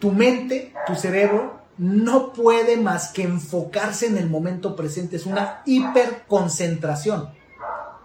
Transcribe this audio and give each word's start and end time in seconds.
tu 0.00 0.10
mente, 0.10 0.72
tu 0.86 0.96
cerebro, 0.96 1.60
no 1.78 2.32
puede 2.32 2.76
más 2.76 3.12
que 3.12 3.22
enfocarse 3.22 4.06
en 4.06 4.18
el 4.18 4.28
momento 4.28 4.74
presente. 4.74 5.16
Es 5.16 5.26
una 5.26 5.62
hiperconcentración. 5.64 7.30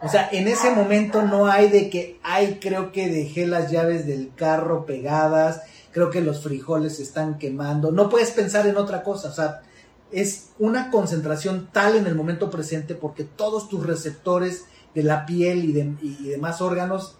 O 0.02 0.10
sea, 0.10 0.30
en 0.32 0.48
ese 0.48 0.72
momento 0.72 1.24
no 1.24 1.48
hay 1.48 1.70
de 1.70 1.90
que, 1.90 2.20
ay, 2.22 2.60
creo 2.62 2.92
que 2.92 3.10
dejé 3.10 3.48
las 3.48 3.72
llaves 3.72 4.06
del 4.06 4.32
carro 4.36 4.86
pegadas, 4.86 5.62
creo 5.92 6.10
que 6.12 6.22
los 6.22 6.44
frijoles 6.44 6.98
se 6.98 7.04
están 7.04 7.38
quemando. 7.38 7.92
No 7.92 8.10
puedes 8.10 8.32
pensar 8.32 8.68
en 8.68 8.78
otra 8.78 9.02
cosa. 9.02 9.30
O 9.30 9.34
sea, 9.34 9.62
es 10.12 10.52
una 10.60 10.92
concentración 10.92 11.70
tal 11.72 11.96
en 11.96 12.08
el 12.08 12.16
momento 12.16 12.50
presente 12.50 12.94
porque 12.94 13.24
todos 13.24 13.68
tus 13.68 13.86
receptores 13.86 14.66
de 14.94 15.04
la 15.04 15.26
piel 15.26 15.66
y, 15.66 15.74
de, 15.74 15.96
y 16.02 16.30
demás 16.30 16.62
órganos 16.62 17.18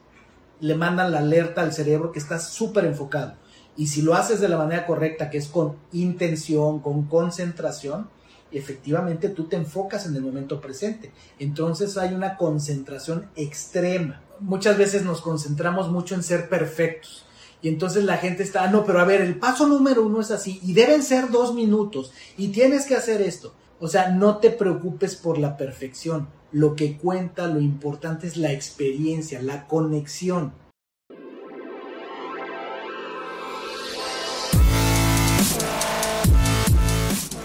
le 0.60 0.76
mandan 0.76 1.12
la 1.12 1.20
alerta 1.20 1.62
al 1.62 1.74
cerebro 1.74 2.12
que 2.12 2.20
estás 2.20 2.50
súper 2.50 2.86
enfocado. 2.86 3.36
Y 3.78 3.88
si 3.88 4.02
lo 4.02 4.16
haces 4.16 4.40
de 4.40 4.48
la 4.48 4.58
manera 4.58 4.86
correcta, 4.86 5.30
que 5.30 5.38
es 5.38 5.48
con 5.48 5.76
intención, 5.92 6.80
con 6.80 7.04
concentración, 7.04 8.08
efectivamente 8.52 9.30
tú 9.30 9.46
te 9.46 9.58
enfocas 9.58 10.06
en 10.06 10.16
el 10.16 10.22
momento 10.22 10.62
presente. 10.62 11.12
Entonces 11.40 11.98
hay 11.98 12.14
una 12.14 12.38
concentración 12.38 13.30
extrema. 13.36 14.22
Muchas 14.40 14.78
veces 14.78 15.04
nos 15.04 15.22
concentramos 15.22 15.90
mucho 15.90 16.16
en 16.16 16.24
ser 16.24 16.48
perfectos. 16.50 17.26
Y 17.62 17.68
entonces 17.68 18.04
la 18.04 18.18
gente 18.18 18.44
está, 18.44 18.64
ah, 18.64 18.70
no, 18.70 18.86
pero 18.86 19.00
a 19.00 19.06
ver, 19.06 19.22
el 19.22 19.40
paso 19.40 19.68
número 19.68 20.06
uno 20.06 20.22
es 20.22 20.32
así 20.32 20.60
y 20.64 20.74
deben 20.74 21.02
ser 21.02 21.32
dos 21.32 21.54
minutos 21.54 22.14
y 22.38 22.50
tienes 22.50 22.86
que 22.86 22.96
hacer 22.96 23.22
esto. 23.22 23.54
O 23.80 23.88
sea, 23.88 24.10
no 24.10 24.38
te 24.38 24.52
preocupes 24.52 25.16
por 25.16 25.38
la 25.38 25.58
perfección. 25.58 26.28
Lo 26.52 26.76
que 26.76 26.98
cuenta, 26.98 27.48
lo 27.48 27.60
importante 27.60 28.28
es 28.28 28.38
la 28.38 28.52
experiencia, 28.52 29.42
la 29.42 29.68
conexión. 29.68 30.54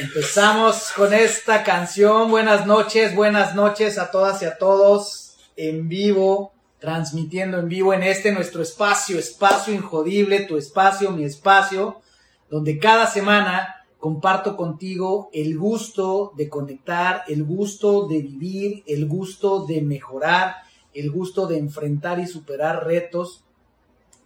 Empezamos 0.00 0.92
con 0.92 1.12
esta 1.12 1.64
canción. 1.64 2.30
Buenas 2.30 2.66
noches, 2.66 3.16
buenas 3.16 3.56
noches 3.56 3.98
a 3.98 4.12
todas 4.12 4.40
y 4.42 4.44
a 4.44 4.56
todos 4.56 5.36
en 5.56 5.88
vivo, 5.88 6.52
transmitiendo 6.78 7.58
en 7.58 7.68
vivo 7.68 7.92
en 7.92 8.04
este 8.04 8.30
nuestro 8.30 8.62
espacio, 8.62 9.18
espacio 9.18 9.74
injodible, 9.74 10.44
tu 10.44 10.56
espacio, 10.56 11.10
mi 11.10 11.24
espacio, 11.24 12.00
donde 12.48 12.78
cada 12.78 13.08
semana 13.08 13.74
comparto 13.98 14.56
contigo 14.56 15.30
el 15.32 15.58
gusto 15.58 16.32
de 16.36 16.48
conectar, 16.48 17.24
el 17.26 17.42
gusto 17.42 18.06
de 18.06 18.22
vivir, 18.22 18.84
el 18.86 19.08
gusto 19.08 19.66
de 19.66 19.82
mejorar, 19.82 20.58
el 20.94 21.10
gusto 21.10 21.48
de 21.48 21.58
enfrentar 21.58 22.20
y 22.20 22.28
superar 22.28 22.86
retos, 22.86 23.42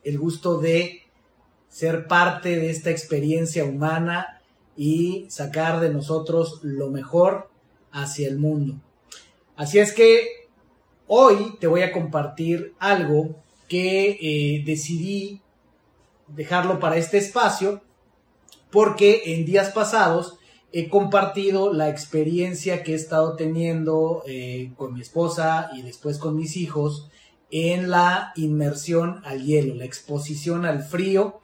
el 0.05 0.19
gusto 0.19 0.59
de 0.59 1.05
ser 1.71 2.07
parte 2.07 2.57
de 2.57 2.69
esta 2.69 2.91
experiencia 2.91 3.65
humana 3.65 4.42
y 4.77 5.27
sacar 5.29 5.81
de 5.81 5.91
nosotros 5.91 6.61
lo 6.63 6.91
mejor 6.91 7.51
hacia 7.91 8.29
el 8.29 8.39
mundo. 8.39 8.81
Así 9.57 9.79
es 9.79 9.93
que 9.93 10.49
hoy 11.07 11.57
te 11.61 11.67
voy 11.67 11.83
a 11.83 11.93
compartir 11.93 12.75
algo 12.79 13.37
que 13.69 14.19
eh, 14.21 14.63
decidí 14.65 15.41
dejarlo 16.29 16.81
para 16.81 16.97
este 16.97 17.19
espacio 17.19 17.83
porque 18.71 19.35
en 19.35 19.45
días 19.45 19.71
pasados 19.71 20.39
he 20.73 20.89
compartido 20.89 21.73
la 21.73 21.91
experiencia 21.91 22.83
que 22.83 22.93
he 22.93 22.95
estado 22.95 23.37
teniendo 23.37 24.23
eh, 24.27 24.73
con 24.77 24.95
mi 24.95 25.03
esposa 25.03 25.71
y 25.75 25.83
después 25.83 26.17
con 26.17 26.35
mis 26.35 26.57
hijos 26.57 27.11
en 27.51 27.91
la 27.91 28.33
inmersión 28.37 29.21
al 29.25 29.45
hielo, 29.45 29.75
la 29.75 29.85
exposición 29.85 30.65
al 30.65 30.83
frío 30.83 31.42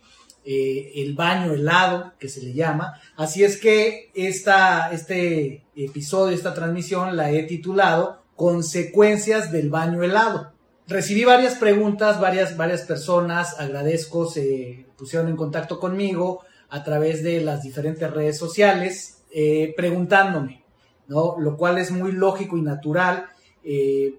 eh, 0.51 1.03
el 1.03 1.13
baño 1.13 1.53
helado, 1.53 2.15
que 2.19 2.31
se 2.31 2.41
le 2.41 2.55
llama. 2.55 2.95
Así 3.19 3.45
es 3.45 3.59
que 3.59 4.11
esta, 4.15 4.91
este 4.93 5.67
episodio, 5.77 6.35
esta 6.35 6.55
transmisión, 6.55 7.19
la 7.19 7.31
he 7.31 7.43
titulado 7.43 8.23
Consecuencias 8.35 9.53
del 9.53 9.69
baño 9.69 10.03
helado. 10.03 10.55
Recibí 10.87 11.25
varias 11.25 11.57
preguntas, 11.57 12.19
varias, 12.19 12.57
varias 12.57 12.81
personas, 12.81 13.61
agradezco, 13.61 14.25
se 14.25 14.87
pusieron 14.97 15.29
en 15.29 15.37
contacto 15.37 15.79
conmigo 15.79 16.41
a 16.71 16.83
través 16.83 17.23
de 17.23 17.43
las 17.43 17.63
diferentes 17.63 18.11
redes 18.11 18.39
sociales, 18.39 19.25
eh, 19.31 19.75
preguntándome, 19.77 20.65
¿no? 21.09 21.39
Lo 21.39 21.59
cual 21.59 21.77
es 21.77 21.91
muy 21.91 22.13
lógico 22.13 22.57
y 22.57 22.63
natural, 22.63 23.27
eh, 23.65 24.15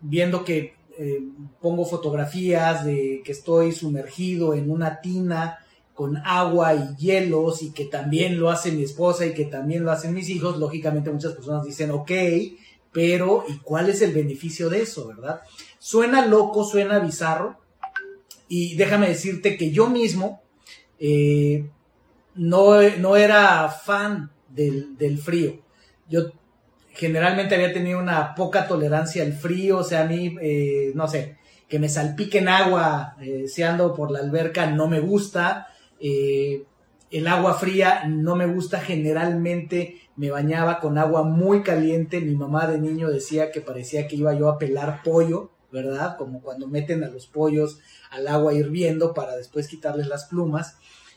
viendo 0.00 0.44
que 0.44 0.74
eh, 0.98 1.22
pongo 1.60 1.84
fotografías 1.84 2.84
de 2.84 3.22
que 3.24 3.32
estoy 3.32 3.72
sumergido 3.72 4.54
en 4.54 4.70
una 4.70 5.00
tina 5.00 5.58
con 5.94 6.16
agua 6.18 6.74
y 6.74 6.96
hielos 6.96 7.62
y 7.62 7.72
que 7.72 7.84
también 7.84 8.38
lo 8.40 8.50
hace 8.50 8.72
mi 8.72 8.82
esposa 8.82 9.26
y 9.26 9.34
que 9.34 9.44
también 9.44 9.84
lo 9.84 9.92
hacen 9.92 10.14
mis 10.14 10.28
hijos, 10.30 10.58
lógicamente 10.58 11.10
muchas 11.10 11.32
personas 11.32 11.64
dicen, 11.64 11.90
ok, 11.90 12.10
pero 12.92 13.44
¿y 13.48 13.58
cuál 13.58 13.88
es 13.88 14.02
el 14.02 14.12
beneficio 14.12 14.68
de 14.68 14.82
eso, 14.82 15.06
verdad? 15.06 15.42
Suena 15.78 16.26
loco, 16.26 16.64
suena 16.64 16.98
bizarro 16.98 17.58
y 18.48 18.74
déjame 18.76 19.08
decirte 19.08 19.56
que 19.56 19.70
yo 19.70 19.88
mismo 19.88 20.42
eh, 20.98 21.68
no, 22.34 22.80
no, 22.98 23.16
era 23.16 23.68
fan 23.68 24.30
del, 24.48 24.96
del 24.96 25.18
frío. 25.18 25.60
Yo 26.08 26.32
generalmente 26.94 27.54
había 27.54 27.72
tenido 27.72 27.98
una 27.98 28.34
poca 28.34 28.66
tolerancia 28.66 29.22
al 29.22 29.32
frío, 29.32 29.78
o 29.78 29.84
sea, 29.84 30.02
a 30.02 30.06
mí, 30.06 30.36
eh, 30.40 30.92
no 30.94 31.08
sé, 31.08 31.36
que 31.68 31.78
me 31.78 31.88
salpiquen 31.88 32.48
agua 32.48 33.16
eh, 33.20 33.46
ando 33.64 33.94
por 33.94 34.10
la 34.10 34.18
alberca 34.18 34.66
no 34.66 34.88
me 34.88 35.00
gusta, 35.00 35.68
eh, 35.98 36.64
el 37.10 37.26
agua 37.26 37.54
fría 37.54 38.04
no 38.06 38.36
me 38.36 38.46
gusta, 38.46 38.80
generalmente 38.80 39.96
me 40.16 40.30
bañaba 40.30 40.80
con 40.80 40.98
agua 40.98 41.22
muy 41.22 41.62
caliente, 41.62 42.20
mi 42.20 42.34
mamá 42.34 42.66
de 42.66 42.78
niño 42.78 43.10
decía 43.10 43.50
que 43.50 43.60
parecía 43.60 44.06
que 44.06 44.16
iba 44.16 44.34
yo 44.34 44.48
a 44.48 44.58
pelar 44.58 45.02
pollo, 45.02 45.50
¿verdad? 45.70 46.16
Como 46.18 46.42
cuando 46.42 46.68
meten 46.68 47.04
a 47.04 47.08
los 47.08 47.26
pollos 47.26 47.78
al 48.10 48.28
agua 48.28 48.52
hirviendo 48.52 49.14
para 49.14 49.36
después 49.36 49.68
quitarles 49.68 50.06
las 50.06 50.26
plumas. 50.26 50.76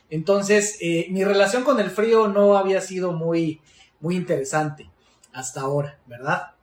Entonces, 0.09 0.77
eh, 0.79 1.07
mi 1.09 1.25
relación 1.25 1.63
con 1.63 1.81
el 1.81 1.89
frío 1.89 2.29
no 2.29 2.57
había 2.57 2.79
sido 2.79 3.11
muy, 3.11 3.59
muy 3.99 4.15
interesante 4.15 4.89
hasta 5.35 5.61
ahora, 5.61 5.99
¿verdad? 6.07 6.53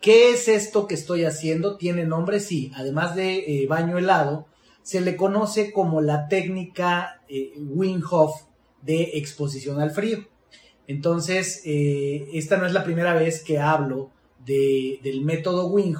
¿Qué 0.00 0.30
es 0.30 0.46
esto 0.46 0.86
que 0.86 0.94
estoy 0.94 1.24
haciendo? 1.24 1.76
¿Tiene 1.76 2.06
nombre? 2.06 2.38
Sí, 2.38 2.70
además 2.76 3.16
de 3.16 3.38
eh, 3.38 3.66
baño 3.66 3.98
helado, 3.98 4.46
se 4.82 5.00
le 5.00 5.16
conoce 5.16 5.72
como 5.72 6.00
la 6.00 6.28
técnica 6.28 7.22
eh, 7.28 7.52
de 8.82 9.02
exposición 9.14 9.80
al 9.80 9.90
frío. 9.90 10.24
Entonces, 10.86 11.62
eh, 11.64 12.28
esta 12.32 12.56
no 12.56 12.66
es 12.66 12.72
la 12.72 12.84
primera 12.84 13.14
vez 13.14 13.42
que 13.42 13.58
hablo 13.58 14.12
del 14.46 15.20
método 15.22 15.66
Wim 15.66 15.94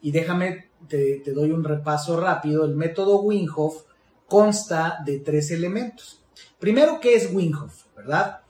y 0.00 0.10
déjame, 0.10 0.70
te, 0.88 1.22
doy 1.26 1.52
un 1.52 1.62
repaso 1.62 2.18
rápido. 2.18 2.64
El 2.64 2.74
método 2.74 3.20
Wim 3.20 3.46
consta 4.26 4.98
de 5.04 5.20
tres 5.20 5.50
elementos. 5.50 6.24
Primero, 6.58 6.98
¿qué 7.00 7.14
es 7.14 7.32
Wim? 7.32 7.52
¿Verdad? 7.94 8.40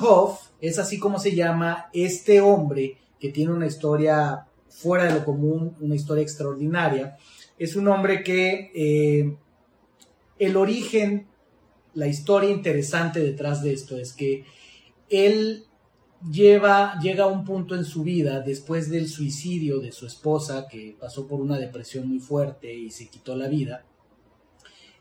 Hof 0.00 0.51
es 0.62 0.78
así 0.78 0.98
como 0.98 1.18
se 1.18 1.34
llama 1.34 1.90
este 1.92 2.40
hombre 2.40 2.96
que 3.18 3.30
tiene 3.30 3.52
una 3.52 3.66
historia 3.66 4.46
fuera 4.68 5.04
de 5.04 5.14
lo 5.14 5.24
común, 5.24 5.76
una 5.80 5.96
historia 5.96 6.22
extraordinaria. 6.22 7.18
Es 7.58 7.74
un 7.74 7.88
hombre 7.88 8.22
que 8.22 8.70
eh, 8.74 9.36
el 10.38 10.56
origen, 10.56 11.26
la 11.94 12.06
historia 12.06 12.50
interesante 12.50 13.18
detrás 13.20 13.62
de 13.62 13.72
esto 13.72 13.98
es 13.98 14.12
que 14.12 14.44
él 15.10 15.66
llega 16.30 16.94
a 17.24 17.26
un 17.26 17.44
punto 17.44 17.74
en 17.74 17.84
su 17.84 18.04
vida 18.04 18.40
después 18.40 18.88
del 18.88 19.08
suicidio 19.08 19.80
de 19.80 19.90
su 19.90 20.06
esposa, 20.06 20.68
que 20.68 20.96
pasó 20.98 21.26
por 21.26 21.40
una 21.40 21.58
depresión 21.58 22.08
muy 22.08 22.20
fuerte 22.20 22.72
y 22.72 22.90
se 22.90 23.08
quitó 23.08 23.34
la 23.34 23.48
vida. 23.48 23.84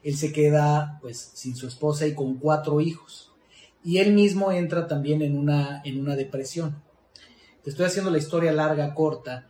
él 0.03 0.17
se 0.17 0.33
queda 0.33 0.97
pues 1.01 1.31
sin 1.35 1.55
su 1.55 1.67
esposa 1.67 2.07
y 2.07 2.15
con 2.15 2.37
cuatro 2.39 2.81
hijos. 2.81 3.30
Y 3.83 3.97
él 3.97 4.13
mismo 4.13 4.51
entra 4.51 4.87
también 4.87 5.21
en 5.21 5.37
una, 5.37 5.81
en 5.83 5.99
una 5.99 6.15
depresión. 6.15 6.81
Te 7.63 7.69
estoy 7.69 7.85
haciendo 7.85 8.11
la 8.11 8.17
historia 8.17 8.51
larga, 8.51 8.93
corta. 8.93 9.47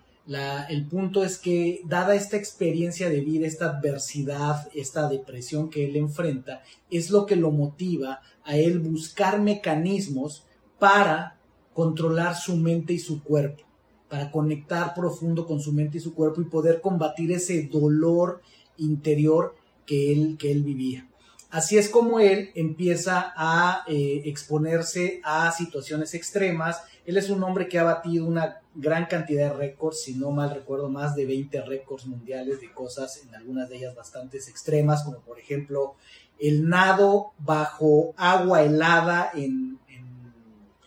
El 0.69 0.87
punto 0.87 1.23
es 1.23 1.37
que, 1.37 1.81
dada 1.85 2.15
esta 2.15 2.37
experiencia 2.37 3.09
de 3.09 3.21
vida, 3.21 3.47
esta 3.47 3.65
adversidad, 3.65 4.69
esta 4.73 5.09
depresión 5.09 5.69
que 5.69 5.85
él 5.85 5.95
enfrenta, 5.97 6.61
es 6.89 7.09
lo 7.09 7.25
que 7.25 7.35
lo 7.35 7.51
motiva 7.51 8.21
a 8.43 8.55
él 8.55 8.79
buscar 8.79 9.41
mecanismos 9.41 10.45
para 10.79 11.37
controlar 11.73 12.35
su 12.35 12.55
mente 12.55 12.93
y 12.93 12.99
su 12.99 13.23
cuerpo, 13.23 13.63
para 14.09 14.31
conectar 14.31 14.93
profundo 14.93 15.45
con 15.45 15.59
su 15.59 15.73
mente 15.73 15.97
y 15.97 16.01
su 16.01 16.13
cuerpo 16.13 16.41
y 16.41 16.45
poder 16.45 16.81
combatir 16.81 17.31
ese 17.31 17.63
dolor 17.63 18.41
interior 18.77 19.55
que 19.85 20.13
él, 20.13 20.37
que 20.39 20.51
él 20.51 20.63
vivía. 20.63 21.10
Así 21.51 21.77
es 21.77 21.89
como 21.89 22.21
él 22.21 22.51
empieza 22.55 23.33
a 23.35 23.83
eh, 23.85 24.21
exponerse 24.23 25.19
a 25.21 25.51
situaciones 25.51 26.13
extremas. 26.13 26.81
Él 27.05 27.17
es 27.17 27.29
un 27.29 27.43
hombre 27.43 27.67
que 27.67 27.77
ha 27.77 27.83
batido 27.83 28.25
una 28.25 28.61
gran 28.73 29.05
cantidad 29.07 29.51
de 29.51 29.57
récords, 29.57 30.01
si 30.01 30.15
no 30.15 30.31
mal 30.31 30.55
recuerdo, 30.55 30.89
más 30.89 31.13
de 31.13 31.25
20 31.25 31.61
récords 31.63 32.07
mundiales 32.07 32.61
de 32.61 32.71
cosas, 32.71 33.21
en 33.27 33.35
algunas 33.35 33.67
de 33.67 33.75
ellas 33.75 33.93
bastante 33.93 34.37
extremas, 34.37 35.03
como 35.03 35.19
por 35.19 35.39
ejemplo 35.39 35.95
el 36.39 36.69
nado 36.69 37.33
bajo 37.37 38.13
agua 38.15 38.63
helada 38.63 39.29
en, 39.33 39.77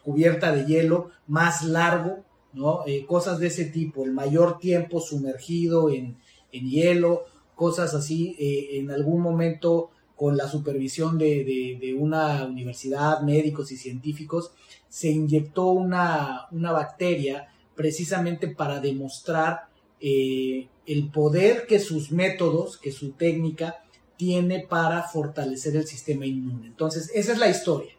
cubierta 0.02 0.50
de 0.50 0.64
hielo 0.64 1.10
más 1.26 1.62
largo, 1.62 2.24
¿no? 2.54 2.86
Eh, 2.86 3.04
cosas 3.06 3.38
de 3.38 3.48
ese 3.48 3.66
tipo, 3.66 4.04
el 4.04 4.12
mayor 4.12 4.58
tiempo 4.58 5.00
sumergido 5.00 5.90
en, 5.90 6.18
hielo, 6.50 7.24
cosas 7.54 7.94
así, 7.94 8.36
eh, 8.38 8.78
en 8.78 8.90
algún 8.90 9.20
momento 9.20 9.90
con 10.16 10.36
la 10.36 10.48
supervisión 10.48 11.18
de, 11.18 11.96
una 11.98 12.44
universidad, 12.44 13.20
médicos 13.20 13.72
y 13.72 13.76
científicos, 13.76 14.52
se 14.88 15.10
inyectó 15.10 15.66
una, 15.66 16.46
una 16.52 16.72
bacteria 16.72 17.48
precisamente 17.74 18.48
para 18.48 18.80
demostrar 18.80 19.68
eh, 20.00 20.68
el 20.86 21.10
poder 21.10 21.66
que 21.66 21.80
sus 21.80 22.12
métodos, 22.12 22.78
que 22.78 22.92
su 22.92 23.12
técnica 23.12 23.82
tiene 24.16 24.60
para 24.60 25.02
fortalecer 25.02 25.76
el 25.76 25.86
sistema 25.86 26.26
inmune. 26.26 26.66
Entonces, 26.66 27.10
esa 27.14 27.32
es 27.32 27.38
la 27.38 27.48
historia. 27.48 27.92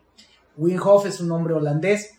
Wim 0.58 0.80
es 1.06 1.20
un 1.20 1.32
hombre 1.32 1.54
holandés, 1.54 2.16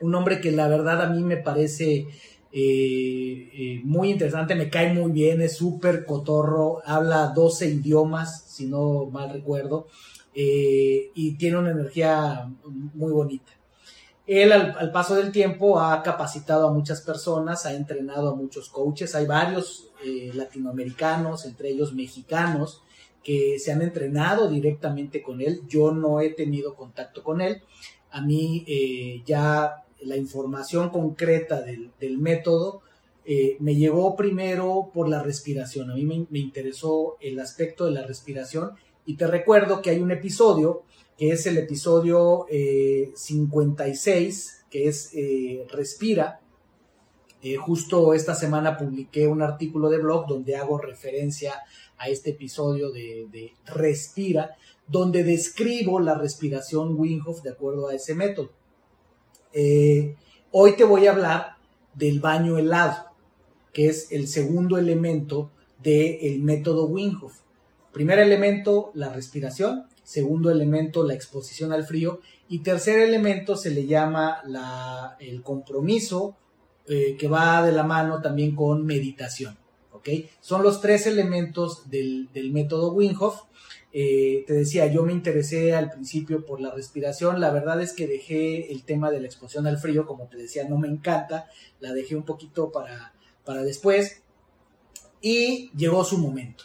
un 0.00 0.14
hombre 0.14 0.40
que 0.40 0.52
la 0.52 0.68
verdad 0.68 1.02
a 1.02 1.08
mí 1.08 1.22
me 1.22 1.36
parece 1.36 2.06
eh, 2.56 3.50
eh, 3.52 3.80
muy 3.82 4.10
interesante, 4.12 4.54
me 4.54 4.70
cae 4.70 4.94
muy 4.94 5.10
bien, 5.10 5.40
es 5.40 5.56
súper 5.56 6.04
cotorro, 6.04 6.82
habla 6.86 7.32
12 7.34 7.68
idiomas, 7.68 8.44
si 8.46 8.66
no 8.66 9.06
mal 9.06 9.30
recuerdo, 9.30 9.88
eh, 10.32 11.10
y 11.16 11.32
tiene 11.32 11.58
una 11.58 11.72
energía 11.72 12.48
muy 12.94 13.10
bonita. 13.10 13.50
Él 14.24 14.52
al, 14.52 14.92
paso 14.92 15.16
del 15.16 15.32
tiempo 15.32 15.80
ha 15.80 16.00
capacitado 16.04 16.68
a 16.68 16.72
muchas 16.72 17.00
personas, 17.00 17.66
ha 17.66 17.74
entrenado 17.74 18.30
a 18.30 18.36
muchos 18.36 18.68
coaches, 18.68 19.16
hay 19.16 19.26
varios 19.26 19.90
latinoamericanos, 20.34 21.46
entre 21.46 21.70
ellos 21.70 21.92
mexicanos, 21.92 22.82
que 23.24 23.58
se 23.58 23.72
han 23.72 23.82
entrenado 23.82 24.48
directamente 24.48 25.22
con 25.22 25.40
él. 25.40 25.62
Yo 25.66 25.90
no 25.90 26.20
he 26.20 26.30
tenido 26.30 26.76
contacto 26.76 27.24
con 27.24 27.40
él. 27.40 27.62
A 28.10 28.20
mí 28.20 29.22
ya 29.26 29.83
la 30.04 30.16
información 30.16 30.90
concreta 30.90 31.62
del, 31.62 32.18
método 32.18 32.82
eh, 33.24 33.56
me 33.60 33.74
llegó 33.74 34.16
primero 34.16 34.90
por 34.92 35.08
la 35.08 35.22
respiración. 35.22 35.90
A 35.90 35.94
mí 35.94 36.04
me, 36.04 36.38
interesó 36.38 37.16
el 37.20 37.40
aspecto 37.40 37.86
de 37.86 37.92
la 37.92 38.06
respiración 38.06 38.72
y 39.06 39.16
te 39.16 39.26
recuerdo 39.26 39.82
que 39.82 39.90
hay 39.90 40.00
un 40.00 40.10
episodio 40.10 40.82
que 41.16 41.30
es 41.30 41.46
el 41.46 41.58
episodio 41.58 42.46
56, 43.14 44.48
eh, 44.48 44.64
que 44.68 44.88
es 44.88 45.10
eh, 45.14 45.64
Respira. 45.70 46.40
justo 47.60 48.14
esta 48.14 48.34
semana 48.34 48.76
publiqué 48.76 49.28
un 49.28 49.42
artículo 49.42 49.90
de 49.90 49.98
blog 49.98 50.26
donde 50.26 50.56
hago 50.56 50.78
referencia 50.78 51.54
a 51.98 52.08
este 52.08 52.30
episodio 52.30 52.90
de, 52.90 53.52
Respira, 53.66 54.56
donde 54.86 55.22
describo 55.22 56.00
la 56.00 56.14
respiración 56.14 56.98
Wim 56.98 57.22
Hof 57.26 57.42
de 57.42 57.50
acuerdo 57.50 57.88
a 57.88 57.94
ese 57.94 58.14
método. 58.14 58.50
Eh, 59.54 60.16
hoy 60.50 60.76
te 60.76 60.84
voy 60.84 61.06
a 61.06 61.12
hablar 61.12 61.56
del 61.94 62.20
baño 62.20 62.58
helado, 62.58 63.06
que 63.72 63.88
es 63.88 64.10
el 64.10 64.28
segundo 64.28 64.76
elemento 64.76 65.50
del 65.82 66.40
método 66.42 66.86
Wim 66.86 67.18
Primer 67.92 68.18
elemento, 68.18 68.90
la 68.94 69.12
respiración. 69.12 69.84
Segundo 70.02 70.50
elemento, 70.50 71.04
la 71.04 71.14
exposición 71.14 71.72
al 71.72 71.84
frío. 71.84 72.20
Y 72.48 72.58
tercer 72.58 72.98
elemento 72.98 73.56
se 73.56 73.70
le 73.70 73.86
llama 73.86 74.42
el 75.20 75.42
compromiso, 75.42 76.36
eh, 76.88 77.16
que 77.18 77.28
va 77.28 77.62
de 77.62 77.72
la 77.72 77.84
mano 77.84 78.20
también 78.20 78.54
con 78.54 78.84
meditación. 78.84 79.56
Son 80.40 80.62
los 80.62 80.80
tres 80.80 81.06
elementos 81.06 81.88
del, 81.88 82.28
método 82.52 82.92
Wim 82.92 83.16
eh, 83.96 84.42
te 84.44 84.54
decía, 84.54 84.88
yo 84.88 85.04
me 85.04 85.12
interesé 85.12 85.72
al 85.72 85.88
principio 85.88 86.44
por 86.44 86.60
la 86.60 86.74
respiración, 86.74 87.40
la 87.40 87.52
verdad 87.52 87.80
es 87.80 87.92
que 87.92 88.08
dejé 88.08 88.72
el 88.72 88.82
tema 88.82 89.12
de 89.12 89.20
la 89.20 89.26
exposición 89.26 89.68
al 89.68 89.78
frío, 89.78 90.04
como 90.04 90.26
te 90.26 90.36
decía, 90.36 90.68
no 90.68 90.78
me 90.78 90.88
encanta, 90.88 91.46
la 91.78 91.92
dejé 91.92 92.16
un 92.16 92.24
poquito 92.24 92.72
para, 92.72 93.14
para 93.44 93.62
después. 93.62 94.22
Y 95.20 95.70
llegó 95.76 96.02
su 96.02 96.18
momento. 96.18 96.64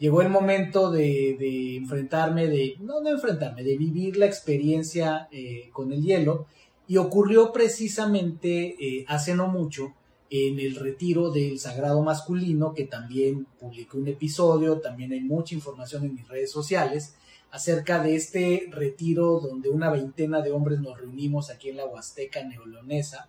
Llegó 0.00 0.20
el 0.20 0.30
momento 0.30 0.90
de, 0.90 1.76
enfrentarme, 1.76 2.48
de, 2.48 2.74
no 2.80 3.02
de 3.02 3.10
enfrentarme, 3.10 3.62
de 3.62 3.78
vivir 3.78 4.16
la 4.16 4.26
experiencia 4.26 5.28
eh, 5.30 5.70
con 5.72 5.92
el 5.92 6.02
hielo. 6.02 6.46
Y 6.88 6.96
ocurrió 6.96 7.52
precisamente 7.52 8.74
eh, 8.80 9.04
hace 9.06 9.36
no 9.36 9.46
mucho 9.46 9.94
en 10.30 10.60
el 10.60 10.76
retiro 10.76 11.30
del 11.30 11.58
sagrado 11.58 12.02
masculino, 12.02 12.74
que 12.74 12.84
también 12.84 13.46
publiqué 13.58 13.96
un 13.96 14.08
episodio, 14.08 14.80
también 14.80 15.12
hay 15.12 15.20
mucha 15.20 15.54
información 15.54 16.04
en 16.04 16.14
mis 16.14 16.28
redes 16.28 16.50
sociales 16.50 17.14
acerca 17.50 18.02
de 18.02 18.14
este 18.14 18.68
retiro 18.70 19.40
donde 19.40 19.70
una 19.70 19.90
veintena 19.90 20.42
de 20.42 20.52
hombres 20.52 20.80
nos 20.80 20.98
reunimos 20.98 21.50
aquí 21.50 21.70
en 21.70 21.78
la 21.78 21.86
Huasteca 21.86 22.44
neolonesa 22.44 23.28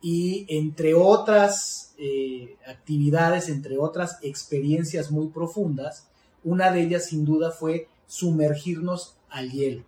y 0.00 0.46
entre 0.48 0.94
otras 0.94 1.94
eh, 1.96 2.56
actividades, 2.66 3.48
entre 3.48 3.78
otras 3.78 4.18
experiencias 4.22 5.12
muy 5.12 5.28
profundas, 5.28 6.08
una 6.42 6.72
de 6.72 6.82
ellas 6.82 7.06
sin 7.06 7.24
duda 7.24 7.52
fue 7.52 7.86
sumergirnos 8.08 9.16
al 9.30 9.52
hielo. 9.52 9.84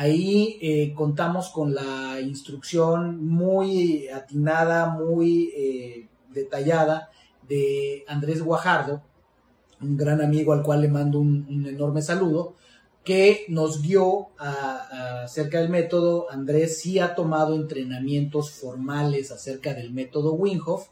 Ahí 0.00 0.56
eh, 0.62 0.94
contamos 0.94 1.50
con 1.50 1.74
la 1.74 2.22
instrucción 2.22 3.22
muy 3.22 4.08
atinada, 4.08 4.88
muy 4.88 5.52
eh, 5.54 6.08
detallada 6.30 7.10
de 7.46 8.06
Andrés 8.08 8.40
Guajardo, 8.40 9.02
un 9.82 9.98
gran 9.98 10.22
amigo 10.22 10.54
al 10.54 10.62
cual 10.62 10.80
le 10.80 10.88
mando 10.88 11.20
un, 11.20 11.66
enorme 11.68 12.00
saludo, 12.00 12.54
que 13.04 13.44
nos 13.48 13.82
guió 13.82 14.28
acerca 14.38 15.60
del 15.60 15.68
método. 15.68 16.30
Andrés 16.30 16.80
sí 16.80 16.98
ha 16.98 17.14
tomado 17.14 17.54
entrenamientos 17.54 18.52
formales 18.52 19.30
acerca 19.30 19.74
del 19.74 19.92
método 19.92 20.32
Winghoff 20.32 20.88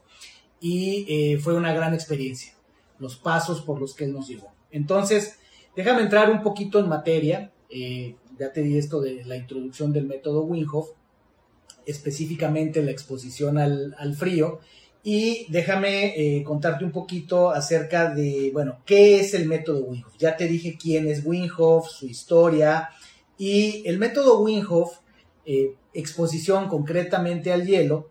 y 0.59 1.07
eh, 1.09 1.39
fue 1.39 1.55
una 1.55 1.73
gran 1.73 1.95
experiencia, 1.95 2.53
los 2.99 3.15
pasos 3.15 3.61
por 3.61 3.79
los 3.79 3.95
que 3.95 4.03
él 4.03 4.13
nos 4.13 4.27
llevó. 4.27 4.51
Entonces, 4.69 5.39
déjame 5.75 6.03
entrar 6.03 6.29
un 6.29 6.43
poquito 6.43 6.77
en 6.77 6.87
materia 6.87 7.51
ya 8.39 8.53
te 8.53 8.61
di 8.61 8.77
esto 8.77 9.01
de 9.01 9.25
la 9.25 9.35
introducción 9.35 9.91
del 9.91 10.05
método 10.07 10.43
Wim 10.43 10.65
específicamente 11.85 12.81
la 12.81 12.91
exposición 12.91 13.57
al, 13.57 14.15
frío. 14.15 14.59
Y 15.03 15.45
déjame 15.49 16.13
eh, 16.15 16.43
contarte 16.43 16.85
un 16.85 16.91
poquito 16.91 17.51
acerca 17.51 18.13
de, 18.13 18.51
bueno, 18.53 18.79
¿qué 18.85 19.19
es 19.19 19.33
el 19.33 19.47
método 19.47 19.85
Wim 19.85 20.03
Ya 20.17 20.37
te 20.37 20.47
dije 20.47 20.77
quién 20.79 21.07
es 21.07 21.25
Wim 21.25 21.49
su 21.89 22.05
historia. 22.05 22.89
Y 23.37 23.83
el 23.85 23.97
método 23.97 24.41
Wim 24.41 24.65
eh, 25.45 25.73
exposición 25.93 26.67
concretamente 26.67 27.51
al 27.51 27.65
hielo, 27.65 28.09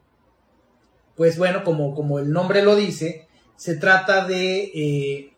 pues 1.14 1.38
bueno, 1.38 1.62
como, 1.64 1.94
como 1.94 2.18
el 2.18 2.30
nombre 2.30 2.62
lo 2.62 2.74
dice, 2.74 3.26
se 3.56 3.76
trata 3.76 4.26
de, 4.26 4.70
eh, 4.74 5.32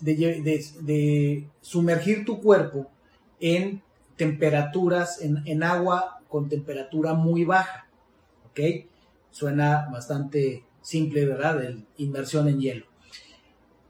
de 0.00 1.48
sumergir 1.60 2.24
tu 2.24 2.40
cuerpo 2.40 2.90
en 3.40 3.82
temperaturas 4.16 5.20
en, 5.20 5.62
agua 5.62 6.20
con 6.28 6.48
temperatura 6.48 7.14
muy 7.14 7.44
baja. 7.44 7.88
¿Ok? 8.50 8.60
Suena 9.30 9.88
bastante 9.92 10.64
simple, 10.80 11.26
¿verdad? 11.26 11.58
De 11.58 11.84
inmersión 11.98 12.48
en 12.48 12.60
hielo. 12.60 12.86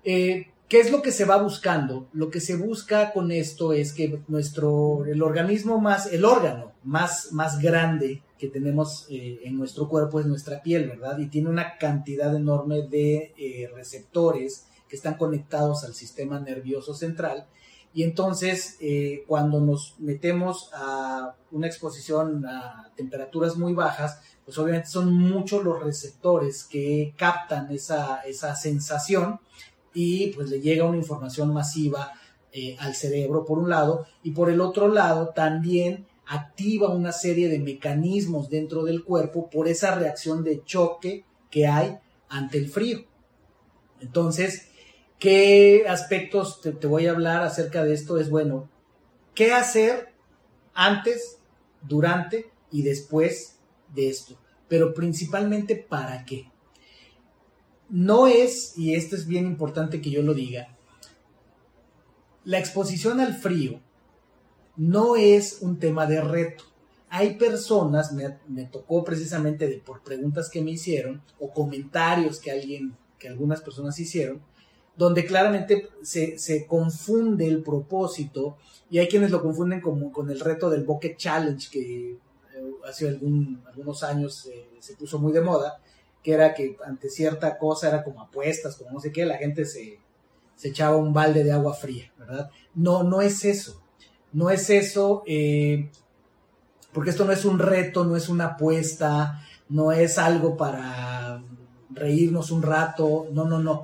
Eh, 0.05 0.49
¿Qué 0.69 0.81
es 0.81 0.91
lo 0.91 1.03
que 1.03 1.13
se 1.13 1.25
va 1.25 1.37
buscando? 1.37 2.09
Lo 2.13 2.31
que 2.31 2.41
se 2.41 2.57
busca 2.57 3.13
con 3.13 3.31
esto 3.31 3.73
es 3.73 3.93
que 3.93 4.21
nuestro, 4.29 5.05
el 5.05 5.23
organismo 5.23 5.79
más, 5.81 6.11
el 6.13 6.25
órgano 6.25 6.73
más, 6.83 7.33
más 7.33 7.61
grande 7.61 8.23
que 8.39 8.49
tenemos 8.49 9.07
eh, 9.11 9.41
en 9.45 9.59
nuestro 9.59 9.89
cuerpo 9.89 10.21
es 10.21 10.27
nuestra 10.27 10.63
piel, 10.63 10.89
¿verdad? 10.89 11.19
Y 11.19 11.27
tiene 11.27 11.51
una 11.51 11.77
cantidad 11.77 12.35
enorme 12.35 12.83
de 12.89 13.35
eh, 13.37 13.71
receptores 13.75 14.67
que 14.89 14.97
están 14.97 15.15
conectados 15.15 15.85
al 15.85 15.95
sistema 15.95 16.41
nervioso 16.41 16.95
central 16.95 17.47
Y 17.95 18.03
entonces, 18.03 18.77
eh, 18.81 19.25
cuando 19.29 19.61
nos 19.61 19.95
metemos 20.01 20.69
a 20.75 21.37
una 21.53 21.69
exposición 21.69 22.45
a 22.45 22.91
temperaturas 22.97 23.57
muy 23.57 23.73
bajas, 23.73 24.21
pues 24.45 24.59
obviamente 24.59 24.89
son 24.89 25.15
muchos 25.15 25.63
los 25.63 25.81
receptores 25.81 26.65
que 26.65 27.15
captan 27.17 27.71
esa, 27.71 28.23
esa 28.23 28.57
sensación 28.57 29.39
y 29.95 30.33
pues 30.33 30.51
le 30.51 30.61
llega 30.61 30.85
una 30.85 30.99
información 30.99 31.55
masiva 31.55 32.13
eh, 32.53 32.77
al 32.81 32.97
cerebro 32.97 33.45
por 33.45 33.59
un 33.59 33.71
lado 33.71 34.07
y 34.25 34.33
por 34.33 34.51
el 34.51 34.61
otro 34.61 34.89
lado 34.89 35.29
también 35.29 36.07
activa 36.27 36.89
una 36.89 37.13
serie 37.13 37.49
de 37.49 37.61
mecanismos 37.61 38.51
dentro 38.51 38.83
del 38.83 39.05
cuerpo 39.05 39.49
por 39.51 39.69
esa 39.69 39.95
reacción 39.95 40.43
de 40.43 40.65
choque 40.65 41.25
que 41.49 41.69
hay 41.69 41.99
ante 42.29 42.59
el 42.59 42.69
frío. 42.69 43.05
Entonces, 44.01 44.69
¿qué 45.19 45.87
aspectos 45.89 46.61
te, 46.61 46.87
voy 46.87 47.07
a 47.07 47.13
hablar 47.13 47.43
acerca 47.43 47.85
de 47.85 47.95
esto? 47.95 48.19
Es 48.19 48.31
bueno, 48.31 48.69
¿qué 49.35 49.53
hacer 49.53 50.09
antes, 50.75 51.39
durante 51.83 52.51
y 52.71 52.83
después 52.83 53.57
de 53.95 54.09
esto? 54.09 54.39
Pero 54.69 54.95
principalmente 54.95 55.77
para 55.77 56.25
qué. 56.25 56.51
No 57.89 58.27
es, 58.27 58.77
y 58.77 58.95
esto 58.95 59.15
es 59.15 59.27
bien 59.27 59.47
importante 59.47 60.01
que 60.01 60.11
yo 60.11 60.23
lo 60.23 60.35
diga, 60.35 60.75
la 62.45 62.59
exposición 62.59 63.21
al 63.21 63.35
frío 63.35 63.81
no 64.77 65.17
es 65.17 65.59
un 65.61 65.79
tema 65.79 66.07
de 66.07 66.21
reto. 66.21 66.65
Hay 67.09 67.37
personas, 67.37 68.13
me, 68.13 68.65
tocó 68.65 69.05
precisamente 69.05 69.69
de, 69.69 69.79
por 69.79 70.03
preguntas 70.03 70.51
que 70.51 70.61
me 70.61 70.73
hicieron 70.73 71.23
o 71.39 71.53
comentarios 71.53 72.41
que 72.41 72.51
alguien, 72.51 72.97
que 73.19 73.29
algunas 73.29 73.61
personas 73.61 73.99
hicieron, 74.01 74.43
donde 74.97 75.25
claramente 75.25 75.89
se, 76.03 76.39
se 76.39 76.67
confunde 76.67 77.47
el 77.47 77.63
propósito 77.63 78.57
y 78.91 78.99
hay 78.99 79.09
quienes 79.09 79.31
lo 79.31 79.43
confunden 79.43 79.81
como, 79.81 80.13
con 80.13 80.31
el 80.31 80.41
reto 80.41 80.71
del 80.71 80.85
Bucket 80.85 81.17
Challenge 81.17 81.69
que 81.71 82.13
eh, 82.13 82.19
hace 82.89 83.09
algunos 83.09 84.03
años 84.03 84.47
eh, 84.47 84.69
se 84.79 84.95
puso 84.95 85.19
muy 85.19 85.33
de 85.33 85.41
moda, 85.41 85.81
que 86.23 86.33
era 86.33 86.55
que 86.55 86.77
ante 86.85 87.11
cierta 87.11 87.59
cosa 87.59 87.89
era 87.89 88.05
como 88.05 88.23
apuestas, 88.23 88.77
como 88.77 88.93
no 88.93 89.01
sé 89.01 89.11
qué, 89.11 89.27
la 89.27 89.39
gente 89.39 89.65
se, 89.65 89.99
se 90.55 90.69
echaba 90.69 90.97
un 90.97 91.13
balde 91.13 91.43
de 91.43 91.53
agua 91.53 91.75
fría, 91.75 92.13
¿verdad? 92.19 92.51
No, 92.75 93.03
no 93.03 93.21
es 93.21 93.45
eso, 93.45 93.83
no 94.33 94.51
es 94.51 94.71
eso, 94.71 95.23
eh, 95.27 95.91
porque 96.93 97.11
esto 97.11 97.25
no 97.25 97.33
es 97.33 97.45
un 97.45 97.59
reto, 97.59 98.05
no 98.05 98.17
es 98.17 98.29
una 98.29 98.47
apuesta, 98.47 99.43
no 99.69 99.93
es 99.93 100.19
algo 100.19 100.57
para 100.57 101.43
reírnos 101.91 102.51
un 102.51 102.63
rato, 102.63 103.27
no, 103.33 103.45
no, 103.45 103.59
no. 103.59 103.83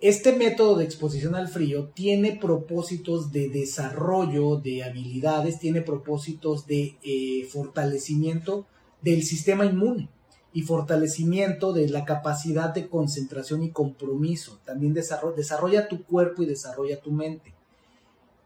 Este 0.00 0.36
método 0.36 0.76
de 0.76 0.84
exposición 0.84 1.34
al 1.34 1.48
frío 1.48 1.88
tiene 1.94 2.36
propósitos 2.36 3.32
de 3.32 3.48
desarrollo 3.48 4.56
de 4.56 4.84
habilidades, 4.84 5.58
tiene 5.58 5.80
propósitos 5.80 6.66
de 6.66 6.98
eh, 7.02 7.48
fortalecimiento 7.50 8.66
del 9.00 9.22
sistema 9.22 9.64
inmune 9.64 10.10
y 10.52 10.62
fortalecimiento 10.62 11.72
de 11.72 11.88
la 11.88 12.04
capacidad 12.04 12.74
de 12.74 12.88
concentración 12.88 13.62
y 13.62 13.70
compromiso. 13.70 14.60
También 14.66 14.92
desarrolla, 14.92 15.88
tu 15.88 16.04
cuerpo 16.04 16.42
y 16.42 16.46
desarrolla 16.46 17.00
tu 17.00 17.10
mente. 17.10 17.54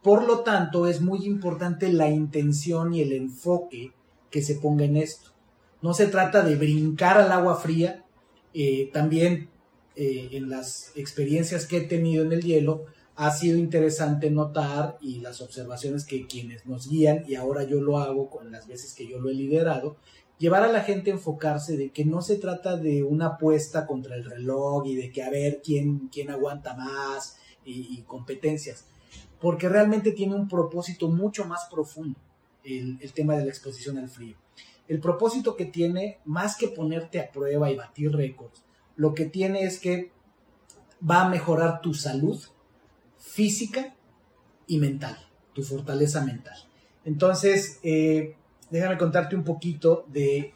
Por 0.05 0.29
lo 0.29 0.41
tanto, 0.41 0.87
es 0.87 1.01
muy 1.01 1.27
importante 1.27 1.93
la 1.93 2.09
intención 2.09 2.95
y 2.95 3.01
el 3.01 3.13
enfoque 3.13 3.93
que 4.31 4.43
se 4.43 4.55
ponga 4.55 4.85
en 4.85 4.97
esto. 4.97 5.31
No 5.83 5.95
se 5.95 6.07
trata 6.07 6.43
de 6.43 6.55
brincar 6.55 7.19
al 7.19 7.33
agua 7.33 7.57
fría. 7.57 8.05
Eh, 8.55 8.91
también 8.93 9.49
eh, 10.01 10.31
en 10.33 10.49
las 10.49 10.93
experiencias 10.97 11.67
que 11.67 11.77
he 11.77 11.81
tenido 11.83 12.25
en 12.25 12.33
el 12.33 12.41
hielo, 12.41 12.87
ha 13.17 13.31
sido 13.33 13.59
interesante 13.59 14.31
notar 14.31 14.97
y 15.03 15.21
las 15.21 15.43
observaciones 15.43 16.07
que 16.07 16.27
quienes 16.27 16.65
nos 16.65 16.89
guían, 16.89 17.23
y 17.29 17.35
ahora 17.35 17.65
yo 17.65 17.83
lo 17.83 17.99
hago 17.99 18.31
con 18.31 18.51
las 18.51 18.67
veces 18.67 18.95
que 18.95 19.07
yo 19.07 19.21
lo 19.21 19.29
he 19.29 19.35
liderado, 19.35 19.99
llevar 20.39 20.63
a 20.63 20.73
la 20.73 20.85
gente 20.85 21.11
a 21.11 21.15
enfocarse 21.17 21.77
de 21.77 21.91
que 21.91 22.07
no 22.07 22.23
se 22.23 22.37
trata 22.37 22.79
de 22.79 23.03
una 23.03 23.27
apuesta 23.27 23.87
contra 23.87 24.17
el 24.17 24.25
reloj 24.25 24.87
y 24.87 24.95
de 24.95 25.13
que 25.13 25.23
a 25.23 25.29
ver 25.29 25.61
quién, 25.63 26.09
quién 26.09 26.31
aguanta 26.31 26.73
más 26.73 27.37
y, 27.67 28.01
competencias, 28.07 28.87
porque 29.39 29.69
realmente 29.69 30.13
tiene 30.13 30.35
un 30.35 30.49
propósito 30.49 31.11
mucho 31.11 31.45
más 31.45 31.69
profundo 31.71 32.19
el, 32.65 32.97
el 33.03 33.13
tema 33.13 33.37
de 33.37 33.45
la 33.45 33.51
exposición 33.51 33.99
al 33.99 34.09
frío. 34.09 34.37
El 34.89 34.99
propósito 34.99 35.57
que 35.57 35.67
tiene, 35.67 36.21
más 36.25 36.57
que 36.57 36.69
ponerte 36.69 37.21
a 37.21 37.31
prueba 37.31 37.71
y 37.71 37.77
batir 37.77 38.11
récords, 38.13 38.65
lo 39.01 39.15
que 39.15 39.25
tiene 39.25 39.63
es 39.63 39.79
que 39.79 40.11
va 41.09 41.23
a 41.23 41.29
mejorar 41.31 41.81
tu 41.81 41.95
salud 41.95 42.39
física 43.17 43.97
y 44.67 44.77
mental, 44.77 45.17
tu 45.55 45.63
fortaleza 45.63 46.23
mental. 46.23 46.59
Entonces, 47.07 47.81
eh, 47.83 48.37
déjame 48.71 48.99
contarte 48.99 49.35
un 49.35 49.43
poquito 49.43 50.05
de, 50.09 50.53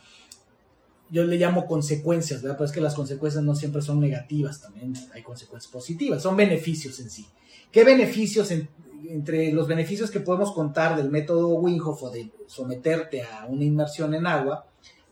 yo 1.08 1.24
le 1.24 1.38
llamo 1.38 1.64
consecuencias, 1.64 2.42
¿verdad? 2.42 2.58
Pero 2.58 2.66
es 2.66 2.72
que 2.72 2.82
las 2.82 2.92
consecuencias 2.92 3.42
no 3.42 3.54
siempre 3.54 3.80
son 3.80 3.98
negativas, 3.98 4.60
también 4.60 4.92
hay 5.14 5.22
consecuencias 5.22 5.72
positivas, 5.72 6.22
son 6.22 6.36
beneficios 6.36 7.00
en 7.00 7.08
sí. 7.08 7.26
¿Qué 7.72 7.82
beneficios, 7.82 8.52
entre 9.08 9.52
los 9.52 9.66
beneficios 9.66 10.10
que 10.10 10.20
podemos 10.20 10.52
contar 10.52 10.98
del 10.98 11.10
método 11.10 11.48
Winghoff 11.54 12.02
o 12.02 12.10
de 12.10 12.30
someterte 12.46 13.22
a 13.22 13.46
una 13.46 13.64
inmersión 13.64 14.12
en 14.12 14.26
agua, 14.26 14.66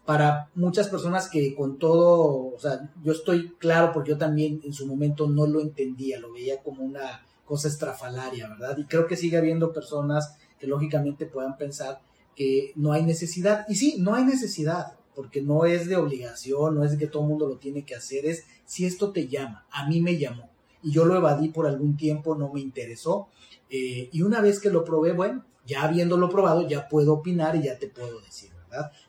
para 0.04 0.50
muchas 0.54 0.88
personas 0.88 1.28
que 1.28 1.54
con 1.54 1.78
todo, 1.78 2.54
o 2.54 2.58
sea, 2.58 2.90
yo 3.02 3.12
estoy 3.12 3.50
claro 3.58 3.92
porque 3.92 4.10
yo 4.10 4.18
también 4.18 4.60
en 4.64 4.72
su 4.72 4.86
momento 4.86 5.28
no 5.28 5.46
lo 5.46 5.60
entendía, 5.60 6.18
lo 6.18 6.32
veía 6.32 6.60
como 6.62 6.82
una 6.82 7.24
cosa 7.44 7.68
estrafalaria, 7.68 8.48
¿verdad? 8.48 8.76
Y 8.78 8.84
creo 8.84 9.06
que 9.06 9.16
sigue 9.16 9.36
habiendo 9.36 9.72
personas 9.72 10.36
que 10.58 10.66
lógicamente 10.66 11.26
puedan 11.26 11.56
pensar 11.56 12.00
que 12.34 12.72
no 12.76 12.92
hay 12.92 13.02
necesidad. 13.02 13.66
Y 13.68 13.76
sí, 13.76 13.96
no 13.98 14.14
hay 14.14 14.24
necesidad, 14.24 14.94
porque 15.14 15.42
no 15.42 15.64
es 15.66 15.86
de 15.86 15.96
obligación, 15.96 16.74
no 16.74 16.84
es 16.84 16.92
de 16.92 16.98
que 16.98 17.06
todo 17.06 17.22
el 17.22 17.28
mundo 17.28 17.46
lo 17.46 17.58
tiene 17.58 17.84
que 17.84 17.94
hacer, 17.94 18.26
es 18.26 18.44
si 18.64 18.86
esto 18.86 19.12
te 19.12 19.28
llama, 19.28 19.66
a 19.70 19.86
mí 19.86 20.00
me 20.00 20.18
llamó. 20.18 20.50
Y 20.82 20.92
yo 20.92 21.04
lo 21.04 21.16
evadí 21.16 21.48
por 21.48 21.66
algún 21.66 21.96
tiempo, 21.96 22.34
no 22.34 22.52
me 22.52 22.60
interesó. 22.60 23.28
Eh, 23.70 24.08
y 24.12 24.22
una 24.22 24.40
vez 24.40 24.58
que 24.58 24.70
lo 24.70 24.84
probé, 24.84 25.12
bueno, 25.12 25.44
ya 25.66 25.82
habiéndolo 25.82 26.28
probado, 26.28 26.66
ya 26.66 26.88
puedo 26.88 27.14
opinar 27.14 27.54
y 27.56 27.62
ya 27.62 27.78
te 27.78 27.88
puedo 27.88 28.20
decir, 28.20 28.50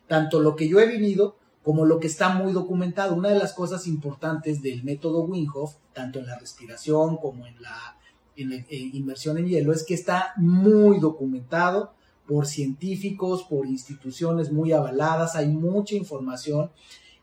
Tanto 0.08 0.39
lo 0.39 0.55
que 0.55 0.67
yo 0.67 0.79
he 0.79 0.88
vivido 0.88 1.38
como 1.63 1.86
lo 1.86 2.00
que 2.00 2.08
está 2.08 2.29
muy 2.29 2.51
documentado. 2.51 3.15
Una 3.15 3.29
de 3.29 3.39
las 3.39 3.53
cosas 3.53 3.88
importantes 3.88 4.62
del 4.62 4.84
método 4.84 5.24
Winghoff, 5.24 5.75
tanto 5.93 6.20
en 6.20 6.27
la 6.27 6.38
respiración 6.38 7.17
como 7.17 7.48
en 7.48 7.62
la, 7.62 7.98
en 8.36 8.50
la 8.50 8.65
inmersión 8.70 9.38
en 9.38 9.48
hielo, 9.48 9.72
es 9.72 9.84
que 9.84 9.93
está 9.93 10.34
muy 10.36 11.00
documentado 11.00 11.93
por 12.27 12.46
científicos, 12.46 13.43
por 13.43 13.65
instituciones 13.65 14.51
muy 14.51 14.72
avaladas, 14.72 15.36
hay 15.36 15.48
mucha 15.48 15.96
información. 15.96 16.72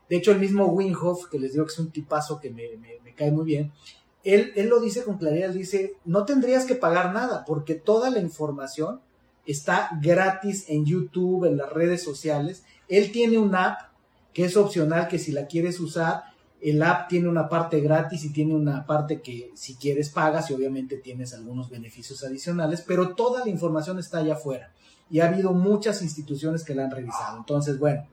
De 0.09 0.17
hecho, 0.17 0.31
el 0.31 0.39
mismo 0.39 0.65
Winghoff, 0.67 1.27
que 1.27 1.39
les 1.39 1.53
digo 1.53 1.65
que 1.65 1.73
es 1.73 1.79
un 1.79 1.91
tipazo 1.91 2.39
que 2.39 2.49
me, 2.49 2.69
cae 3.15 3.31
muy 3.31 3.45
bien, 3.45 3.71
él, 4.23 4.51
él, 4.55 4.69
lo 4.69 4.79
dice 4.79 5.03
con 5.03 5.17
claridad, 5.17 5.49
dice, 5.49 5.95
no 6.05 6.25
tendrías 6.25 6.65
que 6.65 6.75
pagar 6.75 7.13
nada, 7.13 7.43
porque 7.45 7.73
toda 7.75 8.09
la 8.11 8.19
información 8.19 9.01
está 9.45 9.89
gratis 10.01 10.65
en 10.67 10.85
YouTube, 10.85 11.45
en 11.45 11.57
las 11.57 11.71
redes 11.71 12.03
sociales. 12.03 12.63
Él 12.87 13.11
tiene 13.11 13.37
una 13.37 13.65
app 13.65 13.79
que 14.33 14.45
es 14.45 14.55
opcional, 14.57 15.07
que 15.07 15.19
si 15.19 15.31
la 15.31 15.47
quieres 15.47 15.79
usar, 15.79 16.23
el 16.61 16.81
app 16.83 17.09
tiene 17.09 17.27
una 17.27 17.49
parte 17.49 17.81
gratis 17.81 18.23
y 18.23 18.31
tiene 18.31 18.53
una 18.53 18.85
parte 18.85 19.21
que 19.21 19.51
si 19.55 19.75
quieres 19.75 20.09
pagas 20.09 20.49
y 20.49 20.53
obviamente 20.53 20.97
tienes 20.97 21.33
algunos 21.33 21.69
beneficios 21.69 22.23
adicionales, 22.23 22.83
pero 22.85 23.15
toda 23.15 23.43
la 23.43 23.49
información 23.49 23.97
está 23.97 24.19
allá 24.19 24.33
afuera 24.33 24.71
y 25.09 25.19
ha 25.19 25.27
habido 25.27 25.53
muchas 25.53 26.01
instituciones 26.01 26.63
que 26.63 26.75
la 26.75 26.85
han 26.85 26.91
revisado. 26.91 27.37
Entonces, 27.37 27.79
bueno, 27.79 28.07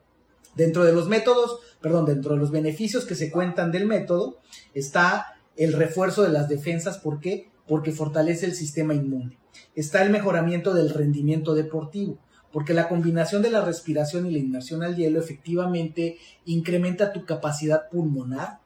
dentro 0.57 0.85
de 0.85 0.93
los 0.93 1.09
métodos, 1.09 1.61
perdón, 1.81 2.07
dentro 2.07 2.35
de 2.35 2.41
los 2.41 2.51
beneficios 2.51 3.05
que 3.05 3.15
se 3.15 3.31
cuentan 3.31 3.71
del 3.71 3.87
método 3.87 4.39
está 4.75 5.39
el 5.57 5.75
refuerzo 5.75 6.23
de 6.23 6.31
las 6.31 6.49
defensas. 6.49 6.99
¿Por 6.99 7.21
qué? 7.21 7.51
Porque 7.69 7.93
fortalece 7.93 8.47
el 8.47 8.55
sistema 8.55 8.95
inmune. 8.95 9.37
Está 9.75 10.03
el 10.03 10.11
mejoramiento 10.11 10.75
del 10.75 10.91
rendimiento 10.91 11.55
deportivo 11.55 12.19
porque 12.53 12.73
la 12.73 12.89
combinación 12.89 13.43
de 13.43 13.51
la 13.51 13.63
respiración 13.63 14.27
y 14.27 14.31
la 14.31 14.39
inmersión 14.39 14.83
al 14.83 14.97
hielo 14.97 15.21
efectivamente 15.21 16.17
incrementa 16.47 17.13
tu 17.13 17.27
capacidad 17.27 17.91
pulmonar, 17.91 18.61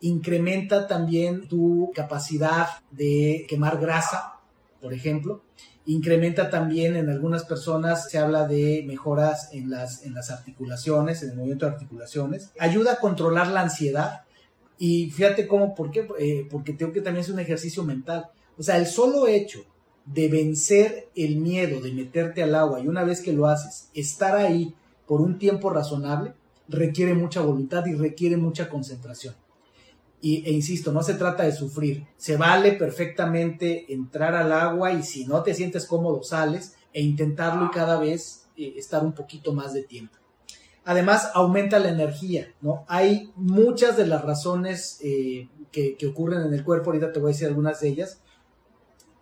incrementa 0.00 0.86
también 0.86 1.46
tu 1.46 1.92
capacidad 1.94 2.66
de 2.90 3.44
quemar 3.46 3.78
grasa, 3.78 4.40
por 4.80 4.94
ejemplo, 4.94 5.42
Incrementa 5.88 6.50
también 6.50 6.96
en 6.96 7.08
algunas 7.10 7.44
personas, 7.44 8.10
se 8.10 8.18
habla 8.18 8.48
de 8.48 8.82
mejoras 8.84 9.50
en 9.52 9.70
las, 9.70 10.04
en 10.04 10.14
las 10.14 10.32
articulaciones, 10.32 11.22
en 11.22 11.30
el 11.30 11.36
movimiento 11.36 11.64
de 11.64 11.72
articulaciones. 11.72 12.50
Ayuda 12.58 12.94
a 12.94 12.96
controlar 12.96 13.46
la 13.46 13.60
ansiedad. 13.60 14.22
Y 14.78 15.12
fíjate 15.12 15.46
cómo, 15.46 15.76
¿por 15.76 15.92
qué? 15.92 16.08
Eh, 16.18 16.48
porque 16.50 16.72
tengo 16.72 16.92
que 16.92 17.02
también 17.02 17.22
es 17.22 17.30
un 17.30 17.38
ejercicio 17.38 17.84
mental. 17.84 18.26
O 18.58 18.64
sea, 18.64 18.78
el 18.78 18.86
solo 18.86 19.28
hecho 19.28 19.64
de 20.06 20.28
vencer 20.28 21.08
el 21.14 21.36
miedo 21.36 21.80
de 21.80 21.92
meterte 21.92 22.42
al 22.42 22.54
agua 22.54 22.80
y 22.80 22.88
una 22.88 23.04
vez 23.04 23.20
que 23.20 23.32
lo 23.32 23.46
haces, 23.46 23.90
estar 23.92 24.36
ahí 24.36 24.74
por 25.06 25.20
un 25.20 25.38
tiempo 25.38 25.70
razonable, 25.70 26.34
requiere 26.68 27.14
mucha 27.14 27.40
voluntad 27.40 27.84
y 27.86 27.94
requiere 27.94 28.36
mucha 28.36 28.68
concentración. 28.68 29.34
Y, 30.20 30.44
e 30.46 30.52
insisto, 30.52 30.92
no 30.92 31.02
se 31.02 31.14
trata 31.14 31.44
de 31.44 31.52
sufrir. 31.52 32.06
Se 32.16 32.36
vale 32.36 32.72
perfectamente 32.72 33.92
entrar 33.92 34.34
al 34.34 34.52
agua 34.52 34.92
y 34.92 35.02
si 35.02 35.26
no 35.26 35.42
te 35.42 35.54
sientes 35.54 35.86
cómodo, 35.86 36.22
sales 36.22 36.74
e 36.92 37.02
intentarlo 37.02 37.66
y 37.66 37.70
cada 37.70 37.98
vez 37.98 38.46
eh, 38.56 38.74
estar 38.76 39.04
un 39.04 39.12
poquito 39.12 39.52
más 39.52 39.74
de 39.74 39.82
tiempo. 39.82 40.16
Además, 40.84 41.30
aumenta 41.34 41.80
la 41.80 41.88
energía, 41.88 42.54
¿no? 42.60 42.84
Hay 42.86 43.32
muchas 43.34 43.96
de 43.96 44.06
las 44.06 44.24
razones 44.24 45.00
eh, 45.02 45.48
que, 45.72 45.98
ocurren 46.06 46.42
en 46.42 46.54
el 46.54 46.64
cuerpo, 46.64 46.90
ahorita 46.90 47.12
te 47.12 47.18
voy 47.18 47.30
a 47.30 47.32
decir 47.32 47.48
algunas 47.48 47.80
de 47.80 47.88
ellas. 47.88 48.20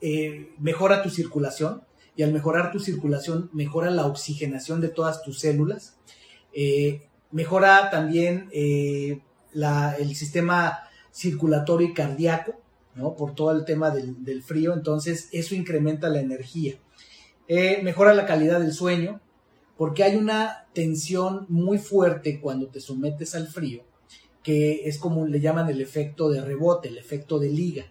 Eh, 0.06 0.52
mejora 0.58 1.02
tu 1.02 1.08
circulación 1.08 1.82
y 2.14 2.24
al 2.24 2.32
mejorar 2.32 2.70
tu 2.70 2.78
circulación 2.78 3.48
mejora 3.54 3.90
la 3.90 4.06
oxigenación 4.06 4.82
de 4.82 4.88
todas 4.88 5.22
tus 5.22 5.38
células. 5.40 5.96
mejora 7.30 7.90
también 7.90 8.50
el 8.52 10.14
sistema 10.14 10.78
circulatorio 11.10 11.88
y 11.88 11.94
cardíaco, 11.94 12.60
¿no? 12.94 13.14
Por 13.14 13.34
todo 13.34 13.52
el 13.52 13.64
tema 13.64 13.90
del, 13.90 14.42
frío, 14.42 14.74
entonces 14.74 15.28
eso 15.32 15.54
incrementa 15.54 16.08
la 16.08 16.20
energía. 16.20 16.74
Eh, 17.48 17.80
mejora 17.82 18.14
la 18.14 18.26
calidad 18.26 18.60
del 18.60 18.72
sueño, 18.72 19.20
porque 19.76 20.02
hay 20.02 20.16
una 20.16 20.66
tensión 20.72 21.46
muy 21.48 21.78
fuerte 21.78 22.40
cuando 22.40 22.68
te 22.68 22.80
sometes 22.80 23.34
al 23.34 23.48
frío, 23.48 23.84
que 24.42 24.88
es 24.88 24.98
como 24.98 25.26
le 25.26 25.40
llaman 25.40 25.68
el 25.70 25.80
efecto 25.80 26.28
de 26.30 26.40
rebote, 26.40 26.88
el 26.88 26.98
efecto 26.98 27.38
de 27.38 27.50
liga, 27.50 27.86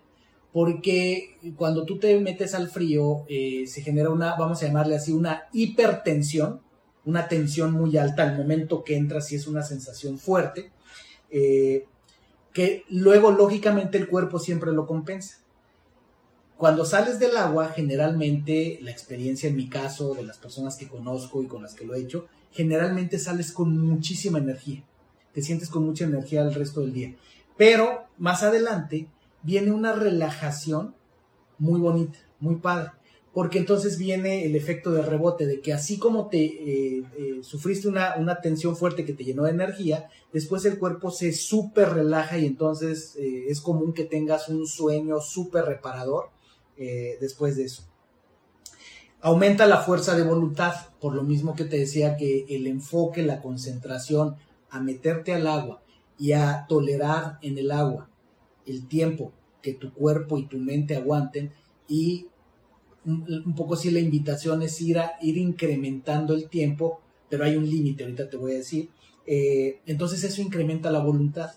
porque 0.54 1.36
cuando 1.56 1.84
tú 1.84 1.98
te 1.98 2.18
metes 2.20 2.54
al 2.54 2.70
frío 2.70 3.26
eh, 3.28 3.66
se 3.68 3.82
genera 3.82 4.12
una, 4.12 4.36
vamos 4.36 4.62
a 4.62 4.68
llamarle 4.68 4.96
así, 4.96 5.12
una 5.12 5.50
hipertensión, 5.52 6.62
una 7.06 7.28
tensión 7.28 7.72
muy 7.74 7.98
alta 7.98 8.22
al 8.22 8.38
momento 8.38 8.84
que 8.84 8.96
entras 8.96 9.32
y 9.32 9.36
es 9.36 9.48
una 9.48 9.64
sensación 9.64 10.20
fuerte, 10.20 10.72
eh, 11.32 11.86
que 12.54 12.84
luego 12.90 13.32
lógicamente 13.32 13.98
el 13.98 14.08
cuerpo 14.08 14.38
siempre 14.38 14.72
lo 14.72 14.86
compensa. 14.86 15.40
Cuando 16.56 16.86
sales 16.86 17.18
del 17.18 17.36
agua, 17.36 17.70
generalmente 17.70 18.78
la 18.84 18.92
experiencia 18.92 19.50
en 19.50 19.56
mi 19.56 19.68
caso, 19.68 20.14
de 20.14 20.24
las 20.24 20.38
personas 20.38 20.78
que 20.78 20.88
conozco 20.88 21.42
y 21.42 21.48
con 21.48 21.64
las 21.64 21.74
que 21.74 21.84
lo 21.84 21.96
he 21.96 22.00
hecho, 22.00 22.28
generalmente 22.52 23.18
sales 23.18 23.52
con 23.52 23.76
muchísima 23.80 24.38
energía. 24.38 24.84
Te 25.34 25.42
sientes 25.42 25.70
con 25.70 25.84
mucha 25.84 26.06
energía 26.06 26.44
el 26.44 26.54
resto 26.54 26.82
del 26.82 26.94
día. 26.94 27.16
Pero 27.58 28.06
más 28.20 28.44
adelante 28.44 29.08
viene 29.44 29.72
una 29.72 29.94
relajación 29.94 30.96
muy 31.60 31.80
bonita, 31.80 32.20
muy 32.40 32.56
padre 32.56 32.92
porque 33.34 33.58
entonces 33.58 33.98
viene 33.98 34.46
el 34.46 34.56
efecto 34.56 34.92
de 34.92 35.02
rebote, 35.02 35.48
de 35.48 35.60
que 35.60 35.74
así 35.74 35.98
como 35.98 36.28
te 36.28 36.44
eh, 36.44 37.04
eh, 37.18 37.40
sufriste 37.42 37.88
una, 37.88 38.42
tensión 38.42 38.78
fuerte 38.78 39.06
que 39.06 39.14
te 39.14 39.24
llenó 39.24 39.44
de 39.44 39.50
energía, 39.50 40.08
después 40.32 40.64
el 40.66 40.78
cuerpo 40.78 41.10
se 41.10 41.34
súper 41.34 41.90
relaja 41.90 42.38
y 42.38 42.46
entonces 42.46 43.16
eh, 43.16 43.46
es 43.48 43.60
común 43.60 43.94
que 43.94 44.04
tengas 44.04 44.50
un 44.50 44.68
sueño 44.68 45.20
súper 45.20 45.66
reparador 45.66 46.30
después 47.22 47.56
de 47.56 47.64
eso. 47.64 47.84
Aumenta 49.22 49.68
la 49.68 49.78
fuerza 49.78 50.18
de 50.18 50.24
voluntad, 50.24 50.74
por 51.00 51.16
lo 51.16 51.24
mismo 51.24 51.56
que 51.56 51.64
te 51.64 51.78
decía 51.78 52.18
que 52.18 52.46
el 52.50 52.68
enfoque, 52.68 53.22
la 53.22 53.42
concentración 53.42 54.36
a 54.70 54.82
meterte 54.82 55.34
al 55.34 55.48
agua 55.48 55.82
y 56.18 56.34
a 56.34 56.66
tolerar 56.68 57.38
en 57.42 57.58
el 57.58 57.72
agua 57.72 58.10
el 58.66 58.88
tiempo 58.88 59.32
que 59.62 59.74
tu 59.74 59.94
cuerpo 59.94 60.38
y 60.38 60.46
tu 60.46 60.58
mente 60.58 60.96
aguanten 60.96 61.52
y 61.88 62.28
un, 63.06 63.54
poco 63.56 63.76
si 63.76 63.92
la 63.92 64.00
invitación 64.00 64.62
es 64.62 64.80
ir 64.82 65.00
a 65.00 65.14
ir 65.22 65.38
incrementando 65.38 66.34
el 66.34 66.50
tiempo, 66.50 67.02
pero 67.30 67.44
hay 67.44 67.56
un 67.56 67.70
límite, 67.70 68.04
ahorita 68.04 68.30
te 68.30 68.38
voy 68.38 68.54
a 68.54 68.58
decir. 68.58 68.90
Eh, 69.26 69.80
entonces 69.86 70.24
eso 70.24 70.42
incrementa 70.42 70.92
la 70.92 71.00
voluntad. 71.00 71.52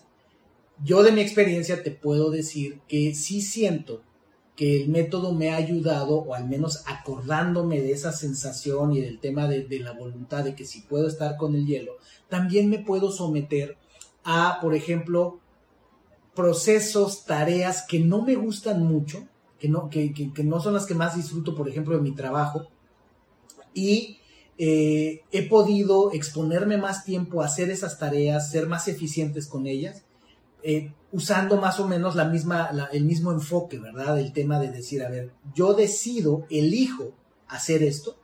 Yo 0.83 1.03
de 1.03 1.11
mi 1.11 1.21
experiencia 1.21 1.83
te 1.83 1.91
puedo 1.91 2.31
decir 2.31 2.79
que 2.87 3.15
sí 3.15 3.41
siento 3.41 4.01
que 4.55 4.81
el 4.81 4.89
método 4.89 5.33
me 5.33 5.51
ha 5.51 5.55
ayudado, 5.55 6.17
o 6.17 6.33
al 6.33 6.47
menos 6.47 6.83
acordándome 6.87 7.79
de 7.79 7.91
esa 7.91 8.11
sensación 8.11 8.91
y 8.91 9.01
del 9.01 9.19
tema 9.19 9.47
de, 9.47 9.63
de 9.63 9.79
la 9.79 9.93
voluntad, 9.93 10.43
de 10.43 10.55
que 10.55 10.65
si 10.65 10.81
puedo 10.81 11.07
estar 11.07 11.37
con 11.37 11.55
el 11.55 11.67
hielo, 11.67 11.93
también 12.27 12.69
me 12.69 12.79
puedo 12.79 13.11
someter 13.11 13.77
a, 14.23 14.57
por 14.59 14.73
ejemplo, 14.73 15.39
procesos, 16.37 17.25
tareas 17.25 17.83
que 17.87 17.99
no 17.99 18.21
me 18.21 18.35
gustan 18.35 18.83
mucho, 18.83 19.27
que 19.59 19.67
no, 19.67 19.89
que, 19.89 20.31
no 20.43 20.59
son 20.59 20.75
las 20.75 20.85
que 20.85 20.93
más 20.93 21.15
disfruto, 21.15 21.55
por 21.55 21.67
ejemplo, 21.67 21.95
de 21.95 22.01
mi 22.03 22.13
trabajo. 22.13 22.67
Y 23.73 24.19
eh, 24.59 25.23
he 25.31 25.49
podido 25.49 26.11
exponerme 26.13 26.77
más 26.77 27.03
tiempo 27.03 27.41
a 27.41 27.47
hacer 27.47 27.71
esas 27.71 27.97
tareas, 27.97 28.51
ser 28.51 28.67
más 28.67 28.87
eficientes 28.87 29.47
con 29.47 29.65
ellas, 29.65 30.03
eh, 30.61 30.93
usando 31.11 31.57
más 31.57 31.79
o 31.79 31.87
menos 31.87 32.15
la 32.15 32.25
misma, 32.25 32.69
el 32.91 33.05
mismo 33.05 33.31
enfoque, 33.31 33.79
¿verdad? 33.79 34.19
El 34.19 34.31
tema 34.31 34.59
de 34.59 34.69
decir, 34.71 35.03
a 35.03 35.09
ver, 35.09 35.31
yo 35.55 35.73
decido, 35.73 36.45
elijo 36.51 37.13
hacer 37.47 37.81
esto 37.81 38.15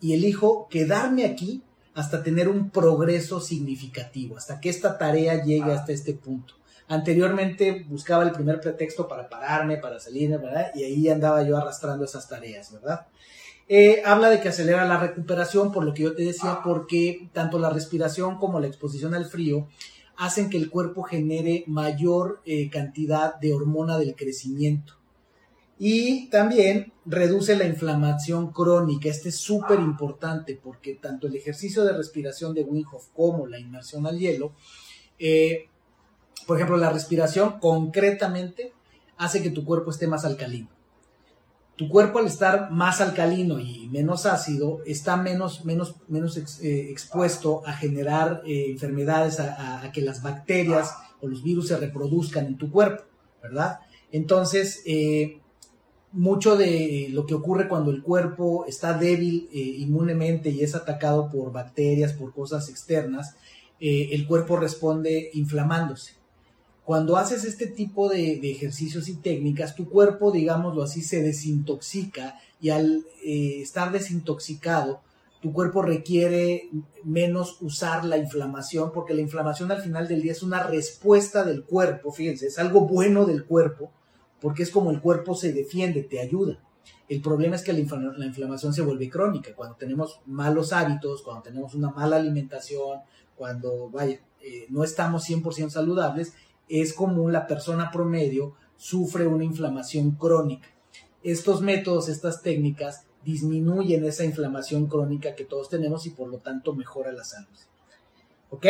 y 0.00 0.12
elijo 0.12 0.68
quedarme 0.70 1.24
aquí 1.24 1.64
hasta 1.94 2.22
tener 2.22 2.48
un 2.48 2.70
progreso 2.70 3.40
significativo, 3.40 4.36
hasta 4.36 4.60
que 4.60 4.68
esta 4.68 4.96
tarea 4.96 5.42
llegue 5.42 5.72
hasta 5.72 5.90
este 5.90 6.14
punto. 6.14 6.61
Anteriormente 6.92 7.86
buscaba 7.88 8.22
el 8.22 8.32
primer 8.32 8.60
pretexto 8.60 9.08
para 9.08 9.26
pararme, 9.26 9.78
para 9.78 9.98
salirme, 9.98 10.36
¿verdad? 10.36 10.72
Y 10.74 10.84
ahí 10.84 11.08
andaba 11.08 11.42
yo 11.42 11.56
arrastrando 11.56 12.04
esas 12.04 12.28
tareas, 12.28 12.70
¿verdad? 12.70 13.06
Eh, 13.66 14.02
habla 14.04 14.28
de 14.28 14.42
que 14.42 14.50
acelera 14.50 14.84
la 14.84 14.98
recuperación, 14.98 15.72
por 15.72 15.84
lo 15.84 15.94
que 15.94 16.02
yo 16.02 16.14
te 16.14 16.24
decía, 16.24 16.60
porque 16.62 17.30
tanto 17.32 17.58
la 17.58 17.70
respiración 17.70 18.36
como 18.36 18.60
la 18.60 18.66
exposición 18.66 19.14
al 19.14 19.24
frío 19.24 19.68
hacen 20.18 20.50
que 20.50 20.58
el 20.58 20.68
cuerpo 20.68 21.02
genere 21.02 21.64
mayor 21.66 22.42
eh, 22.44 22.68
cantidad 22.68 23.40
de 23.40 23.54
hormona 23.54 23.96
del 23.96 24.14
crecimiento. 24.14 24.98
Y 25.78 26.28
también 26.28 26.92
reduce 27.06 27.56
la 27.56 27.64
inflamación 27.64 28.52
crónica. 28.52 29.08
Este 29.08 29.30
es 29.30 29.36
súper 29.36 29.80
importante 29.80 30.60
porque 30.62 30.96
tanto 30.96 31.26
el 31.26 31.36
ejercicio 31.36 31.84
de 31.84 31.94
respiración 31.94 32.52
de 32.52 32.64
Wim 32.64 32.84
Hof 32.92 33.08
como 33.14 33.46
la 33.46 33.58
inmersión 33.58 34.06
al 34.06 34.18
hielo 34.18 34.52
eh, 35.18 35.70
por 36.46 36.56
ejemplo, 36.56 36.76
la 36.76 36.90
respiración 36.90 37.58
concretamente 37.60 38.72
hace 39.16 39.42
que 39.42 39.50
tu 39.50 39.64
cuerpo 39.64 39.90
esté 39.90 40.06
más 40.06 40.24
alcalino. 40.24 40.68
Tu 41.76 41.88
cuerpo 41.88 42.18
al 42.18 42.26
estar 42.26 42.70
más 42.70 43.00
alcalino 43.00 43.58
y 43.58 43.88
menos 43.88 44.26
ácido 44.26 44.80
está 44.84 45.16
menos, 45.16 45.64
menos, 45.64 45.96
menos 46.06 46.36
eh, 46.36 46.90
expuesto 46.90 47.62
a 47.66 47.72
generar 47.72 48.42
eh, 48.46 48.66
enfermedades, 48.70 49.40
a, 49.40 49.90
que 49.92 50.02
las 50.02 50.22
bacterias 50.22 50.94
o 51.20 51.28
los 51.28 51.42
virus 51.42 51.68
se 51.68 51.78
reproduzcan 51.78 52.46
en 52.46 52.58
tu 52.58 52.70
cuerpo, 52.70 53.04
¿verdad? 53.42 53.80
Entonces, 54.10 54.82
eh, 54.84 55.40
mucho 56.12 56.56
de 56.56 57.08
lo 57.10 57.24
que 57.24 57.34
ocurre 57.34 57.68
cuando 57.68 57.90
el 57.90 58.02
cuerpo 58.02 58.66
está 58.68 58.92
débil 58.92 59.48
inmunemente 59.52 60.50
y 60.50 60.62
es 60.62 60.74
atacado 60.74 61.30
por 61.30 61.52
bacterias, 61.52 62.12
por 62.12 62.34
cosas 62.34 62.68
externas, 62.68 63.36
el 63.80 64.26
cuerpo 64.26 64.58
responde 64.58 65.30
inflamándose. 65.32 66.21
Cuando 66.84 67.16
haces 67.16 67.44
este 67.44 67.68
tipo 67.68 68.08
de, 68.08 68.34
ejercicios 68.50 69.08
y 69.08 69.16
técnicas, 69.16 69.76
tu 69.76 69.88
cuerpo, 69.88 70.32
digámoslo 70.32 70.82
así, 70.82 71.02
se 71.02 71.22
desintoxica 71.22 72.38
y 72.60 72.70
al 72.70 73.04
eh, 73.24 73.60
estar 73.62 73.92
desintoxicado, 73.92 75.00
tu 75.40 75.52
cuerpo 75.52 75.82
requiere 75.82 76.70
menos 77.02 77.60
usar 77.60 78.04
la 78.04 78.16
inflamación, 78.16 78.92
porque 78.92 79.14
la 79.14 79.22
inflamación 79.22 79.70
al 79.72 79.82
final 79.82 80.06
del 80.06 80.22
día 80.22 80.32
es 80.32 80.42
una 80.42 80.62
respuesta 80.62 81.44
del 81.44 81.64
cuerpo, 81.64 82.12
fíjense, 82.12 82.46
es 82.46 82.58
algo 82.58 82.82
bueno 82.82 83.26
del 83.26 83.44
cuerpo, 83.44 83.90
porque 84.40 84.62
es 84.62 84.70
como 84.70 84.90
el 84.90 85.00
cuerpo 85.00 85.34
se 85.34 85.52
defiende, 85.52 86.02
te 86.04 86.20
ayuda. 86.20 86.60
El 87.08 87.20
problema 87.20 87.56
es 87.56 87.62
que 87.62 87.72
la, 87.72 87.80
inflamación 87.80 88.72
se 88.72 88.82
vuelve 88.82 89.10
crónica, 89.10 89.54
cuando 89.54 89.76
tenemos 89.76 90.20
malos 90.26 90.72
hábitos, 90.72 91.22
cuando 91.22 91.42
tenemos 91.42 91.74
una 91.74 91.90
mala 91.90 92.16
alimentación, 92.16 93.00
cuando, 93.36 93.90
vaya, 93.90 94.20
eh, 94.40 94.66
no 94.70 94.84
estamos 94.84 95.28
100% 95.28 95.70
saludables, 95.70 96.34
es 96.80 96.94
común 96.94 97.32
la 97.32 97.46
persona 97.46 97.90
promedio 97.90 98.54
sufre 98.76 99.26
una 99.26 99.44
inflamación 99.44 100.12
crónica. 100.12 100.68
Estos 101.22 101.60
métodos, 101.60 102.08
estas 102.08 102.42
técnicas 102.42 103.04
disminuyen 103.24 104.04
esa 104.04 104.24
inflamación 104.24 104.86
crónica 104.86 105.34
que 105.34 105.44
todos 105.44 105.68
tenemos 105.68 106.06
y 106.06 106.10
por 106.10 106.28
lo 106.28 106.38
tanto 106.38 106.74
mejora 106.74 107.12
la 107.12 107.24
salud. 107.24 107.58
¿Ok? 108.50 108.66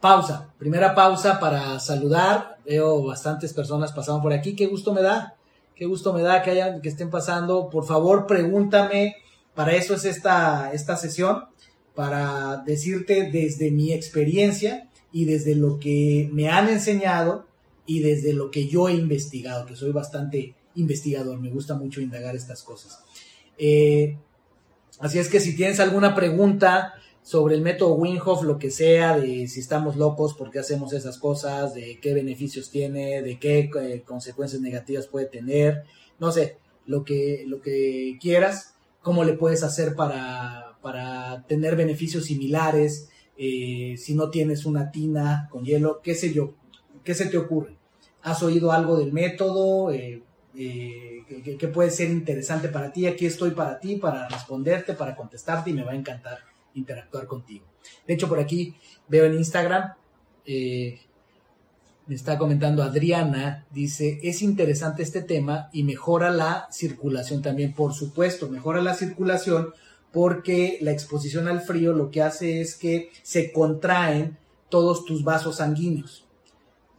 Pausa. 0.00 0.54
Primera 0.58 0.94
pausa 0.94 1.38
para 1.38 1.78
saludar. 1.80 2.58
Veo 2.64 3.04
bastantes 3.04 3.52
personas 3.52 3.92
pasando 3.92 4.22
por 4.22 4.32
aquí. 4.32 4.56
Qué 4.56 4.66
gusto 4.66 4.94
me 4.94 5.02
da. 5.02 5.34
Qué 5.74 5.84
gusto 5.84 6.12
me 6.12 6.22
da 6.22 6.42
que 6.42 6.88
estén 6.88 7.10
pasando. 7.10 7.68
Por 7.68 7.84
favor, 7.84 8.26
pregúntame. 8.26 9.16
Para 9.54 9.72
eso 9.72 9.94
es 9.94 10.04
esta, 10.04 10.72
esta 10.72 10.96
sesión. 10.96 11.44
Para 11.94 12.58
decirte 12.58 13.30
desde 13.30 13.70
mi 13.70 13.92
experiencia 13.92 14.89
y 15.12 15.24
desde 15.24 15.54
lo 15.54 15.78
que 15.78 16.28
me 16.32 16.48
han 16.48 16.68
enseñado 16.68 17.46
y 17.86 18.00
desde 18.00 18.32
lo 18.32 18.50
que 18.50 18.68
yo 18.68 18.88
he 18.88 18.94
investigado, 18.94 19.66
que 19.66 19.76
soy 19.76 19.92
bastante 19.92 20.54
investigador, 20.74 21.40
me 21.40 21.50
gusta 21.50 21.74
mucho 21.74 22.00
indagar 22.00 22.36
estas 22.36 22.62
cosas. 22.62 23.00
Eh, 23.58 24.16
así 25.00 25.18
es 25.18 25.28
que 25.28 25.40
si 25.40 25.56
tienes 25.56 25.80
alguna 25.80 26.14
pregunta, 26.14 26.94
sobre 27.22 27.54
el 27.54 27.60
método 27.60 27.94
Winhoff, 27.94 28.42
lo 28.42 28.58
que 28.58 28.70
sea, 28.70 29.16
de 29.18 29.46
si 29.46 29.60
estamos 29.60 29.96
locos, 29.96 30.34
por 30.34 30.50
qué 30.50 30.58
hacemos 30.58 30.92
esas 30.92 31.18
cosas, 31.18 31.74
de 31.74 31.98
qué 32.00 32.14
beneficios 32.14 32.70
tiene, 32.70 33.22
de 33.22 33.38
qué 33.38 33.70
eh, 33.80 34.02
consecuencias 34.04 34.60
negativas 34.62 35.06
puede 35.06 35.26
tener, 35.26 35.84
no 36.18 36.32
sé, 36.32 36.56
lo 36.86 37.04
que, 37.04 37.44
lo 37.46 37.60
que 37.60 38.18
quieras, 38.20 38.74
cómo 39.02 39.24
le 39.24 39.34
puedes 39.34 39.62
hacer 39.62 39.94
para, 39.94 40.76
para 40.82 41.44
tener 41.46 41.76
beneficios 41.76 42.24
similares, 42.24 43.09
eh, 43.42 43.96
si 43.96 44.14
no 44.14 44.28
tienes 44.28 44.66
una 44.66 44.90
tina 44.90 45.48
con 45.50 45.64
hielo, 45.64 46.02
qué 46.02 46.14
sé 46.14 46.30
yo, 46.34 46.52
qué 47.02 47.14
se 47.14 47.24
te 47.24 47.38
ocurre. 47.38 47.74
¿Has 48.20 48.42
oído 48.42 48.70
algo 48.70 48.98
del 48.98 49.14
método? 49.14 49.90
Eh, 49.90 50.22
que, 51.58 51.68
puede 51.68 51.90
ser 51.90 52.10
interesante 52.10 52.68
para 52.68 52.92
ti. 52.92 53.06
Aquí 53.06 53.24
estoy 53.24 53.52
para 53.52 53.80
ti, 53.80 53.96
para 53.96 54.28
responderte, 54.28 54.92
para 54.92 55.16
contestarte 55.16 55.70
y 55.70 55.72
me 55.72 55.84
va 55.84 55.92
a 55.92 55.94
encantar 55.94 56.40
interactuar 56.74 57.26
contigo. 57.26 57.64
De 58.06 58.12
hecho, 58.12 58.28
por 58.28 58.38
aquí 58.38 58.74
veo 59.08 59.24
en 59.24 59.32
Instagram, 59.32 59.94
eh, 60.44 61.00
me 62.06 62.14
está 62.14 62.36
comentando 62.36 62.82
Adriana, 62.82 63.64
dice, 63.70 64.20
es 64.22 64.42
interesante 64.42 65.02
este 65.02 65.22
tema 65.22 65.70
y 65.72 65.82
mejora 65.84 66.30
la 66.30 66.68
circulación 66.70 67.40
también, 67.40 67.72
por 67.72 67.94
supuesto, 67.94 68.50
mejora 68.50 68.82
la 68.82 68.92
circulación 68.92 69.72
porque 70.12 70.78
la 70.80 70.92
exposición 70.92 71.48
al 71.48 71.60
frío 71.60 71.92
lo 71.92 72.10
que 72.10 72.22
hace 72.22 72.60
es 72.60 72.74
que 72.74 73.10
se 73.22 73.52
contraen 73.52 74.38
todos 74.68 75.04
tus 75.04 75.24
vasos 75.24 75.56
sanguíneos 75.56 76.24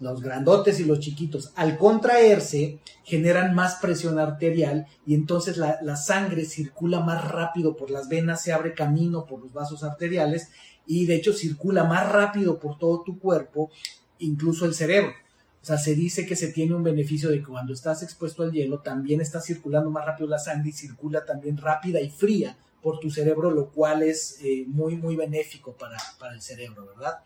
los 0.01 0.21
grandotes 0.21 0.79
y 0.79 0.85
los 0.85 0.99
chiquitos, 0.99 1.51
al 1.55 1.77
contraerse, 1.77 2.79
generan 3.03 3.53
más 3.53 3.75
presión 3.75 4.17
arterial 4.17 4.87
y 5.05 5.13
entonces 5.13 5.57
la, 5.57 5.95
sangre 5.95 6.45
circula 6.45 7.01
más 7.01 7.29
rápido 7.29 7.77
por 7.77 7.91
las 7.91 8.09
venas, 8.09 8.41
se 8.41 8.51
abre 8.51 8.73
camino 8.73 9.25
por 9.25 9.39
los 9.39 9.53
vasos 9.53 9.83
arteriales 9.83 10.49
y 10.87 11.05
de 11.05 11.15
hecho 11.15 11.33
circula 11.33 11.83
más 11.83 12.11
rápido 12.11 12.59
por 12.59 12.79
todo 12.79 13.03
tu 13.03 13.19
cuerpo, 13.19 13.69
incluso 14.17 14.65
el 14.65 14.73
cerebro. 14.73 15.13
O 15.61 15.65
sea, 15.65 15.77
se 15.77 15.93
dice 15.93 16.25
que 16.25 16.35
se 16.35 16.47
tiene 16.47 16.73
un 16.73 16.81
beneficio 16.81 17.29
de 17.29 17.37
que 17.37 17.45
cuando 17.45 17.71
estás 17.71 18.01
expuesto 18.01 18.41
al 18.41 18.51
hielo 18.51 18.79
también 18.79 19.21
está 19.21 19.39
circulando 19.39 19.91
más 19.91 20.03
rápido 20.03 20.27
la 20.27 20.39
sangre 20.39 20.69
y 20.69 20.73
circula 20.73 21.23
también 21.25 21.57
rápida 21.57 22.01
y 22.01 22.09
fría 22.09 22.57
por 22.81 22.99
tu 22.99 23.09
cerebro, 23.11 23.51
lo 23.51 23.69
cual 23.69 24.03
es 24.03 24.39
eh, 24.43 24.65
muy, 24.67 24.95
muy 24.95 25.15
benéfico 25.15 25.73
para, 25.73 25.97
para 26.19 26.33
el 26.33 26.41
cerebro, 26.41 26.85
¿verdad? 26.85 27.19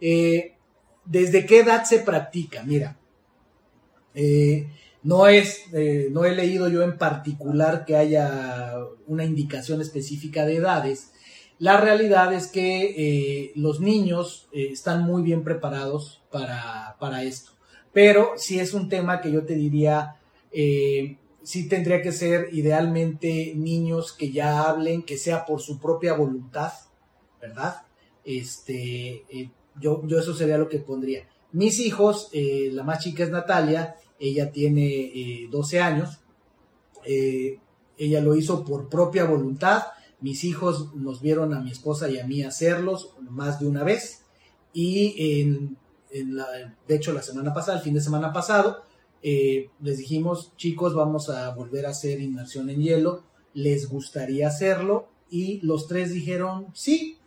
Eh, 0.00 0.56
¿Desde 1.04 1.46
qué 1.46 1.60
edad 1.60 1.84
se 1.84 2.00
practica? 2.00 2.62
Mira, 2.62 2.98
eh, 4.14 4.68
no, 5.02 5.26
es, 5.26 5.64
no 6.10 6.24
he 6.24 6.34
leído 6.34 6.68
yo 6.68 6.82
en 6.82 6.96
particular 6.98 7.84
que 7.84 7.96
haya 7.96 8.76
una 9.06 9.24
indicación 9.24 9.80
específica 9.80 10.44
de 10.44 10.56
edades. 10.56 11.12
La 11.58 11.80
realidad 11.80 12.32
es 12.32 12.46
que 12.46 13.52
los 13.56 13.80
niños 13.80 14.48
están 14.52 15.02
muy 15.02 15.22
bien 15.22 15.42
preparados 15.42 16.22
para, 16.30 16.96
para, 17.00 17.24
esto. 17.24 17.50
Pero 17.92 18.34
si 18.36 18.60
es 18.60 18.74
un 18.74 18.88
tema 18.88 19.20
que 19.20 19.32
yo 19.32 19.44
te 19.44 19.54
diría, 19.54 20.16
sí 21.42 21.68
tendría 21.68 22.02
que 22.02 22.12
ser 22.12 22.48
idealmente 22.52 23.54
niños 23.56 24.12
que 24.12 24.30
ya 24.30 24.62
hablen, 24.68 25.02
que 25.02 25.16
sea 25.16 25.44
por 25.44 25.60
su 25.60 25.78
propia 25.78 26.14
voluntad, 26.14 26.72
¿verdad? 27.40 27.82
Este, 28.24 29.24
yo, 29.80 30.06
yo 30.06 30.18
eso 30.18 30.34
sería 30.34 30.58
lo 30.58 30.68
que 30.68 30.78
pondría. 30.78 31.26
Mis 31.52 31.80
hijos, 31.80 32.28
eh, 32.32 32.70
la 32.72 32.82
más 32.82 33.00
chica 33.00 33.24
es 33.24 33.30
Natalia, 33.30 33.96
ella 34.18 34.52
tiene 34.52 35.48
12 35.50 35.76
eh, 35.76 35.80
años, 35.80 36.20
eh, 37.04 37.58
ella 37.98 38.20
lo 38.20 38.34
hizo 38.34 38.64
por 38.64 38.88
propia 38.88 39.24
voluntad, 39.24 39.82
mis 40.20 40.44
hijos 40.44 40.94
nos 40.94 41.20
vieron 41.20 41.52
a 41.52 41.60
mi 41.60 41.70
esposa 41.70 42.08
y 42.08 42.18
a 42.18 42.26
mí 42.26 42.42
hacerlos 42.42 43.14
más 43.28 43.58
de 43.60 43.66
una 43.66 43.82
vez 43.82 44.22
y 44.72 45.40
en, 45.40 45.76
de 46.86 46.94
hecho 46.94 47.12
la 47.12 47.22
semana 47.22 47.52
pasada, 47.52 47.78
el 47.78 47.84
fin 47.84 47.94
de 47.94 48.00
semana 48.00 48.32
pasado, 48.32 48.84
les 49.22 49.98
dijimos 49.98 50.52
chicos 50.56 50.94
vamos 50.94 51.30
a 51.30 51.54
volver 51.54 51.86
a 51.86 51.90
hacer 51.90 52.20
inmersión 52.20 52.70
en 52.70 52.82
hielo, 52.82 53.22
les 53.54 53.88
gustaría 53.88 54.48
hacerlo 54.48 55.08
y 55.30 55.60
los 55.62 55.86
tres 55.86 56.12
dijeron 56.12 56.66
sí, 56.74 57.18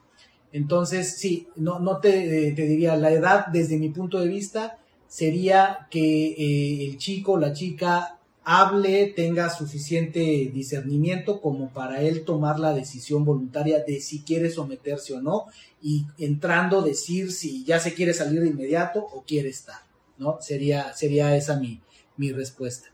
entonces, 0.55 1.17
sí, 1.17 1.49
no, 1.57 1.79
no 1.79 1.99
te, 1.99 2.53
diría, 2.53 2.95
la 2.95 3.11
edad 3.11 3.47
desde 3.47 3.77
mi 3.77 3.89
punto 3.89 4.21
de 4.21 4.29
vista 4.29 4.77
sería 5.05 5.89
que 5.91 6.27
eh, 6.27 6.85
el 6.85 6.97
chico 6.97 7.33
o 7.33 7.37
la 7.37 7.51
chica 7.51 8.19
hable, 8.45 9.07
tenga 9.07 9.49
suficiente 9.49 10.21
discernimiento 10.53 11.41
como 11.41 11.73
para 11.73 12.01
él 12.03 12.23
tomar 12.23 12.57
la 12.57 12.73
decisión 12.73 13.25
voluntaria 13.25 13.83
de 13.83 13.99
si 13.99 14.21
quiere 14.21 14.49
someterse 14.49 15.13
o 15.13 15.21
no 15.21 15.47
y 15.81 16.05
entrando 16.19 16.81
decir 16.81 17.33
si 17.33 17.65
ya 17.65 17.81
se 17.81 17.93
quiere 17.93 18.13
salir 18.13 18.39
de 18.39 18.47
inmediato 18.47 18.99
o 19.01 19.25
quiere 19.27 19.49
estar, 19.49 19.81
¿no? 20.17 20.37
Sería, 20.39 20.93
sería 20.93 21.35
esa 21.35 21.59
mi, 21.59 21.81
mi 22.17 22.31
respuesta. 22.31 22.89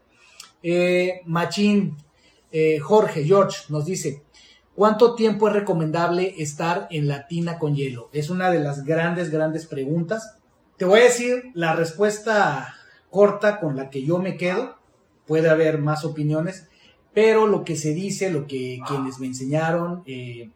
Eh, 0.64 1.22
Machín, 1.26 1.98
eh, 2.52 2.80
Jorge, 2.80 3.24
George 3.24 3.66
nos 3.70 3.86
dice, 3.86 4.24
¿Cuánto 4.76 5.16
tiempo 5.16 5.48
es 5.48 5.54
recomendable 5.54 6.36
estar 6.38 6.88
en 6.92 7.08
la 7.08 7.28
tina 7.28 7.60
con 7.60 7.76
hielo? 7.76 8.10
Es 8.14 8.30
una 8.30 8.50
de 8.50 8.60
las 8.60 8.86
grandes, 8.86 9.30
grandes 9.30 9.66
preguntas. 9.66 10.38
Te 10.78 10.86
voy 10.86 11.02
a 11.02 11.04
decir 11.04 11.52
la 11.54 11.76
respuesta 11.76 12.74
corta 13.10 13.60
con 13.60 13.76
la 13.76 13.90
que 13.90 14.04
yo 14.04 14.20
me 14.20 14.38
quedo. 14.38 14.78
Puede 15.28 15.50
haber 15.50 15.78
más 15.78 16.06
opiniones, 16.06 16.68
pero 17.14 17.48
lo 17.48 17.66
que 17.66 17.76
se 17.76 17.94
dice, 17.94 18.32
lo 18.32 18.48
que 18.48 18.80
quienes 18.88 19.20
me 19.20 19.28
enseñaron, 19.28 20.04
eh, 20.06 20.50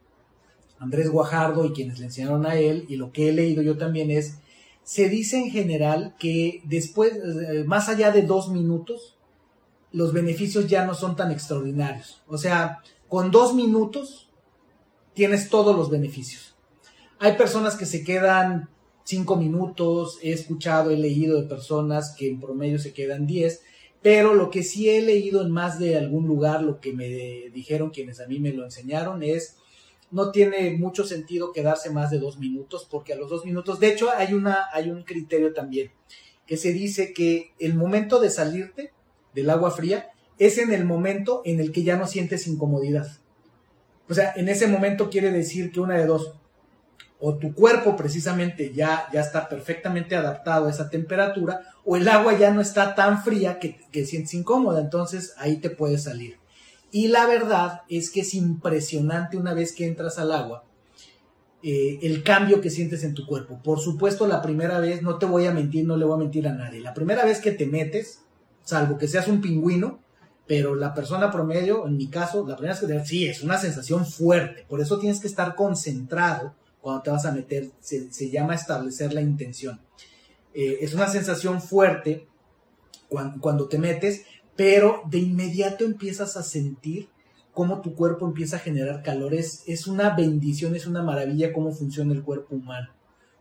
Andrés 0.80 1.10
Guajardo 1.10 1.66
y 1.66 1.74
quienes 1.74 2.00
le 2.00 2.06
enseñaron 2.06 2.46
a 2.46 2.56
él, 2.56 2.86
y 2.88 2.96
lo 2.96 3.12
que 3.12 3.30
he 3.30 3.32
leído 3.34 3.62
yo 3.62 3.78
también 3.78 4.12
es, 4.12 4.40
se 4.86 5.10
dice 5.10 5.38
en 5.38 5.50
general 5.50 6.16
que 6.20 6.62
después, 6.64 7.14
eh, 7.14 7.64
más 7.66 7.90
allá 7.90 8.12
de 8.12 8.22
dos 8.22 8.50
minutos, 8.50 9.18
los 9.92 10.14
beneficios 10.14 10.68
ya 10.68 10.86
no 10.86 10.94
son 10.94 11.16
tan 11.16 11.32
extraordinarios. 11.32 12.22
O 12.28 12.38
sea, 12.38 12.84
con 13.10 13.32
dos 13.32 13.56
minutos 13.56 14.30
tienes 15.16 15.50
todos 15.50 15.76
los 15.76 15.90
beneficios. 15.90 16.56
Hay 17.18 17.34
personas 17.34 17.76
que 17.76 17.88
se 17.88 18.04
quedan 18.04 18.70
cinco 19.04 19.38
minutos, 19.38 20.20
he 20.22 20.32
escuchado, 20.32 20.92
he 20.92 20.98
leído 20.98 21.42
de 21.42 21.48
personas 21.48 22.16
que 22.16 22.30
en 22.30 22.40
promedio 22.40 22.78
se 22.78 22.94
quedan 22.94 23.26
diez, 23.26 23.62
pero 24.04 24.36
lo 24.36 24.52
que 24.52 24.62
sí 24.62 24.90
he 24.90 25.02
leído 25.02 25.42
en 25.42 25.50
más 25.50 25.80
de 25.80 25.98
algún 25.98 26.28
lugar, 26.28 26.62
lo 26.62 26.80
que 26.80 26.94
me 26.94 27.08
dijeron 27.52 27.90
quienes 27.90 28.20
a 28.20 28.28
mí 28.28 28.40
me 28.40 28.54
lo 28.54 28.64
enseñaron 28.64 29.24
es, 29.24 29.58
no 30.12 30.32
tiene 30.32 30.72
mucho 30.78 31.06
sentido 31.06 31.52
quedarse 31.52 31.90
más 31.90 32.12
de 32.12 32.20
dos 32.20 32.38
minutos, 32.38 32.88
porque 32.90 33.14
a 33.14 33.16
los 33.16 33.30
dos 33.30 33.46
minutos, 33.46 33.80
de 33.80 33.90
hecho 33.90 34.10
hay, 34.12 34.34
una, 34.34 34.68
hay 34.72 34.90
un 34.90 35.04
criterio 35.04 35.54
también, 35.54 35.92
que 36.46 36.58
se 36.58 36.74
dice 36.74 37.14
que 37.14 37.54
el 37.60 37.76
momento 37.76 38.20
de 38.20 38.30
salirte 38.30 38.94
del 39.34 39.50
agua 39.50 39.72
fría 39.72 40.10
es 40.38 40.58
en 40.58 40.74
el 40.74 40.86
momento 40.86 41.42
en 41.46 41.60
el 41.60 41.72
que 41.72 41.84
ya 41.84 41.98
no 41.98 42.08
sientes 42.08 42.48
incomodidad. 42.48 43.08
O 44.08 44.14
sea, 44.14 44.34
en 44.36 44.50
ese 44.50 44.68
momento 44.68 45.10
quiere 45.10 45.32
decir 45.32 45.72
que 45.72 45.80
una 45.80 45.98
de 45.98 46.06
dos, 46.06 46.34
o 47.20 47.36
tu 47.38 47.54
cuerpo 47.56 47.96
precisamente 47.96 48.72
ya, 48.74 49.08
ya 49.12 49.22
está 49.22 49.50
perfectamente 49.50 50.16
adaptado 50.16 50.68
a 50.68 50.70
esa 50.70 50.90
temperatura, 50.90 51.62
o 51.84 51.96
el 51.96 52.08
agua 52.08 52.38
ya 52.38 52.52
no 52.52 52.62
está 52.62 52.94
tan 52.94 53.24
fría 53.24 53.58
que, 53.60 53.80
que 53.92 54.06
sientes 54.06 54.34
incómoda, 54.36 54.82
entonces 54.82 55.34
ahí 55.38 55.58
te 55.58 55.72
puedes 55.72 56.04
salir. 56.04 56.38
Y 56.96 57.10
la 57.10 57.28
verdad 57.28 57.82
es 57.90 58.10
que 58.10 58.22
es 58.22 58.34
impresionante 58.36 59.36
una 59.36 59.54
vez 59.54 59.74
que 59.74 59.86
entras 59.86 60.18
al 60.18 60.32
agua, 60.32 60.64
eh, 61.62 62.00
el 62.04 62.24
cambio 62.24 62.62
que 62.62 62.70
sientes 62.70 63.04
en 63.04 63.14
tu 63.14 63.26
cuerpo. 63.26 63.60
Por 63.62 63.82
supuesto, 63.82 64.26
la 64.28 64.42
primera 64.42 64.80
vez, 64.80 65.02
no 65.02 65.18
te 65.18 65.26
voy 65.26 65.46
a 65.46 65.52
mentir, 65.52 65.86
no 65.86 65.98
le 65.98 66.06
voy 66.06 66.14
a 66.14 66.24
mentir 66.24 66.48
a 66.48 66.54
nadie, 66.54 66.80
la 66.80 66.94
primera 66.94 67.26
vez 67.26 67.42
que 67.42 67.52
te 67.52 67.66
metes, 67.66 68.22
salvo 68.64 68.98
que 68.98 69.10
seas 69.10 69.28
un 69.28 69.42
pingüino, 69.42 70.00
pero 70.48 70.74
la 70.74 70.94
persona 70.94 71.30
promedio, 71.30 71.86
en 71.86 71.98
mi 71.98 72.08
caso, 72.08 72.48
la 72.48 72.56
primera 72.56 72.80
vez 72.80 72.88
que 72.88 72.94
te 72.94 73.06
sí, 73.06 73.28
es 73.28 73.44
una 73.44 73.58
sensación 73.58 74.06
fuerte, 74.06 74.66
por 74.70 74.80
eso 74.80 74.98
tienes 74.98 75.20
que 75.20 75.28
estar 75.28 75.54
concentrado 75.56 76.56
cuando 76.80 77.04
te 77.04 77.12
vas 77.12 77.26
a 77.26 77.34
meter, 77.34 77.72
se, 77.82 78.30
llama 78.30 78.56
establecer 78.56 79.12
la 79.12 79.20
intención. 79.20 79.82
Eh, 80.54 80.78
es 80.80 80.94
una 80.94 81.10
sensación 81.10 81.62
fuerte 81.62 82.26
cuando, 83.10 83.42
cuando 83.42 83.68
te 83.68 83.80
metes, 83.80 84.24
pero 84.56 85.02
de 85.08 85.20
inmediato 85.20 85.84
empiezas 85.84 86.38
a 86.38 86.44
sentir 86.44 87.10
cómo 87.54 87.82
tu 87.82 87.96
cuerpo 87.96 88.26
empieza 88.26 88.58
a 88.58 88.60
generar 88.60 89.02
calor. 89.02 89.34
Es, 89.34 89.64
es 89.68 89.88
una 89.88 90.16
bendición, 90.16 90.76
es 90.76 90.88
una 90.88 91.02
maravilla 91.02 91.54
cómo 91.54 91.72
funciona 91.72 92.14
el 92.14 92.24
cuerpo 92.24 92.56
humano. 92.56 92.90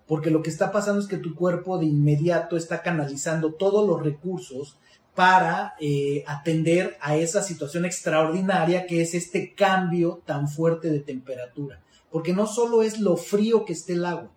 Porque 0.06 0.30
lo 0.30 0.42
que 0.42 0.50
está 0.50 0.70
pasando 0.70 1.00
es 1.00 1.08
que 1.08 1.16
tu 1.16 1.34
cuerpo 1.34 1.78
de 1.78 1.86
inmediato 1.86 2.56
está 2.56 2.82
canalizando 2.82 3.54
todos 3.54 3.86
los 3.86 4.02
recursos 4.02 4.78
para 5.14 5.74
eh, 5.80 6.24
atender 6.26 6.96
a 7.00 7.16
esa 7.16 7.42
situación 7.42 7.84
extraordinaria 7.84 8.86
que 8.86 9.00
es 9.00 9.14
este 9.14 9.54
cambio 9.54 10.22
tan 10.24 10.48
fuerte 10.48 10.90
de 10.90 11.00
temperatura. 11.00 11.82
Porque 12.10 12.32
no 12.32 12.46
solo 12.46 12.82
es 12.82 13.00
lo 13.00 13.16
frío 13.16 13.64
que 13.64 13.72
esté 13.72 13.94
el 13.94 14.04
agua, 14.04 14.30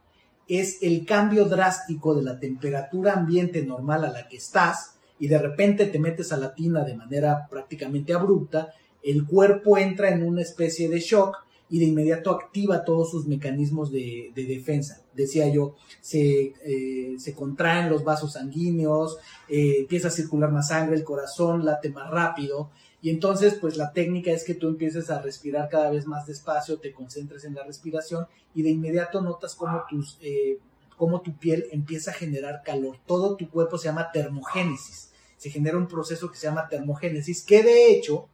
es 0.47 0.81
el 0.81 1.05
cambio 1.05 1.45
drástico 1.45 2.15
de 2.15 2.23
la 2.23 2.39
temperatura 2.39 3.13
ambiente 3.13 3.63
normal 3.63 4.05
a 4.05 4.11
la 4.11 4.27
que 4.27 4.37
estás 4.37 4.96
y 5.19 5.27
de 5.27 5.39
repente 5.39 5.85
te 5.85 5.99
metes 5.99 6.31
a 6.31 6.37
la 6.37 6.53
tina 6.53 6.83
de 6.83 6.95
manera 6.95 7.47
prácticamente 7.49 8.13
abrupta, 8.13 8.73
el 9.03 9.25
cuerpo 9.25 9.77
entra 9.77 10.09
en 10.09 10.23
una 10.23 10.41
especie 10.41 10.89
de 10.89 10.99
shock 10.99 11.37
y 11.69 11.79
de 11.79 11.85
inmediato 11.85 12.31
activa 12.31 12.85
todos 12.85 13.11
sus 13.11 13.27
mecanismos 13.27 13.91
de, 13.91 14.31
defensa. 14.35 15.03
Decía 15.13 15.47
yo, 15.49 15.75
se, 15.99 16.53
eh, 16.63 17.15
se, 17.17 17.33
contraen 17.33 17.89
los 17.89 18.03
vasos 18.03 18.33
sanguíneos, 18.33 19.17
eh, 19.49 19.79
empieza 19.79 20.07
a 20.07 20.11
circular 20.11 20.51
más 20.51 20.69
sangre, 20.69 20.95
el 20.95 21.03
corazón 21.03 21.65
late 21.65 21.89
más 21.89 22.09
rápido 22.09 22.69
y 23.01 23.09
entonces 23.09 23.55
pues 23.55 23.77
la 23.77 23.91
técnica 23.93 24.31
es 24.31 24.43
que 24.43 24.55
tú 24.55 24.67
empieces 24.67 25.09
a 25.09 25.21
respirar 25.21 25.69
cada 25.69 25.91
vez 25.91 26.07
más 26.07 26.25
despacio, 26.25 26.79
te 26.79 26.93
concentres 26.93 27.43
en 27.45 27.53
la 27.53 27.63
respiración 27.63 28.27
y 28.55 28.63
de 28.63 28.69
inmediato 28.69 29.21
notas 29.21 29.55
cómo, 29.55 29.83
tus, 29.89 30.17
eh, 30.21 30.57
cómo 30.95 31.21
tu 31.21 31.37
piel 31.37 31.65
empieza 31.71 32.11
a 32.11 32.15
generar 32.15 32.63
calor. 32.63 32.97
Todo 33.05 33.35
tu 33.35 33.49
cuerpo 33.49 33.77
se 33.77 33.87
llama 33.87 34.11
termogénesis. 34.11 35.06
Se 35.37 35.49
genera 35.49 35.77
un 35.77 35.87
proceso 35.87 36.29
que 36.29 36.37
se 36.37 36.47
llama 36.47 36.67
termogénesis 36.67 37.43
que 37.43 37.63
de 37.63 37.91
hecho 37.91 38.27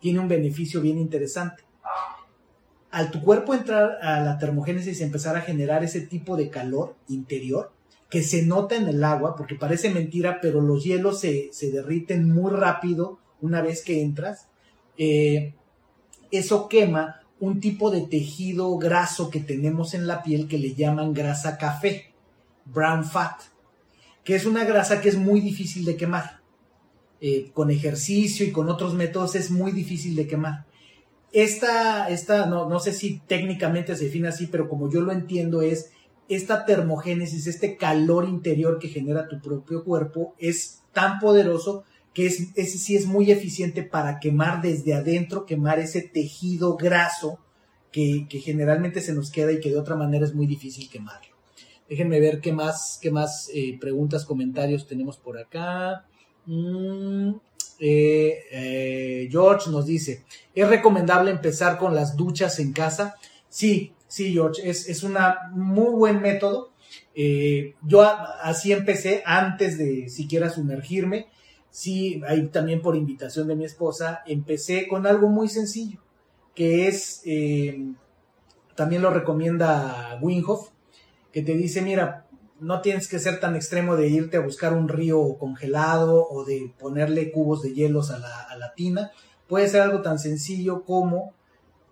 tiene 0.00 0.20
un 0.20 0.28
beneficio 0.28 0.80
bien 0.80 0.98
interesante 0.98 1.64
al 2.92 3.10
tu 3.10 3.22
cuerpo 3.22 3.54
entrar 3.54 3.98
a 4.02 4.20
la 4.20 4.38
termogénesis 4.38 5.00
y 5.00 5.02
empezar 5.02 5.34
a 5.34 5.40
generar 5.40 5.82
ese 5.82 6.02
tipo 6.02 6.36
de 6.36 6.50
calor 6.50 6.94
interior 7.08 7.72
que 8.10 8.22
se 8.22 8.42
nota 8.42 8.76
en 8.76 8.86
el 8.86 9.02
agua, 9.02 9.34
porque 9.34 9.54
parece 9.54 9.88
mentira, 9.88 10.40
pero 10.42 10.60
los 10.60 10.84
hielos 10.84 11.18
se, 11.18 11.50
derriten 11.72 12.30
muy 12.30 12.52
rápido 12.52 13.18
una 13.40 13.62
vez 13.62 13.82
que 13.82 14.02
entras, 14.02 14.48
eh, 14.98 15.54
eso 16.30 16.68
quema 16.68 17.22
un 17.40 17.60
tipo 17.60 17.90
de 17.90 18.02
tejido 18.02 18.76
graso 18.76 19.30
que 19.30 19.40
tenemos 19.40 19.94
en 19.94 20.06
la 20.06 20.22
piel 20.22 20.46
que 20.46 20.58
le 20.58 20.74
llaman 20.74 21.14
grasa 21.14 21.56
café, 21.56 22.12
brown 22.66 23.06
fat, 23.06 23.40
que 24.22 24.34
es 24.34 24.44
una 24.44 24.64
grasa 24.64 25.00
que 25.00 25.08
es 25.08 25.16
muy 25.16 25.40
difícil 25.40 25.86
de 25.86 25.96
quemar. 25.96 26.41
Eh, 27.24 27.52
con 27.54 27.70
ejercicio 27.70 28.44
y 28.44 28.50
con 28.50 28.68
otros 28.68 28.94
métodos 28.94 29.36
es 29.36 29.52
muy 29.52 29.70
difícil 29.70 30.16
de 30.16 30.26
quemar 30.26 30.66
esta, 31.32 32.08
esta 32.08 32.46
no, 32.46 32.68
no 32.68 32.78
sé 32.78 32.92
si 32.92 33.20
técnicamente 33.20 33.96
se 33.96 34.04
define 34.04 34.28
así, 34.28 34.46
pero 34.46 34.68
como 34.68 34.90
yo 34.90 35.00
lo 35.00 35.12
entiendo 35.12 35.62
es 35.62 35.90
esta 36.28 36.64
termogénesis, 36.64 37.46
este 37.46 37.76
calor 37.76 38.28
interior 38.28 38.78
que 38.78 38.88
genera 38.88 39.28
tu 39.28 39.40
propio 39.40 39.82
cuerpo 39.84 40.34
es 40.38 40.82
tan 40.92 41.18
poderoso 41.18 41.84
que 42.14 42.26
es, 42.26 42.48
ese 42.54 42.78
sí 42.78 42.96
es 42.96 43.06
muy 43.06 43.30
eficiente 43.30 43.82
para 43.82 44.20
quemar 44.20 44.60
desde 44.60 44.94
adentro, 44.94 45.46
quemar 45.46 45.78
ese 45.78 46.02
tejido 46.02 46.76
graso 46.76 47.38
que, 47.90 48.26
generalmente 48.30 49.00
se 49.00 49.14
nos 49.14 49.30
queda 49.30 49.52
y 49.52 49.60
que 49.60 49.70
de 49.70 49.78
otra 49.78 49.96
manera 49.96 50.24
es 50.24 50.34
muy 50.34 50.46
difícil 50.46 50.90
quemarlo. 50.90 51.34
Déjenme 51.88 52.20
ver 52.20 52.40
qué 52.40 52.52
más, 52.52 52.98
qué 53.00 53.10
más 53.10 53.50
eh, 53.54 53.78
preguntas, 53.80 54.24
comentarios 54.24 54.86
tenemos 54.86 55.16
por 55.16 55.38
acá. 55.38 56.06
Mm, 56.46 57.30
eh, 57.78 58.44
eh, 58.50 59.28
George 59.30 59.70
nos 59.70 59.86
dice, 59.86 60.24
¿es 60.54 60.68
recomendable 60.68 61.30
empezar 61.30 61.78
con 61.78 61.94
las 61.94 62.16
duchas 62.16 62.58
en 62.58 62.72
casa? 62.72 63.16
Sí, 63.48 63.92
sí, 64.06 64.32
George, 64.32 64.68
es, 64.68 64.88
es 64.88 65.02
un 65.02 65.16
muy 65.52 65.90
buen 65.90 66.20
método. 66.20 66.70
Eh, 67.14 67.74
yo 67.82 68.02
así 68.02 68.72
empecé 68.72 69.22
antes 69.26 69.78
de 69.78 70.08
siquiera 70.08 70.50
sumergirme. 70.50 71.26
Sí, 71.70 72.20
ahí 72.28 72.48
también 72.48 72.82
por 72.82 72.96
invitación 72.96 73.48
de 73.48 73.56
mi 73.56 73.64
esposa, 73.64 74.22
empecé 74.26 74.86
con 74.88 75.06
algo 75.06 75.28
muy 75.28 75.48
sencillo, 75.48 76.00
que 76.54 76.86
es, 76.86 77.22
también 78.74 79.00
lo 79.00 79.08
recomienda 79.08 80.18
Winhoff, 80.20 80.68
que 81.32 81.40
te 81.40 81.54
dice, 81.54 81.80
mira, 81.80 82.26
no 82.62 82.80
tienes 82.80 83.08
que 83.08 83.18
ser 83.18 83.40
tan 83.40 83.56
extremo 83.56 83.96
de 83.96 84.06
irte 84.06 84.36
a 84.36 84.40
buscar 84.40 84.72
un 84.72 84.88
río 84.88 85.36
congelado 85.36 86.28
o 86.28 86.44
de 86.44 86.72
ponerle 86.78 87.32
cubos 87.32 87.60
de 87.60 87.74
hielos 87.74 88.12
a 88.12 88.18
la, 88.18 88.72
tina. 88.76 89.10
Puede 89.48 89.68
ser 89.68 89.82
algo 89.82 90.00
tan 90.00 90.20
sencillo 90.20 90.84
como 90.84 91.34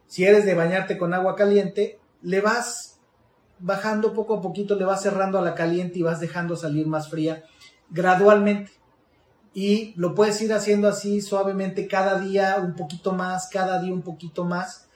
si 0.07 0.25
eres 0.25 0.47
de 0.47 0.55
bañarte 0.55 0.97
con 0.97 1.13
agua 1.13 1.35
caliente, 1.35 1.99
le 2.23 2.41
vas 2.41 3.01
bajando 3.59 4.15
poco 4.15 4.35
a 4.35 4.41
poquito, 4.41 4.77
le 4.77 4.85
vas 4.85 5.03
cerrando 5.03 5.39
a 5.39 5.43
la 5.43 5.57
caliente 5.57 5.99
y 5.99 6.03
vas 6.03 6.21
dejando 6.21 6.55
salir 6.55 6.87
más 6.87 7.11
fría 7.11 7.43
gradualmente. 7.91 8.71
Y 9.53 9.93
lo 9.97 10.15
puedes 10.15 10.41
ir 10.41 10.53
haciendo 10.53 10.87
así 10.89 11.21
suavemente 11.21 11.89
cada 11.89 12.21
día 12.21 12.59
un 12.63 12.77
poquito 12.77 13.13
más, 13.13 13.49
cada 13.53 13.83
día 13.83 13.93
un 13.93 14.03
poquito 14.03 14.45
más 14.45 14.87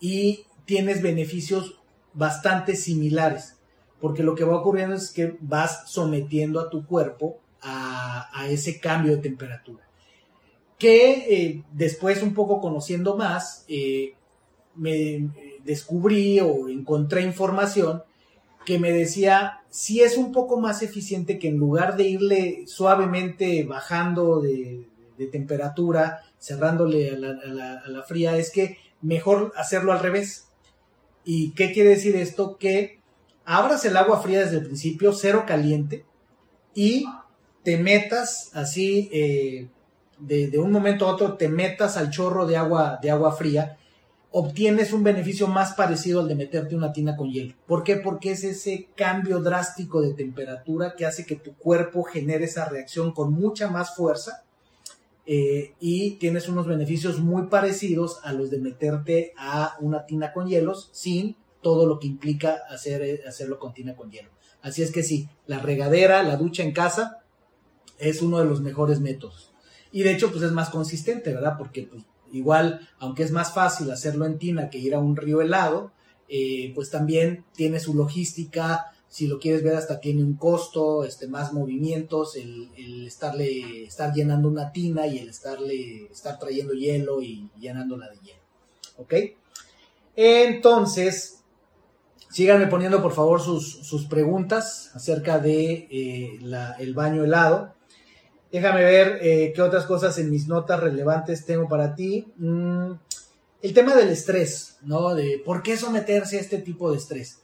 y 0.00 0.46
tienes 0.64 1.02
beneficios 1.02 1.78
bastante 2.14 2.76
similares 2.76 3.57
porque 4.00 4.22
lo 4.22 4.34
que 4.34 4.44
va 4.44 4.56
ocurriendo 4.56 4.94
es 4.94 5.10
que 5.10 5.36
vas 5.40 5.90
sometiendo 5.90 6.60
a 6.60 6.70
tu 6.70 6.86
cuerpo 6.86 7.38
a, 7.62 8.46
ese 8.48 8.80
cambio 8.80 9.16
de 9.16 9.22
temperatura. 9.22 9.84
Que 10.78 11.26
eh, 11.28 11.64
después, 11.72 12.22
un 12.22 12.34
poco 12.34 12.60
conociendo 12.60 13.16
más, 13.16 13.64
eh, 13.68 14.14
me 14.76 15.28
descubrí 15.64 16.38
o 16.40 16.68
encontré 16.68 17.22
información 17.22 18.02
que 18.64 18.78
me 18.78 18.92
decía 18.92 19.62
si 19.70 20.02
es 20.02 20.16
un 20.16 20.30
poco 20.30 20.60
más 20.60 20.82
eficiente 20.82 21.38
que 21.38 21.48
en 21.48 21.56
lugar 21.56 21.96
de 21.96 22.04
irle 22.04 22.64
suavemente 22.66 23.64
bajando 23.64 24.40
de, 24.40 24.86
temperatura, 25.32 26.20
cerrándole 26.38 27.10
a 27.10 27.16
la, 27.16 27.82
a 27.84 27.88
la 27.88 28.02
fría, 28.04 28.36
es 28.36 28.52
que 28.52 28.78
mejor 29.02 29.52
hacerlo 29.56 29.92
al 29.92 29.98
revés. 29.98 30.46
¿Y 31.24 31.50
qué 31.54 31.72
quiere 31.72 31.90
decir 31.90 32.14
esto? 32.14 32.56
Que 32.56 32.97
abras 33.48 33.82
el 33.86 33.96
agua 33.96 34.20
fría 34.20 34.40
desde 34.40 34.58
el 34.58 34.66
principio, 34.66 35.14
cero 35.14 35.44
caliente, 35.46 36.04
y 36.74 37.06
te 37.62 37.78
metas 37.78 38.50
así, 38.52 39.08
eh, 39.10 39.68
de, 40.18 40.58
un 40.58 40.70
momento 40.70 41.06
a 41.06 41.12
otro, 41.12 41.34
te 41.34 41.48
metas 41.48 41.96
al 41.96 42.10
chorro 42.10 42.46
de 42.46 42.58
agua, 42.58 42.98
de 43.00 43.10
agua 43.10 43.32
fría, 43.32 43.78
obtienes 44.30 44.92
un 44.92 45.02
beneficio 45.02 45.46
más 45.46 45.72
parecido 45.72 46.20
al 46.20 46.28
de 46.28 46.34
meterte 46.34 46.76
una 46.76 46.92
tina 46.92 47.16
con 47.16 47.30
hielo. 47.30 47.54
¿Por 47.66 47.84
qué? 47.84 47.96
Porque 47.96 48.32
es 48.32 48.44
ese 48.44 48.88
cambio 48.94 49.40
drástico 49.40 50.02
de 50.02 50.12
temperatura 50.12 50.94
que 50.94 51.06
hace 51.06 51.24
que 51.24 51.36
tu 51.36 51.54
cuerpo 51.54 52.02
genere 52.02 52.44
esa 52.44 52.68
reacción 52.68 53.12
con 53.12 53.32
mucha 53.32 53.70
más 53.70 53.96
fuerza 53.96 54.44
eh, 55.24 55.72
y 55.80 56.12
tienes 56.16 56.50
unos 56.50 56.66
beneficios 56.66 57.18
muy 57.18 57.46
parecidos 57.46 58.20
a 58.24 58.34
los 58.34 58.50
de 58.50 58.58
meterte 58.58 59.32
a 59.38 59.76
una 59.80 60.04
tina 60.04 60.34
con 60.34 60.48
hielos 60.48 60.90
sin 60.92 61.34
todo 61.68 61.84
lo 61.84 61.98
que 61.98 62.06
implica 62.06 62.62
hacer, 62.70 63.02
eh, 63.02 63.20
hacerlo 63.28 63.58
con 63.58 63.74
tina 63.74 63.94
con 63.94 64.10
hielo. 64.10 64.30
Así 64.62 64.82
es 64.82 64.90
que 64.90 65.02
sí, 65.02 65.28
la 65.46 65.58
regadera, 65.58 66.22
la 66.22 66.36
ducha 66.36 66.62
en 66.62 66.72
casa 66.72 67.18
es 67.98 68.22
uno 68.22 68.38
de 68.38 68.46
los 68.46 68.62
mejores 68.62 69.00
métodos. 69.00 69.52
Y 69.92 70.02
de 70.02 70.12
hecho, 70.12 70.30
pues 70.30 70.42
es 70.42 70.52
más 70.52 70.70
consistente, 70.70 71.34
¿verdad? 71.34 71.56
Porque 71.58 71.82
pues, 71.82 72.04
igual, 72.32 72.88
aunque 72.98 73.22
es 73.22 73.32
más 73.32 73.52
fácil 73.52 73.90
hacerlo 73.90 74.24
en 74.24 74.38
tina 74.38 74.70
que 74.70 74.78
ir 74.78 74.94
a 74.94 74.98
un 74.98 75.14
río 75.14 75.42
helado, 75.42 75.92
eh, 76.26 76.72
pues 76.74 76.88
también 76.88 77.44
tiene 77.54 77.80
su 77.80 77.92
logística, 77.92 78.94
si 79.06 79.26
lo 79.26 79.38
quieres 79.38 79.62
ver 79.62 79.76
hasta 79.76 80.00
tiene 80.00 80.22
un 80.22 80.38
costo, 80.38 81.04
este, 81.04 81.28
más 81.28 81.52
movimientos, 81.52 82.34
el, 82.36 82.70
estarle, 83.06 83.84
estar 83.84 84.14
llenando 84.14 84.48
una 84.48 84.72
tina 84.72 85.06
y 85.06 85.18
el 85.18 85.28
estarle, 85.28 86.06
estar 86.10 86.38
trayendo 86.38 86.72
hielo 86.72 87.20
y 87.20 87.50
llenándola 87.60 88.08
de 88.08 88.16
hielo. 88.20 88.40
¿Ok? 88.96 89.14
Entonces, 90.16 91.37
Síganme 92.30 92.66
poniendo 92.66 93.02
por 93.02 93.12
favor 93.12 93.40
sus, 93.40 94.06
preguntas 94.08 94.90
acerca 94.94 95.38
de 95.38 95.88
eh, 95.90 96.38
el 96.78 96.94
baño 96.94 97.24
helado. 97.24 97.74
Déjame 98.52 98.82
ver 98.82 99.18
eh, 99.22 99.52
qué 99.54 99.62
otras 99.62 99.84
cosas 99.86 100.18
en 100.18 100.30
mis 100.30 100.46
notas 100.46 100.80
relevantes 100.80 101.44
tengo 101.46 101.68
para 101.68 101.94
ti. 101.94 102.32
Mm, 102.36 102.92
el 103.62 103.74
tema 103.74 103.94
del 103.94 104.10
estrés, 104.10 104.76
¿no? 104.82 105.14
De 105.14 105.42
por 105.44 105.62
qué 105.62 105.76
someterse 105.76 106.38
a 106.38 106.40
este 106.40 106.58
tipo 106.58 106.90
de 106.90 106.98
estrés. 106.98 107.40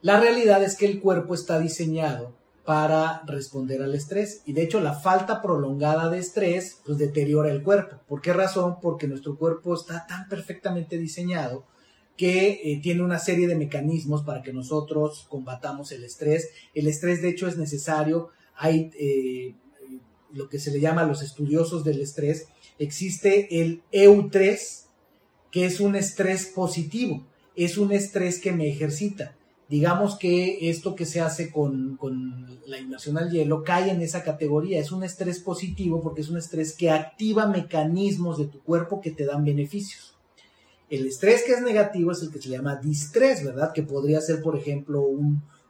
La 0.00 0.18
realidad 0.18 0.62
es 0.62 0.76
que 0.76 0.86
el 0.86 1.00
cuerpo 1.00 1.34
está 1.34 1.58
diseñado 1.58 2.32
para 2.64 3.22
responder 3.26 3.82
al 3.82 3.94
estrés 3.94 4.42
y 4.46 4.52
de 4.52 4.62
hecho 4.62 4.80
la 4.80 4.94
falta 4.94 5.42
prolongada 5.42 6.08
de 6.08 6.18
estrés 6.18 6.80
pues 6.84 6.98
deteriora 6.98 7.50
el 7.50 7.62
cuerpo. 7.62 7.96
¿Por 8.06 8.20
qué 8.20 8.32
razón? 8.32 8.78
Porque 8.80 9.08
nuestro 9.08 9.36
cuerpo 9.36 9.74
está 9.74 10.06
tan 10.06 10.28
perfectamente 10.28 10.96
diseñado 10.96 11.64
que 12.16 12.60
eh, 12.64 12.80
tiene 12.82 13.02
una 13.02 13.18
serie 13.18 13.46
de 13.46 13.54
mecanismos 13.54 14.22
para 14.22 14.42
que 14.42 14.52
nosotros 14.52 15.26
combatamos 15.28 15.90
el 15.92 16.04
estrés. 16.04 16.50
El 16.74 16.86
estrés, 16.86 17.22
de 17.22 17.30
hecho, 17.30 17.48
es 17.48 17.56
necesario. 17.56 18.28
Hay 18.56 18.90
eh, 18.98 19.54
lo 20.32 20.48
que 20.48 20.58
se 20.58 20.70
le 20.70 20.80
llama 20.80 21.04
los 21.04 21.22
estudiosos 21.22 21.84
del 21.84 22.00
estrés. 22.00 22.48
Existe 22.78 23.60
el 23.60 23.82
EU3, 23.92 24.58
que 25.50 25.64
es 25.64 25.80
un 25.80 25.96
estrés 25.96 26.46
positivo. 26.46 27.26
Es 27.56 27.78
un 27.78 27.92
estrés 27.92 28.40
que 28.40 28.52
me 28.52 28.68
ejercita. 28.68 29.34
Digamos 29.70 30.18
que 30.18 30.68
esto 30.68 30.96
que 30.96 31.06
se 31.06 31.20
hace 31.20 31.50
con, 31.50 31.96
con 31.96 32.60
la 32.66 32.78
inmersión 32.78 33.18
al 33.18 33.30
hielo 33.30 33.62
cae 33.62 33.90
en 33.90 34.02
esa 34.02 34.24
categoría. 34.24 34.80
Es 34.80 34.90
un 34.90 35.04
estrés 35.04 35.38
positivo 35.38 36.02
porque 36.02 36.22
es 36.22 36.28
un 36.28 36.38
estrés 36.38 36.72
que 36.76 36.90
activa 36.90 37.46
mecanismos 37.46 38.36
de 38.36 38.46
tu 38.46 38.60
cuerpo 38.62 39.00
que 39.00 39.12
te 39.12 39.24
dan 39.24 39.44
beneficios. 39.44 40.09
El 40.90 41.06
estrés 41.06 41.44
que 41.44 41.52
es 41.52 41.62
negativo 41.62 42.10
es 42.10 42.20
el 42.20 42.32
que 42.32 42.42
se 42.42 42.48
llama 42.48 42.74
distrés, 42.76 43.44
¿verdad? 43.44 43.72
Que 43.72 43.84
podría 43.84 44.20
ser, 44.20 44.42
por 44.42 44.56
ejemplo, 44.56 45.06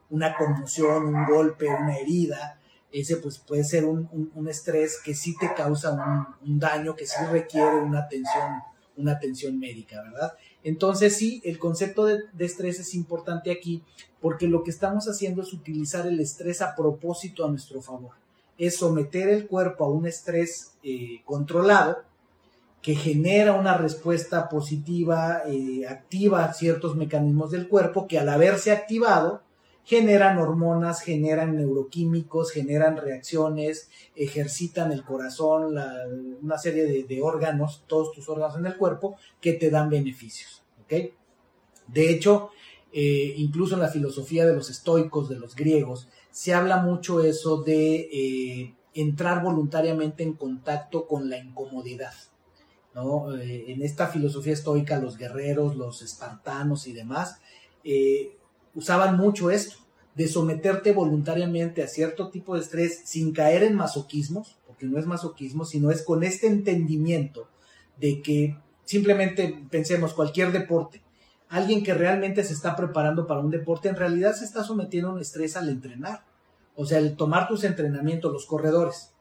una 0.08 0.34
conmoción, 0.34 1.14
un 1.14 1.26
golpe, 1.26 1.68
una 1.68 1.98
herida. 1.98 2.58
Ese 2.90 3.18
pues 3.18 3.38
puede 3.38 3.62
ser 3.62 3.84
un, 3.84 4.48
estrés 4.48 4.98
que 5.04 5.14
sí 5.14 5.36
te 5.38 5.52
causa 5.54 6.34
un, 6.42 6.58
daño, 6.58 6.96
que 6.96 7.06
sí 7.06 7.22
requiere 7.30 7.76
una 7.76 8.00
atención 8.00 8.62
una 8.96 9.12
atención 9.12 9.58
médica, 9.58 10.02
¿verdad? 10.02 10.34
Entonces 10.62 11.16
sí, 11.16 11.40
el 11.44 11.58
concepto 11.58 12.04
de, 12.04 12.24
estrés 12.38 12.80
es 12.80 12.94
importante 12.94 13.50
aquí 13.50 13.82
porque 14.20 14.46
lo 14.46 14.62
que 14.62 14.70
estamos 14.70 15.06
haciendo 15.06 15.42
es 15.42 15.54
utilizar 15.54 16.06
el 16.06 16.20
estrés 16.20 16.60
a 16.60 16.74
propósito 16.76 17.46
a 17.46 17.48
nuestro 17.48 17.80
favor. 17.80 18.12
Es 18.58 18.76
someter 18.76 19.30
el 19.30 19.46
cuerpo 19.46 19.84
a 19.84 19.90
un 19.90 20.06
estrés 20.06 20.74
eh, 20.82 21.22
controlado 21.24 22.09
que 22.82 22.94
genera 22.94 23.52
una 23.52 23.76
respuesta 23.76 24.48
positiva, 24.48 25.42
eh, 25.46 25.86
activa 25.86 26.52
ciertos 26.54 26.96
mecanismos 26.96 27.50
del 27.50 27.68
cuerpo 27.68 28.06
que 28.06 28.18
al 28.18 28.28
haberse 28.28 28.72
activado 28.72 29.42
generan 29.84 30.38
hormonas, 30.38 31.02
generan 31.02 31.56
neuroquímicos, 31.56 32.52
generan 32.52 32.96
reacciones, 32.96 33.90
ejercitan 34.14 34.92
el 34.92 35.02
corazón, 35.02 35.76
una 36.42 36.58
serie 36.58 37.04
de, 37.04 37.22
órganos, 37.22 37.84
todos 37.86 38.12
tus 38.12 38.28
órganos 38.28 38.56
en 38.56 38.66
el 38.66 38.76
cuerpo, 38.76 39.16
que 39.40 39.54
te 39.54 39.70
dan 39.70 39.90
beneficios. 39.90 40.62
De 40.88 42.10
hecho, 42.10 42.50
eh, 42.92 43.34
incluso 43.36 43.74
en 43.74 43.80
la 43.80 43.88
filosofía 43.88 44.46
de 44.46 44.54
los 44.54 44.70
estoicos, 44.70 45.28
de 45.28 45.38
los 45.38 45.56
griegos, 45.56 46.08
se 46.30 46.54
habla 46.54 46.78
mucho 46.78 47.22
eso 47.24 47.62
de 47.62 48.08
eh, 48.12 48.74
entrar 48.94 49.42
voluntariamente 49.42 50.22
en 50.22 50.34
contacto 50.34 51.06
con 51.06 51.28
la 51.28 51.38
incomodidad. 51.38 52.12
Eh, 52.94 53.64
en 53.68 53.82
esta 53.82 54.08
filosofía 54.08 54.52
estoica, 54.52 54.98
los 54.98 55.16
guerreros, 55.16 55.76
los 55.76 56.02
espartanos 56.02 56.86
y 56.86 56.92
demás, 56.92 57.40
usaban 58.74 59.16
mucho 59.16 59.50
esto, 59.50 59.76
de 60.14 60.28
someterte 60.28 60.92
voluntariamente 60.92 61.82
a 61.82 61.88
cierto 61.88 62.30
tipo 62.30 62.54
de 62.54 62.60
estrés 62.60 63.02
sin 63.04 63.32
caer 63.32 63.62
en 63.62 63.74
masoquismos, 63.74 64.58
porque 64.66 64.86
no 64.86 64.98
es 64.98 65.06
masoquismo, 65.06 65.64
sino 65.64 65.90
es 65.90 66.02
con 66.02 66.24
este 66.24 66.46
entendimiento 66.46 67.48
de 67.98 68.20
que 68.22 68.56
simplemente 68.84 69.62
pensemos 69.70 70.12
cualquier 70.12 70.52
deporte, 70.52 71.02
alguien 71.48 71.82
que 71.82 71.94
realmente 71.94 72.44
se 72.44 72.52
está 72.52 72.76
preparando 72.76 73.26
para 73.26 73.40
un 73.40 73.50
deporte, 73.50 73.88
en 73.88 73.96
realidad 73.96 74.34
se 74.34 74.44
está 74.44 74.62
sometiendo 74.64 75.10
a 75.10 75.12
un 75.14 75.20
estrés 75.20 75.56
al 75.56 75.68
entrenar. 75.68 76.24
O 76.76 76.86
sea, 76.86 76.98
el 76.98 77.16
tomar 77.16 77.48
tus 77.48 77.64
entrenamientos, 77.64 78.32
los 78.32 78.46
corredores. 78.46 79.12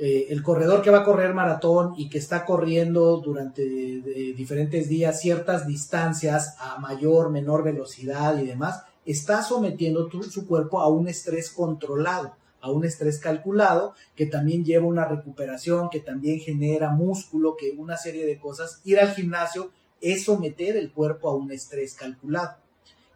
Eh, 0.00 0.28
el 0.30 0.44
corredor 0.44 0.80
que 0.80 0.90
va 0.90 0.98
a 0.98 1.04
correr 1.04 1.34
maratón 1.34 1.94
y 1.96 2.08
que 2.08 2.18
está 2.18 2.44
corriendo 2.44 3.16
durante 3.16 3.62
diferentes 3.64 4.88
días 4.88 5.20
ciertas 5.20 5.66
distancias 5.66 6.54
a 6.60 6.78
mayor, 6.78 7.30
menor 7.30 7.64
velocidad 7.64 8.38
y 8.38 8.46
demás, 8.46 8.84
está 9.04 9.42
sometiendo 9.42 10.08
su 10.22 10.46
cuerpo 10.46 10.80
a 10.80 10.88
un 10.88 11.08
estrés 11.08 11.50
controlado, 11.50 12.36
a 12.60 12.70
un 12.70 12.84
estrés 12.84 13.18
calculado, 13.18 13.94
que 14.14 14.26
también 14.26 14.64
lleva 14.64 14.86
una 14.86 15.04
recuperación, 15.04 15.88
que 15.90 16.00
también 16.00 16.38
genera 16.38 16.90
músculo, 16.90 17.56
que 17.56 17.70
una 17.76 17.96
serie 17.96 18.24
de 18.24 18.38
cosas. 18.38 18.80
Ir 18.84 19.00
al 19.00 19.14
gimnasio 19.14 19.72
es 20.00 20.24
someter 20.24 20.76
el 20.76 20.92
cuerpo 20.92 21.28
a 21.28 21.34
un 21.34 21.50
estrés 21.50 21.94
calculado. 21.94 22.58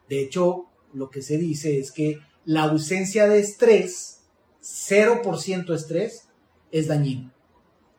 De 0.09 0.21
hecho, 0.21 0.67
lo 0.93 1.11
que 1.11 1.23
se 1.23 1.37
dice 1.37 1.79
es 1.79 1.93
que 1.93 2.19
la 2.45 2.65
ausencia 2.65 3.29
de 3.29 3.39
estrés, 3.39 4.23
0% 4.63 5.75
estrés, 5.75 6.29
es 6.73 6.89
dañino. 6.89 7.33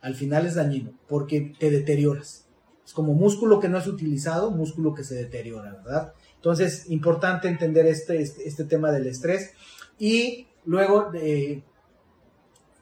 Al 0.02 0.16
final 0.16 0.46
es 0.46 0.56
dañino 0.56 0.92
porque 1.08 1.54
te 1.58 1.70
deterioras. 1.70 2.46
Es 2.86 2.92
como 2.92 3.14
músculo 3.14 3.62
que 3.62 3.70
no 3.70 3.78
es 3.78 3.88
utilizado, 3.88 4.52
músculo 4.52 4.94
que 4.94 5.06
se 5.06 5.16
deteriora, 5.16 5.82
¿verdad? 5.84 6.14
Entonces, 6.36 6.90
importante 6.90 7.48
entender 7.48 7.86
este, 7.86 8.22
este, 8.22 8.46
este 8.46 8.66
tema 8.66 8.92
del 8.92 9.08
estrés. 9.08 9.52
Y 9.98 10.48
luego, 10.66 11.10
de, 11.12 11.64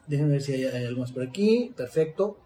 déjenme 0.07 0.31
ver 0.31 0.41
si 0.41 0.53
hay, 0.53 0.63
hay 0.65 0.85
algo 0.85 1.05
por 1.13 1.21
aquí. 1.21 1.71
Perfecto. 1.77 2.39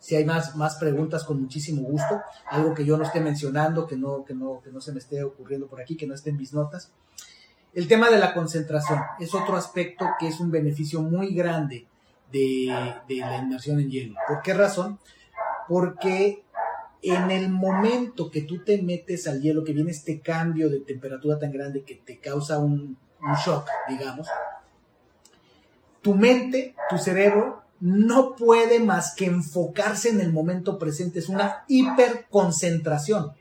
Si 0.00 0.16
hay 0.16 0.24
más, 0.24 0.56
más 0.56 0.74
preguntas, 0.78 1.22
con 1.22 1.40
muchísimo 1.40 1.82
gusto. 1.82 2.20
Algo 2.50 2.74
que 2.74 2.84
yo 2.84 2.96
no 2.96 3.04
esté 3.04 3.20
mencionando, 3.20 3.86
que 3.86 3.96
no, 3.96 4.24
que, 4.24 4.34
no, 4.34 4.60
que 4.60 4.72
no 4.72 4.80
se 4.80 4.92
me 4.92 4.98
esté 4.98 5.22
ocurriendo 5.22 5.68
por 5.68 5.80
aquí, 5.80 5.96
que 5.96 6.08
no 6.08 6.14
esté 6.14 6.30
en 6.30 6.38
mis 6.38 6.52
notas. 6.52 6.92
El 7.74 7.88
tema 7.88 8.10
de 8.10 8.18
la 8.18 8.34
concentración 8.34 9.00
es 9.18 9.34
otro 9.34 9.56
aspecto 9.56 10.06
que 10.18 10.28
es 10.28 10.40
un 10.40 10.50
beneficio 10.50 11.00
muy 11.00 11.34
grande 11.34 11.86
de, 12.30 12.66
la 13.08 13.38
inmersión 13.38 13.80
en 13.80 13.90
hielo. 13.90 14.14
¿Por 14.28 14.42
qué 14.42 14.52
razón? 14.52 14.98
Porque 15.68 16.44
en 17.00 17.30
el 17.30 17.48
momento 17.48 18.30
que 18.30 18.42
tú 18.42 18.62
te 18.62 18.80
metes 18.82 19.26
al 19.26 19.40
hielo, 19.40 19.64
que 19.64 19.72
viene 19.72 19.90
este 19.90 20.20
cambio 20.20 20.68
de 20.68 20.80
temperatura 20.80 21.38
tan 21.38 21.50
grande 21.50 21.82
que 21.82 21.94
te 21.94 22.18
causa 22.18 22.58
un, 22.58 22.98
un 23.20 23.34
shock, 23.44 23.66
digamos, 23.88 24.28
tu 26.02 26.14
mente, 26.14 26.74
tu 26.90 26.98
cerebro, 26.98 27.62
no 27.80 28.36
puede 28.36 28.80
más 28.80 29.14
que 29.14 29.26
enfocarse 29.26 30.10
en 30.10 30.20
el 30.20 30.32
momento 30.32 30.78
presente. 30.78 31.20
Es 31.20 31.28
una 31.28 31.64
hiperconcentración. 31.68 33.32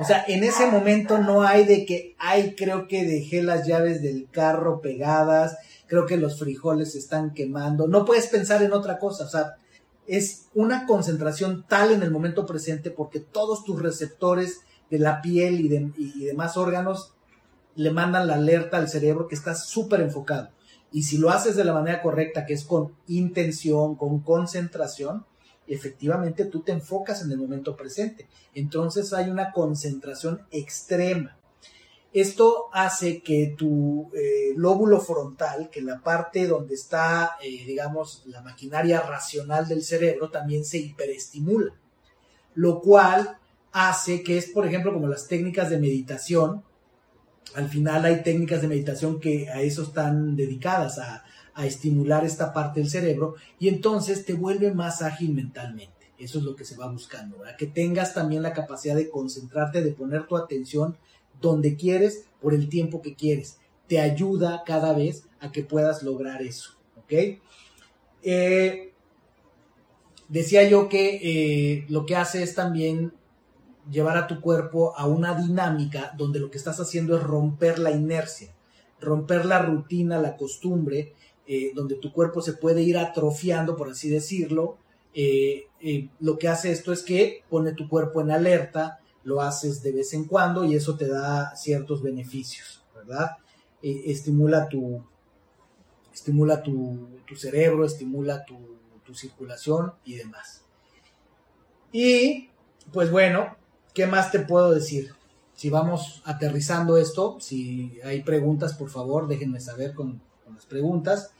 O 0.00 0.04
sea, 0.04 0.24
en 0.26 0.44
ese 0.44 0.66
momento 0.66 1.18
no 1.18 1.42
hay 1.42 1.66
de 1.66 1.84
que, 1.84 2.16
ay, 2.18 2.54
creo 2.56 2.88
que 2.88 3.04
dejé 3.04 3.42
las 3.42 3.66
llaves 3.66 4.00
del 4.00 4.28
carro 4.30 4.80
pegadas, 4.80 5.58
creo 5.86 6.06
que 6.06 6.16
los 6.16 6.38
frijoles 6.38 6.92
se 6.92 6.98
están 6.98 7.34
quemando. 7.34 7.86
No 7.86 8.06
puedes 8.06 8.26
pensar 8.28 8.62
en 8.62 8.72
otra 8.72 8.98
cosa. 8.98 9.24
O 9.24 9.28
sea, 9.28 9.56
es 10.06 10.46
una 10.54 10.86
concentración 10.86 11.66
tal 11.68 11.92
en 11.92 12.02
el 12.02 12.10
momento 12.10 12.46
presente 12.46 12.90
porque 12.90 13.20
todos 13.20 13.62
tus 13.62 13.82
receptores 13.82 14.60
de 14.88 15.00
la 15.00 15.20
piel 15.20 15.60
y, 15.60 15.68
de, 15.68 15.92
y 15.98 16.24
demás 16.24 16.56
órganos 16.56 17.12
le 17.74 17.90
mandan 17.90 18.26
la 18.26 18.36
alerta 18.36 18.78
al 18.78 18.88
cerebro 18.88 19.28
que 19.28 19.34
estás 19.34 19.68
súper 19.68 20.00
enfocado. 20.00 20.48
Y 20.92 21.02
si 21.02 21.18
lo 21.18 21.28
haces 21.28 21.56
de 21.56 21.64
la 21.64 21.74
manera 21.74 22.00
correcta, 22.00 22.46
que 22.46 22.54
es 22.54 22.64
con 22.64 22.94
intención, 23.06 23.96
con 23.96 24.20
concentración, 24.20 25.26
efectivamente 25.70 26.44
tú 26.44 26.60
te 26.60 26.72
enfocas 26.72 27.22
en 27.22 27.32
el 27.32 27.38
momento 27.38 27.76
presente. 27.76 28.28
Entonces 28.54 29.12
hay 29.12 29.30
una 29.30 29.52
concentración 29.52 30.42
extrema. 30.50 31.36
Esto 32.12 32.66
hace 32.72 33.22
que 33.22 33.54
tu 33.56 34.10
eh, 34.14 34.52
lóbulo 34.56 35.00
frontal, 35.00 35.70
que 35.70 35.80
la 35.80 36.00
parte 36.00 36.48
donde 36.48 36.74
está, 36.74 37.36
eh, 37.40 37.64
digamos, 37.64 38.24
la 38.26 38.42
maquinaria 38.42 39.00
racional 39.00 39.68
del 39.68 39.84
cerebro, 39.84 40.28
también 40.28 40.64
se 40.64 40.78
hiperestimula. 40.78 41.72
Lo 42.54 42.80
cual 42.80 43.38
hace 43.70 44.24
que 44.24 44.38
es, 44.38 44.46
por 44.46 44.66
ejemplo, 44.66 44.92
como 44.92 45.06
las 45.06 45.28
técnicas 45.28 45.70
de 45.70 45.78
meditación. 45.78 46.64
Al 47.54 47.68
final 47.68 48.04
hay 48.04 48.22
técnicas 48.22 48.62
de 48.62 48.68
meditación 48.68 49.20
que 49.20 49.48
a 49.48 49.60
eso 49.62 49.82
están 49.82 50.34
dedicadas, 50.34 50.98
a, 50.98 51.24
a 51.60 51.66
estimular 51.66 52.24
esta 52.24 52.54
parte 52.54 52.80
del 52.80 52.88
cerebro 52.88 53.34
y 53.58 53.68
entonces 53.68 54.24
te 54.24 54.32
vuelve 54.32 54.72
más 54.72 55.02
ágil 55.02 55.34
mentalmente. 55.34 55.92
Eso 56.18 56.38
es 56.38 56.44
lo 56.44 56.56
que 56.56 56.64
se 56.64 56.74
va 56.74 56.90
buscando, 56.90 57.36
que 57.58 57.66
tengas 57.66 58.14
también 58.14 58.42
la 58.42 58.54
capacidad 58.54 58.96
de 58.96 59.10
concentrarte, 59.10 59.82
de 59.82 59.92
poner 59.92 60.26
tu 60.26 60.38
atención 60.38 60.96
donde 61.38 61.76
quieres 61.76 62.24
por 62.40 62.54
el 62.54 62.70
tiempo 62.70 63.02
que 63.02 63.14
quieres. 63.14 63.58
Te 63.88 64.00
ayuda 64.00 64.62
cada 64.64 64.94
vez 64.94 65.24
a 65.38 65.52
que 65.52 65.62
puedas 65.62 66.02
lograr 66.02 66.40
eso. 66.40 66.72
¿ok? 66.96 67.12
Eh, 68.22 68.92
decía 70.28 70.66
yo 70.66 70.88
que 70.88 71.20
eh, 71.22 71.84
lo 71.90 72.06
que 72.06 72.16
hace 72.16 72.42
es 72.42 72.54
también 72.54 73.12
llevar 73.90 74.16
a 74.16 74.26
tu 74.26 74.40
cuerpo 74.40 74.96
a 74.96 75.06
una 75.06 75.34
dinámica 75.34 76.14
donde 76.16 76.40
lo 76.40 76.50
que 76.50 76.56
estás 76.56 76.80
haciendo 76.80 77.18
es 77.18 77.22
romper 77.22 77.78
la 77.78 77.90
inercia, 77.90 78.54
romper 78.98 79.44
la 79.44 79.60
rutina, 79.60 80.18
la 80.18 80.38
costumbre 80.38 81.14
eh, 81.52 81.72
donde 81.74 81.96
tu 81.96 82.12
cuerpo 82.12 82.40
se 82.42 82.52
puede 82.52 82.80
ir 82.80 82.96
atrofiando, 82.96 83.74
por 83.74 83.90
así 83.90 84.08
decirlo, 84.08 84.78
eh, 85.12 85.66
eh, 85.80 86.08
lo 86.20 86.38
que 86.38 86.46
hace 86.46 86.70
esto 86.70 86.92
es 86.92 87.02
que 87.02 87.42
pone 87.50 87.72
tu 87.72 87.88
cuerpo 87.88 88.20
en 88.20 88.30
alerta, 88.30 89.00
lo 89.24 89.42
haces 89.42 89.82
de 89.82 89.90
vez 89.90 90.14
en 90.14 90.26
cuando 90.26 90.64
y 90.64 90.76
eso 90.76 90.96
te 90.96 91.08
da 91.08 91.56
ciertos 91.56 92.04
beneficios, 92.04 92.84
¿verdad? 92.94 93.30
estimula 93.82 94.68
tu, 94.68 95.02
estimula 96.14 96.62
tu, 96.62 97.08
cerebro, 97.34 97.84
estimula 97.84 98.44
tu, 98.44 98.56
tu 99.04 99.12
circulación 99.16 99.92
y 100.04 100.14
demás. 100.14 100.62
Y 101.90 102.48
pues 102.92 103.10
bueno, 103.10 103.56
¿qué 103.92 104.06
más 104.06 104.30
te 104.30 104.38
puedo 104.38 104.70
decir? 104.70 105.14
Si 105.56 105.68
vamos 105.68 106.22
aterrizando 106.24 106.96
esto, 106.96 107.38
si 107.40 107.98
hay 108.04 108.22
preguntas, 108.22 108.74
por 108.74 108.88
favor, 108.88 109.26
déjenme 109.26 109.58
saber 109.58 109.94
con, 109.94 110.22
con 110.44 110.54
las 110.54 110.66
preguntas. 110.66 111.32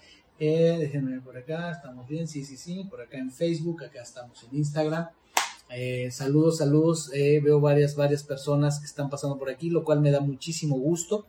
Eh, 0.42 0.76
déjenme 0.78 1.10
ver 1.10 1.20
por 1.20 1.36
acá, 1.36 1.70
estamos 1.70 2.08
bien, 2.08 2.26
sí, 2.26 2.46
sí, 2.46 2.56
sí, 2.56 2.84
por 2.88 3.02
acá 3.02 3.18
en 3.18 3.30
Facebook, 3.30 3.84
acá 3.84 4.00
estamos 4.00 4.42
en 4.44 4.56
Instagram. 4.56 5.10
Eh, 5.68 6.10
saludos, 6.10 6.56
saludos, 6.56 7.10
eh, 7.12 7.42
veo 7.44 7.60
varias, 7.60 7.94
varias 7.94 8.22
personas 8.22 8.80
que 8.80 8.86
están 8.86 9.10
pasando 9.10 9.36
por 9.36 9.50
aquí, 9.50 9.68
lo 9.68 9.84
cual 9.84 10.00
me 10.00 10.10
da 10.10 10.20
muchísimo 10.20 10.78
gusto. 10.78 11.26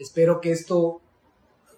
Espero 0.00 0.40
que 0.40 0.50
esto, 0.50 1.00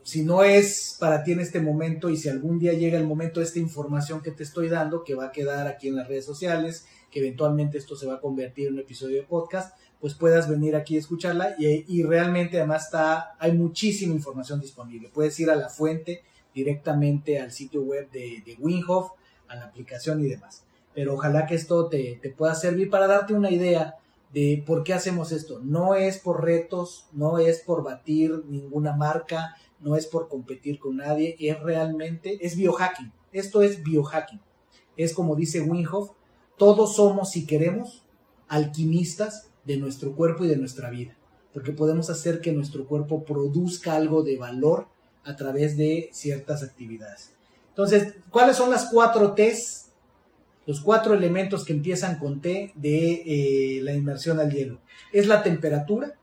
si 0.03 0.23
no 0.23 0.45
es 0.45 0.97
para 0.99 1.23
ti 1.23 1.33
en 1.33 1.41
este 1.41 1.61
momento 1.61 2.09
y 2.09 2.17
si 2.17 2.31
algún 2.31 2.59
día 2.59 2.73
llega 2.73 2.97
el 2.97 3.07
momento 3.07 3.43
esta 3.43 3.59
información 3.59 4.23
que 4.23 4.31
te 4.31 4.43
estoy 4.43 4.71
dando, 4.71 5.05
que 5.05 5.15
va 5.15 5.27
a 5.27 5.33
quedar 5.33 5.67
aquí 5.67 5.89
en 5.89 5.97
las 5.97 6.09
redes 6.09 6.25
sociales, 6.25 6.87
que 7.11 7.19
eventualmente 7.19 7.77
esto 7.77 7.97
se 7.97 8.07
va 8.07 8.15
a 8.15 8.21
convertir 8.21 8.69
en 8.69 8.75
un 8.75 8.81
episodio 8.81 9.21
de 9.21 9.27
podcast, 9.27 9.77
pues 10.01 10.15
puedas 10.15 10.49
venir 10.49 10.75
aquí 10.75 10.97
a 10.97 11.01
escucharla 11.01 11.55
y, 11.59 11.85
y 11.87 12.03
realmente 12.03 12.57
además 12.57 12.87
está, 12.87 13.37
hay 13.39 13.53
muchísima 13.53 14.15
información 14.15 14.59
disponible. 14.59 15.11
Puedes 15.13 15.39
ir 15.39 15.51
a 15.51 15.55
la 15.55 15.69
fuente 15.69 16.23
directamente 16.55 17.41
al 17.41 17.53
sitio 17.53 17.83
web 17.83 18.11
de, 18.11 18.43
de 18.45 18.57
Winhof, 18.59 19.13
a 19.49 19.57
la 19.57 19.65
aplicación 19.65 20.25
y 20.25 20.29
demás. 20.29 20.65
pero 20.95 21.15
ojalá 21.15 21.47
que 21.47 21.55
esto 21.55 21.89
te, 21.89 22.19
te 22.21 22.31
pueda 22.31 22.55
servir 22.55 22.91
para 22.91 23.07
darte 23.07 23.35
una 23.35 23.51
idea 23.51 23.97
de 24.33 24.63
por 24.67 24.83
qué 24.83 24.95
hacemos 24.95 25.33
esto. 25.33 25.61
No 25.63 25.95
es 25.95 26.19
por 26.19 26.43
retos, 26.45 27.07
no 27.13 27.39
es 27.39 27.61
por 27.61 27.83
batir 27.83 28.45
ninguna 28.49 28.95
marca, 28.95 29.57
no 29.81 29.97
es 29.97 30.07
por 30.07 30.29
competir 30.29 30.79
con 30.79 30.97
nadie, 30.97 31.37
es 31.39 31.61
realmente, 31.61 32.39
es 32.41 32.57
biohacking. 32.57 33.13
Esto 33.33 33.63
es 33.63 33.83
biohacking. 33.83 34.41
Es 34.97 35.15
como 35.15 35.37
dice 35.37 35.61
Winhoff, 35.61 36.13
todos 36.57 36.97
somos, 36.97 37.31
si 37.31 37.47
queremos, 37.47 38.05
alquimistas 38.49 39.51
de 39.65 39.77
nuestro 39.77 40.15
cuerpo 40.15 40.45
y 40.45 40.49
de 40.49 40.57
nuestra 40.57 40.91
vida, 40.91 41.17
porque 41.53 41.73
podemos 41.73 42.11
hacer 42.11 42.41
que 42.41 42.53
nuestro 42.53 42.87
cuerpo 42.87 43.25
produzca 43.25 43.97
algo 43.97 44.23
de 44.23 44.37
valor 44.37 44.89
a 45.25 45.37
través 45.37 45.77
de 45.77 46.11
ciertas 46.13 46.63
actividades. 46.63 47.33
Entonces, 47.69 48.15
¿cuáles 48.31 48.57
son 48.57 48.71
las 48.71 48.87
cuatro 48.87 49.33
T's? 49.35 49.87
Los 50.67 50.81
cuatro 50.81 51.15
elementos 51.15 51.65
que 51.65 51.73
empiezan 51.73 52.19
con 52.19 52.41
T 52.41 52.73
de 52.75 53.23
eh, 53.27 53.81
la 53.83 53.93
inmersión 53.93 54.39
al 54.39 54.53
hielo. 54.53 54.81
Es 55.13 55.27
la 55.27 55.43
temperatura, 55.43 56.15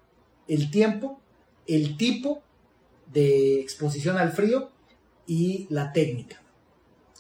el 0.48 0.72
tiempo, 0.72 1.20
el 1.68 1.98
tipo 1.98 2.42
de 3.12 3.60
exposición 3.60 4.18
al 4.18 4.32
frío 4.32 4.72
y 5.28 5.68
la 5.70 5.92
técnica. 5.92 6.42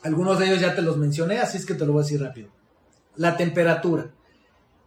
Algunos 0.04 0.40
de 0.40 0.48
ellos 0.48 0.62
ya 0.62 0.76
te 0.76 0.82
los 0.82 0.98
mencioné, 0.98 1.40
así 1.40 1.58
es 1.58 1.66
que 1.66 1.74
te 1.74 1.86
lo 1.86 1.94
voy 1.94 2.02
a 2.02 2.04
decir 2.04 2.22
rápido. 2.22 2.50
La 3.16 3.36
temperatura. 3.36 4.12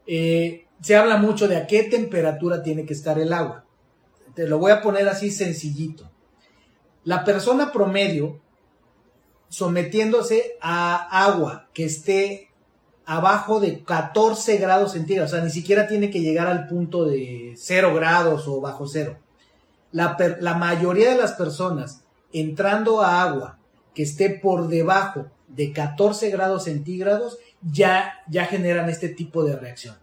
Eh, 0.06 0.66
se 0.80 0.96
habla 0.96 1.16
mucho 1.18 1.46
de 1.48 1.56
a 1.56 1.66
qué 1.66 1.84
temperatura 1.84 2.62
tiene 2.62 2.86
que 2.86 2.94
estar 2.94 3.18
el 3.18 3.32
agua. 3.32 3.64
Te 4.34 4.48
lo 4.48 4.58
voy 4.58 4.72
a 4.72 4.80
poner 4.80 5.08
así 5.08 5.30
sencillito. 5.30 6.10
La 7.04 7.24
persona 7.24 7.72
promedio, 7.72 8.40
sometiéndose 9.48 10.56
a 10.60 11.24
agua 11.24 11.68
que 11.72 11.84
esté 11.84 12.50
abajo 13.04 13.60
de 13.60 13.82
14 13.82 14.56
grados 14.58 14.92
centígrados, 14.92 15.32
o 15.32 15.34
sea, 15.34 15.44
ni 15.44 15.50
siquiera 15.50 15.86
tiene 15.86 16.10
que 16.10 16.20
llegar 16.20 16.46
al 16.46 16.68
punto 16.68 17.04
de 17.04 17.54
0 17.56 17.94
grados 17.94 18.46
o 18.46 18.60
bajo 18.60 18.86
cero. 18.86 19.18
La, 19.90 20.16
la 20.40 20.54
mayoría 20.54 21.10
de 21.10 21.18
las 21.18 21.32
personas 21.32 22.02
entrando 22.32 23.02
a 23.02 23.22
agua 23.22 23.58
que 23.94 24.02
esté 24.02 24.30
por 24.30 24.68
debajo 24.68 25.26
de 25.48 25.72
14 25.72 26.30
grados 26.30 26.64
centígrados 26.64 27.38
ya, 27.60 28.14
ya 28.28 28.46
generan 28.46 28.88
este 28.88 29.08
tipo 29.08 29.44
de 29.44 29.56
reacción. 29.56 29.96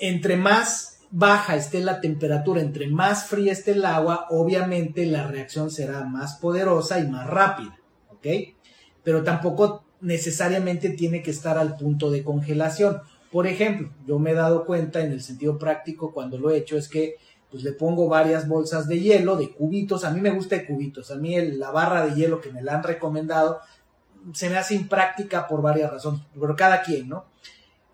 Entre 0.00 0.36
más 0.36 0.93
baja 1.16 1.54
esté 1.54 1.80
la 1.80 2.00
temperatura, 2.00 2.60
entre 2.60 2.88
más 2.88 3.26
fría 3.26 3.52
esté 3.52 3.70
el 3.70 3.84
agua, 3.84 4.26
obviamente 4.30 5.06
la 5.06 5.28
reacción 5.28 5.70
será 5.70 6.04
más 6.04 6.38
poderosa 6.38 6.98
y 6.98 7.06
más 7.06 7.28
rápida, 7.28 7.78
¿ok? 8.10 8.26
Pero 9.04 9.22
tampoco 9.22 9.84
necesariamente 10.00 10.90
tiene 10.90 11.22
que 11.22 11.30
estar 11.30 11.56
al 11.56 11.76
punto 11.76 12.10
de 12.10 12.24
congelación. 12.24 13.00
Por 13.30 13.46
ejemplo, 13.46 13.90
yo 14.04 14.18
me 14.18 14.32
he 14.32 14.34
dado 14.34 14.64
cuenta 14.64 15.02
en 15.02 15.12
el 15.12 15.22
sentido 15.22 15.56
práctico 15.56 16.12
cuando 16.12 16.36
lo 16.36 16.50
he 16.50 16.58
hecho 16.58 16.76
es 16.76 16.88
que 16.88 17.14
pues 17.48 17.62
le 17.62 17.72
pongo 17.72 18.08
varias 18.08 18.48
bolsas 18.48 18.88
de 18.88 18.98
hielo, 18.98 19.36
de 19.36 19.52
cubitos, 19.52 20.04
a 20.04 20.10
mí 20.10 20.20
me 20.20 20.32
gusta 20.32 20.56
de 20.56 20.66
cubitos, 20.66 21.12
a 21.12 21.16
mí 21.16 21.40
la 21.52 21.70
barra 21.70 22.04
de 22.06 22.16
hielo 22.16 22.40
que 22.40 22.50
me 22.50 22.60
la 22.60 22.74
han 22.74 22.82
recomendado 22.82 23.60
se 24.32 24.50
me 24.50 24.56
hace 24.56 24.74
impráctica 24.74 25.46
por 25.46 25.62
varias 25.62 25.92
razones, 25.92 26.22
pero 26.40 26.56
cada 26.56 26.82
quien, 26.82 27.08
¿no? 27.08 27.26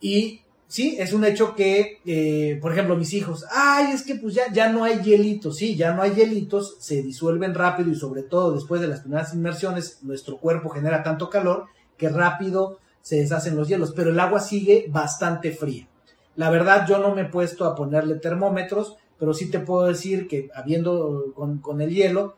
Y 0.00 0.40
sí, 0.70 0.96
es 0.98 1.12
un 1.12 1.24
hecho 1.24 1.54
que, 1.54 1.98
eh, 2.06 2.58
por 2.62 2.72
ejemplo, 2.72 2.96
mis 2.96 3.12
hijos, 3.12 3.44
ay, 3.50 3.92
es 3.92 4.02
que 4.02 4.14
pues 4.14 4.34
ya, 4.34 4.50
ya 4.52 4.70
no 4.70 4.84
hay 4.84 5.00
hielitos, 5.00 5.56
sí, 5.56 5.76
ya 5.76 5.92
no 5.92 6.00
hay 6.00 6.12
hielitos, 6.12 6.76
se 6.78 7.02
disuelven 7.02 7.54
rápido 7.54 7.90
y 7.90 7.96
sobre 7.96 8.22
todo 8.22 8.52
después 8.52 8.80
de 8.80 8.86
las 8.86 9.00
primeras 9.00 9.34
inmersiones, 9.34 9.98
nuestro 10.02 10.38
cuerpo 10.38 10.70
genera 10.70 11.02
tanto 11.02 11.28
calor 11.28 11.66
que 11.98 12.08
rápido 12.08 12.78
se 13.02 13.16
deshacen 13.16 13.56
los 13.56 13.68
hielos, 13.68 13.92
pero 13.94 14.10
el 14.10 14.20
agua 14.20 14.40
sigue 14.40 14.86
bastante 14.88 15.50
fría. 15.50 15.88
La 16.36 16.50
verdad, 16.50 16.86
yo 16.86 16.98
no 16.98 17.14
me 17.14 17.22
he 17.22 17.28
puesto 17.28 17.64
a 17.64 17.74
ponerle 17.74 18.14
termómetros, 18.14 18.96
pero 19.18 19.34
sí 19.34 19.50
te 19.50 19.58
puedo 19.58 19.86
decir 19.86 20.28
que 20.28 20.48
habiendo 20.54 21.34
con, 21.34 21.80
el 21.80 21.90
hielo, 21.90 22.36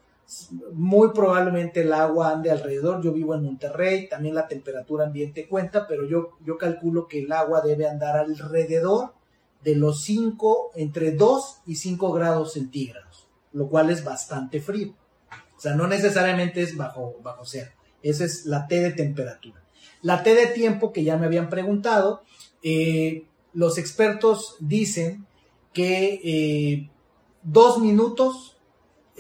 muy 0.72 1.10
probablemente 1.12 1.82
el 1.82 1.92
agua 1.92 2.30
ande 2.30 2.50
alrededor. 2.50 3.02
Yo 3.02 3.12
vivo 3.12 3.34
en 3.34 3.44
Monterrey, 3.44 4.08
también 4.08 4.34
la 4.34 4.48
temperatura 4.48 5.06
ambiente 5.06 5.48
cuenta, 5.48 5.86
pero 5.86 6.06
yo, 6.06 6.30
yo 6.44 6.58
calculo 6.58 7.08
que 7.08 7.20
el 7.20 7.32
agua 7.32 7.60
debe 7.60 7.88
andar 7.88 8.16
alrededor 8.16 9.14
de 9.62 9.76
los 9.76 10.02
5, 10.02 10.72
entre 10.74 11.12
2 11.12 11.62
y 11.66 11.76
5 11.76 12.12
grados 12.12 12.54
centígrados, 12.54 13.28
lo 13.52 13.68
cual 13.68 13.90
es 13.90 14.04
bastante 14.04 14.60
frío. 14.60 14.94
O 15.56 15.60
sea, 15.60 15.74
no 15.74 15.86
necesariamente 15.86 16.62
es 16.62 16.76
bajo, 16.76 17.16
bajo 17.22 17.44
cero. 17.44 17.70
Esa 18.02 18.24
es 18.24 18.46
la 18.46 18.66
T 18.66 18.80
de 18.80 18.90
temperatura. 18.90 19.62
La 20.00 20.24
T 20.24 20.34
de 20.34 20.48
tiempo 20.48 20.92
que 20.92 21.04
ya 21.04 21.16
me 21.16 21.26
habían 21.26 21.48
preguntado, 21.48 22.22
eh, 22.64 23.26
los 23.52 23.78
expertos 23.78 24.56
dicen 24.58 25.26
que 25.72 26.20
eh, 26.24 26.90
dos 27.44 27.78
minutos 27.78 28.51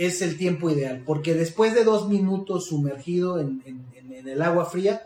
es 0.06 0.22
el 0.22 0.36
tiempo 0.36 0.70
ideal, 0.70 1.02
porque 1.04 1.34
después 1.34 1.74
de 1.74 1.84
dos 1.84 2.08
minutos 2.08 2.66
sumergido 2.66 3.38
en, 3.38 3.62
el 4.24 4.42
agua 4.42 4.66
fría, 4.66 5.02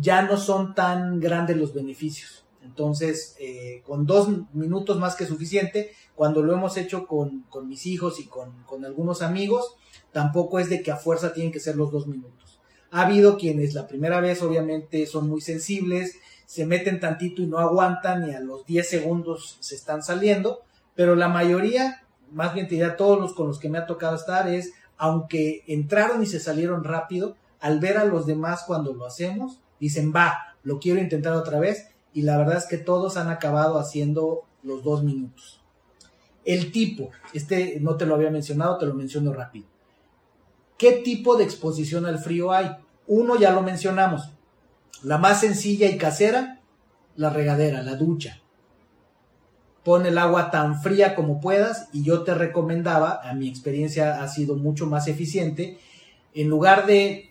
ya 0.00 0.22
no 0.22 0.36
son 0.36 0.74
tan 0.74 1.20
grandes 1.20 1.56
los 1.56 1.74
beneficios. 1.74 2.44
Entonces, 2.62 3.34
eh, 3.40 3.82
con 3.84 4.06
dos 4.06 4.28
minutos 4.52 4.98
más 4.98 5.16
que 5.16 5.26
suficiente, 5.26 5.90
cuando 6.14 6.42
lo 6.42 6.52
hemos 6.52 6.76
hecho 6.76 7.06
con, 7.06 7.44
mis 7.66 7.86
hijos 7.86 8.20
y 8.20 8.26
con, 8.26 8.62
con, 8.62 8.84
algunos 8.84 9.20
amigos, 9.20 9.74
tampoco 10.12 10.60
es 10.60 10.70
de 10.70 10.82
que 10.82 10.92
a 10.92 10.96
fuerza 10.96 11.32
tienen 11.32 11.52
que 11.52 11.58
ser 11.58 11.76
los 11.76 11.90
dos 11.90 12.06
minutos. 12.06 12.60
Ha 12.92 13.02
habido 13.02 13.36
quienes 13.36 13.74
la 13.74 13.88
primera 13.88 14.20
vez 14.20 14.42
obviamente 14.42 15.06
son 15.06 15.28
muy 15.28 15.40
sensibles, 15.40 16.18
se 16.52 16.66
meten 16.66 17.00
tantito 17.00 17.40
y 17.40 17.46
no 17.46 17.58
aguantan 17.58 18.28
y 18.28 18.34
a 18.34 18.40
los 18.40 18.66
10 18.66 18.86
segundos 18.86 19.56
se 19.60 19.74
están 19.74 20.02
saliendo, 20.02 20.60
pero 20.94 21.14
la 21.14 21.28
mayoría, 21.28 22.04
más 22.32 22.54
bien 22.54 22.66
te 22.66 22.74
diría 22.74 22.96
todos 22.96 23.20
los 23.20 23.34
con 23.34 23.46
los 23.46 23.58
que 23.58 23.68
me 23.68 23.78
ha 23.78 23.86
tocado 23.86 24.16
estar, 24.16 24.48
es, 24.48 24.72
aunque 24.96 25.62
entraron 25.66 26.22
y 26.22 26.26
se 26.26 26.40
salieron 26.40 26.84
rápido, 26.84 27.36
al 27.60 27.78
ver 27.78 27.98
a 27.98 28.04
los 28.04 28.26
demás 28.26 28.64
cuando 28.66 28.92
lo 28.92 29.06
hacemos, 29.06 29.60
dicen, 29.78 30.12
va, 30.14 30.56
lo 30.62 30.78
quiero 30.78 31.00
intentar 31.00 31.34
otra 31.34 31.60
vez, 31.60 31.88
y 32.12 32.22
la 32.22 32.36
verdad 32.36 32.58
es 32.58 32.66
que 32.66 32.78
todos 32.78 33.16
han 33.16 33.28
acabado 33.28 33.78
haciendo 33.78 34.44
los 34.62 34.82
dos 34.82 35.02
minutos. 35.02 35.60
El 36.44 36.72
tipo, 36.72 37.10
este 37.32 37.78
no 37.80 37.96
te 37.96 38.06
lo 38.06 38.14
había 38.14 38.30
mencionado, 38.30 38.78
te 38.78 38.86
lo 38.86 38.94
menciono 38.94 39.32
rápido. 39.32 39.66
¿Qué 40.76 40.92
tipo 40.92 41.36
de 41.36 41.44
exposición 41.44 42.06
al 42.06 42.18
frío 42.18 42.52
hay? 42.52 42.76
Uno 43.06 43.36
ya 43.36 43.52
lo 43.52 43.62
mencionamos. 43.62 44.30
La 45.04 45.18
más 45.18 45.40
sencilla 45.40 45.88
y 45.88 45.96
casera, 45.96 46.60
la 47.16 47.30
regadera, 47.30 47.82
la 47.82 47.94
ducha 47.94 48.42
pon 49.84 50.06
el 50.06 50.18
agua 50.18 50.50
tan 50.50 50.80
fría 50.80 51.14
como 51.14 51.40
puedas 51.40 51.88
y 51.92 52.04
yo 52.04 52.22
te 52.22 52.34
recomendaba, 52.34 53.20
a 53.22 53.34
mi 53.34 53.48
experiencia 53.48 54.22
ha 54.22 54.28
sido 54.28 54.56
mucho 54.56 54.86
más 54.86 55.08
eficiente, 55.08 55.78
en 56.34 56.48
lugar 56.48 56.86
de 56.86 57.10
eh, 57.10 57.30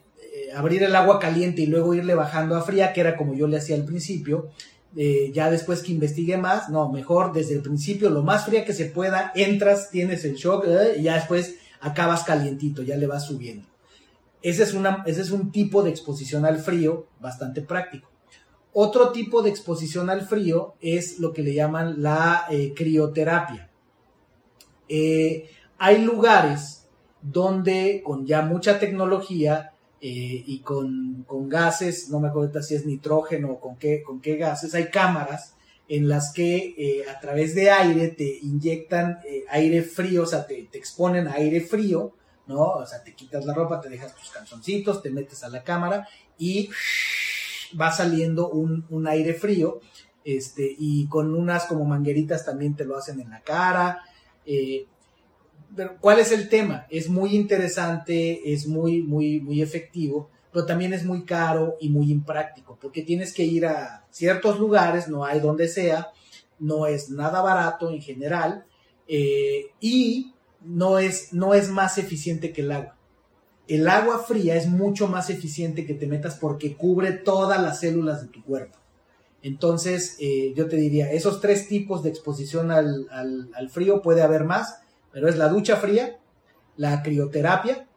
abrir 0.56 0.84
el 0.84 0.96
agua 0.96 1.20
caliente 1.20 1.62
y 1.62 1.68
luego 1.68 1.94
irle 1.94 2.16
bajando 2.16 2.56
a 2.56 2.62
fría, 2.62 2.94
que 2.94 3.02
era 3.02 3.16
como 3.16 3.34
yo 3.34 3.48
le 3.48 3.58
hacía 3.58 3.76
al 3.76 3.86
principio, 3.86 4.50
eh, 4.96 5.32
ya 5.34 5.50
después 5.50 5.82
que 5.82 5.94
investigué 5.94 6.38
más, 6.38 6.70
no, 6.70 6.90
mejor 6.90 7.32
desde 7.32 7.56
el 7.56 7.62
principio, 7.62 8.10
lo 8.10 8.24
más 8.24 8.46
fría 8.46 8.66
que 8.66 8.74
se 8.74 8.86
pueda, 8.86 9.32
entras, 9.36 9.90
tienes 9.90 10.26
el 10.26 10.36
shock 10.36 10.66
eh, 10.68 10.96
y 11.00 11.04
ya 11.04 11.16
después 11.16 11.56
acabas 11.80 12.24
calientito, 12.24 12.84
ya 12.84 12.98
le 12.98 13.08
vas 13.08 13.26
subiendo. 13.26 13.68
Ese 14.42 14.64
es, 14.64 14.76
ese 15.06 15.22
es 15.22 15.32
un 15.32 15.52
tipo 15.52 15.84
de 15.84 15.92
exposición 15.92 16.46
al 16.46 16.60
frío 16.60 17.08
bastante 17.20 17.62
práctico. 17.62 18.11
Otro 18.74 19.12
tipo 19.12 19.42
de 19.42 19.50
exposición 19.50 20.10
al 20.10 20.22
frío 20.22 20.76
es 20.80 21.20
lo 21.20 21.34
que 21.34 21.42
le 21.42 21.54
llaman 21.54 22.02
la 22.02 22.46
eh, 22.50 22.74
crioterapia. 22.74 23.70
Eh, 24.88 25.50
hay 25.78 26.02
lugares 26.02 26.88
donde 27.22 28.02
con 28.04 28.26
ya 28.26 28.42
mucha 28.44 28.80
tecnología 28.80 29.74
eh, 30.00 30.44
y 30.46 30.60
con, 30.60 31.26
gases, 31.50 32.10
no 32.10 32.20
me 32.20 32.30
acuerdo 32.30 32.62
si 32.64 32.76
es 32.76 32.86
nitrógeno 32.86 33.52
o 33.52 33.60
con 33.60 33.76
qué, 33.78 34.02
con 34.02 34.22
qué 34.22 34.38
gases, 34.38 34.74
hay 34.74 34.90
cámaras 34.90 35.56
en 35.88 36.08
las 36.08 36.32
que 36.32 37.06
a 37.14 37.20
través 37.20 37.54
de 37.54 37.70
aire 37.70 38.08
te 38.08 38.40
inyectan 38.42 39.20
aire 39.50 39.82
frío, 39.82 40.24
o 40.24 40.26
sea, 40.26 40.48
te, 40.48 40.64
te, 40.72 40.78
exponen 40.78 41.28
aire 41.28 41.60
frío, 41.60 42.14
¿no? 42.48 42.62
O 42.62 42.86
sea, 42.86 43.04
te 43.04 43.14
quitas 43.14 43.46
la 43.46 43.54
ropa, 43.54 43.82
te 43.82 43.90
dejas 43.90 44.16
tus 44.16 44.30
calzoncitos, 44.30 45.02
te 45.02 45.10
metes 45.10 45.44
a 45.44 45.50
la 45.50 45.64
cámara 45.64 46.08
y 46.38 46.70
va 47.80 47.92
saliendo 47.92 48.50
un, 48.50 49.08
aire 49.08 49.34
frío, 49.34 49.80
este, 50.24 50.76
y 50.78 51.08
con 51.08 51.34
unas 51.34 51.66
como 51.66 51.86
mangueritas 51.86 52.46
también 52.46 52.76
te 52.76 52.86
lo 52.86 52.98
hacen 52.98 53.20
en 53.20 53.30
la 53.30 53.42
cara. 53.42 54.04
Eh, 54.46 54.86
¿cuál 56.00 56.20
es 56.20 56.32
el 56.32 56.50
tema? 56.50 56.86
Es 56.90 57.10
muy 57.10 57.36
interesante, 57.36 58.54
es 58.54 58.68
muy, 58.68 59.02
muy, 59.02 59.40
muy 59.40 59.62
efectivo, 59.62 60.30
pero 60.52 60.66
también 60.66 60.94
es 60.94 61.06
muy 61.06 61.24
caro 61.24 61.78
y 61.80 61.90
muy 61.90 62.12
impráctico, 62.12 62.78
porque 62.82 63.04
tienes 63.04 63.34
que 63.34 63.44
ir 63.44 63.66
a 63.66 64.06
ciertos 64.12 64.60
lugares, 64.60 65.08
no 65.08 65.26
hay 65.26 65.40
donde 65.40 65.68
sea, 65.68 66.10
no 66.60 66.86
es 66.86 67.10
nada 67.10 67.42
barato 67.42 67.90
en 67.90 68.02
general, 68.02 68.66
eh, 69.08 69.68
y 69.80 70.34
no 70.62 71.00
es, 71.00 71.34
no 71.34 71.54
es 71.54 71.70
más 71.70 71.98
eficiente 71.98 72.52
que 72.52 72.62
el 72.62 72.72
agua 72.72 72.98
el 73.72 73.88
agua 73.88 74.20
fría 74.20 74.56
es 74.56 74.68
mucho 74.68 75.08
más 75.08 75.30
eficiente 75.30 75.86
que 75.86 75.94
te 75.94 76.06
metas 76.06 76.36
porque 76.36 76.76
cubre 76.76 77.14
todas 77.14 77.62
las 77.62 77.80
células 77.80 78.22
de 78.22 78.28
tu 78.28 78.44
cuerpo. 78.44 78.78
Entonces, 79.42 80.18
eh, 80.20 80.54
yo 80.58 80.68
te 80.68 80.76
diría, 80.76 81.10
esos 81.10 81.40
tres 81.40 81.70
tipos 81.70 82.04
de 82.04 82.10
exposición 82.10 82.70
al, 82.70 83.70
frío 83.70 84.02
puede 84.02 84.24
haber 84.24 84.44
más, 84.44 84.82
pero 85.14 85.30
es 85.30 85.38
la 85.38 85.48
ducha 85.48 85.78
fría, 85.78 86.20
la 86.76 87.02
crioterapia 87.02 87.88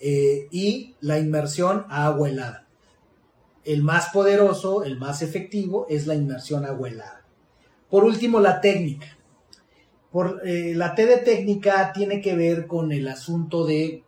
eh, 0.00 0.48
y 0.50 0.96
la 1.00 1.20
inmersión 1.20 1.86
a 1.88 2.06
agua 2.06 2.28
helada. 2.28 2.66
El 3.64 3.84
más 3.84 4.08
poderoso, 4.08 4.82
el 4.82 4.98
más 4.98 5.22
efectivo, 5.22 5.86
es 5.88 6.08
la 6.08 6.16
inmersión 6.16 6.64
a 6.64 6.70
agua 6.70 6.88
helada. 6.88 7.24
Por 7.88 8.02
último, 8.02 8.40
la 8.40 8.60
técnica. 8.60 9.16
Por, 10.10 10.42
eh, 10.44 10.74
la 10.74 10.96
T 10.96 11.06
de 11.06 11.18
técnica 11.18 11.92
tiene 11.92 12.20
que 12.20 12.34
ver 12.34 12.66
con 12.66 12.90
el 12.90 13.06
asunto 13.06 13.64
de 13.64 14.02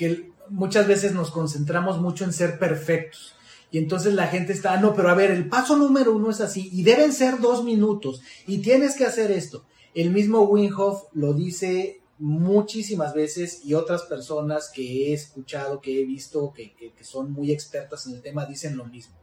que 0.00 0.32
muchas 0.48 0.88
veces 0.88 1.12
nos 1.12 1.30
concentramos 1.30 2.00
mucho 2.00 2.24
en 2.24 2.32
ser 2.32 2.58
perfectos. 2.58 3.34
Y 3.70 3.76
entonces 3.76 4.14
la 4.14 4.28
gente 4.28 4.54
está, 4.54 4.80
no, 4.80 4.94
pero 4.94 5.10
a 5.10 5.14
ver, 5.14 5.30
el 5.30 5.46
paso 5.46 5.76
número 5.76 6.16
uno 6.16 6.30
es 6.30 6.40
así, 6.40 6.70
y 6.72 6.82
deben 6.84 7.12
ser 7.12 7.38
dos 7.38 7.64
minutos, 7.64 8.22
y 8.46 8.62
tienes 8.62 8.96
que 8.96 9.04
hacer 9.04 9.30
esto. 9.30 9.66
El 9.94 10.10
mismo 10.10 10.40
Winhoff 10.40 11.02
lo 11.12 11.34
dice 11.34 12.00
muchísimas 12.18 13.12
veces 13.12 13.60
y 13.62 13.74
otras 13.74 14.04
personas 14.04 14.70
que 14.74 15.10
he 15.10 15.12
escuchado, 15.12 15.82
que 15.82 16.00
he 16.00 16.06
visto, 16.06 16.54
que, 16.54 16.74
que 16.74 17.04
son 17.04 17.30
muy 17.30 17.52
expertas 17.52 18.06
en 18.06 18.14
el 18.14 18.22
tema, 18.22 18.46
dicen 18.46 18.78
lo 18.78 18.86
mismo. 18.86 19.16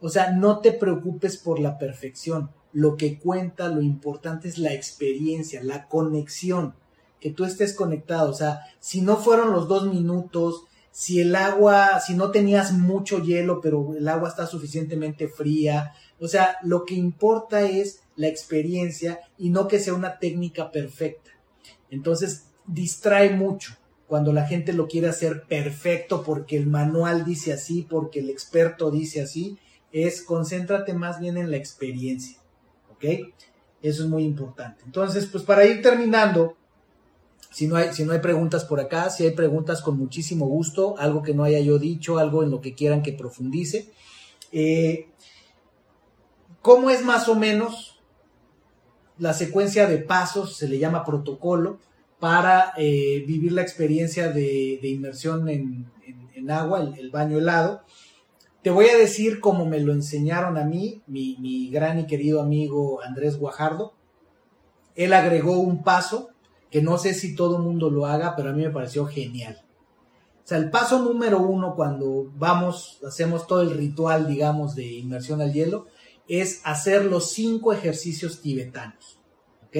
O 0.00 0.10
sea, 0.10 0.32
no 0.32 0.58
te 0.58 0.72
preocupes 0.72 1.38
por 1.38 1.60
la 1.60 1.78
perfección. 1.78 2.50
Lo 2.74 2.96
que 2.96 3.18
cuenta, 3.18 3.68
lo 3.68 3.80
importante 3.80 4.48
es 4.48 4.58
la 4.58 4.74
experiencia, 4.74 5.64
la 5.64 5.88
conexión, 5.88 6.74
que 7.24 7.30
tú 7.30 7.46
estés 7.46 7.72
conectado. 7.72 8.30
O 8.30 8.34
sea, 8.34 8.60
si 8.80 9.00
no 9.00 9.16
fueron 9.16 9.50
los 9.50 9.66
dos 9.66 9.86
minutos, 9.86 10.64
si 10.90 11.22
el 11.22 11.34
agua, 11.34 11.98
si 12.00 12.12
no 12.12 12.30
tenías 12.30 12.72
mucho 12.72 13.18
hielo, 13.22 13.62
pero 13.62 13.94
el 13.96 14.06
agua 14.08 14.28
está 14.28 14.46
suficientemente 14.46 15.28
fría. 15.28 15.94
O 16.20 16.28
sea, 16.28 16.58
lo 16.62 16.84
que 16.84 16.92
importa 16.92 17.62
es 17.62 18.02
la 18.16 18.28
experiencia 18.28 19.20
y 19.38 19.48
no 19.48 19.68
que 19.68 19.78
sea 19.78 19.94
una 19.94 20.18
técnica 20.18 20.70
perfecta. 20.70 21.30
Entonces, 21.88 22.48
distrae 22.66 23.30
mucho 23.30 23.72
cuando 24.06 24.30
la 24.34 24.46
gente 24.46 24.74
lo 24.74 24.86
quiere 24.86 25.08
hacer 25.08 25.44
perfecto 25.48 26.24
porque 26.24 26.58
el 26.58 26.66
manual 26.66 27.24
dice 27.24 27.54
así, 27.54 27.86
porque 27.88 28.20
el 28.20 28.28
experto 28.28 28.90
dice 28.90 29.22
así, 29.22 29.56
es 29.92 30.20
concéntrate 30.20 30.92
más 30.92 31.20
bien 31.20 31.38
en 31.38 31.50
la 31.50 31.56
experiencia. 31.56 32.38
¿Ok? 32.90 33.04
Eso 33.80 34.02
es 34.02 34.10
muy 34.10 34.24
importante. 34.24 34.82
Entonces, 34.84 35.24
pues 35.24 35.42
para 35.42 35.64
ir 35.64 35.80
terminando, 35.80 36.58
si 37.50 37.66
no, 37.66 37.76
hay, 37.76 37.92
si 37.92 38.04
no 38.04 38.12
hay 38.12 38.18
preguntas 38.18 38.64
por 38.64 38.80
acá, 38.80 39.10
si 39.10 39.24
hay 39.24 39.30
preguntas 39.30 39.80
con 39.80 39.96
muchísimo 39.96 40.46
gusto, 40.46 40.96
algo 40.98 41.22
que 41.22 41.34
no 41.34 41.44
haya 41.44 41.60
yo 41.60 41.78
dicho, 41.78 42.18
algo 42.18 42.42
en 42.42 42.50
lo 42.50 42.60
que 42.60 42.74
quieran 42.74 43.02
que 43.02 43.12
profundice. 43.12 43.92
Eh, 44.52 45.08
¿Cómo 46.62 46.90
es 46.90 47.04
más 47.04 47.28
o 47.28 47.34
menos 47.34 48.00
la 49.18 49.34
secuencia 49.34 49.86
de 49.86 49.98
pasos, 49.98 50.56
se 50.56 50.68
le 50.68 50.78
llama 50.78 51.04
protocolo, 51.04 51.78
para 52.18 52.72
eh, 52.76 53.24
vivir 53.26 53.52
la 53.52 53.62
experiencia 53.62 54.28
de, 54.28 54.80
inmersión 54.82 55.48
en, 55.48 55.90
agua, 56.50 56.92
el, 56.96 57.10
baño 57.10 57.38
helado? 57.38 57.82
Te 58.62 58.70
voy 58.70 58.86
a 58.86 58.96
decir 58.96 59.40
cómo 59.40 59.66
me 59.66 59.78
lo 59.78 59.92
enseñaron 59.92 60.56
a 60.56 60.64
mí, 60.64 61.02
mi, 61.06 61.36
mi 61.38 61.68
gran 61.68 62.00
y 62.00 62.06
querido 62.06 62.40
amigo 62.40 63.02
Andrés 63.02 63.38
Guajardo. 63.38 63.94
Él 64.94 65.12
agregó 65.12 65.58
un 65.58 65.82
paso 65.82 66.33
que 66.74 66.82
no 66.82 66.98
sé 66.98 67.14
si 67.14 67.36
todo 67.36 67.58
el 67.58 67.62
mundo 67.62 67.88
lo 67.88 68.04
haga, 68.04 68.34
pero 68.34 68.50
a 68.50 68.52
mí 68.52 68.64
me 68.64 68.70
pareció 68.70 69.06
genial. 69.06 69.62
O 70.42 70.44
sea, 70.44 70.58
el 70.58 70.70
paso 70.70 70.98
número 70.98 71.38
uno 71.38 71.76
cuando 71.76 72.32
vamos, 72.34 72.98
hacemos 73.06 73.46
todo 73.46 73.62
el 73.62 73.70
ritual, 73.70 74.26
digamos, 74.26 74.74
de 74.74 74.84
inmersión 74.84 75.40
al 75.40 75.52
hielo, 75.52 75.86
es 76.26 76.62
hacer 76.64 77.04
los 77.04 77.30
cinco 77.30 77.72
ejercicios 77.72 78.40
tibetanos. 78.40 79.20
¿Ok? 79.68 79.76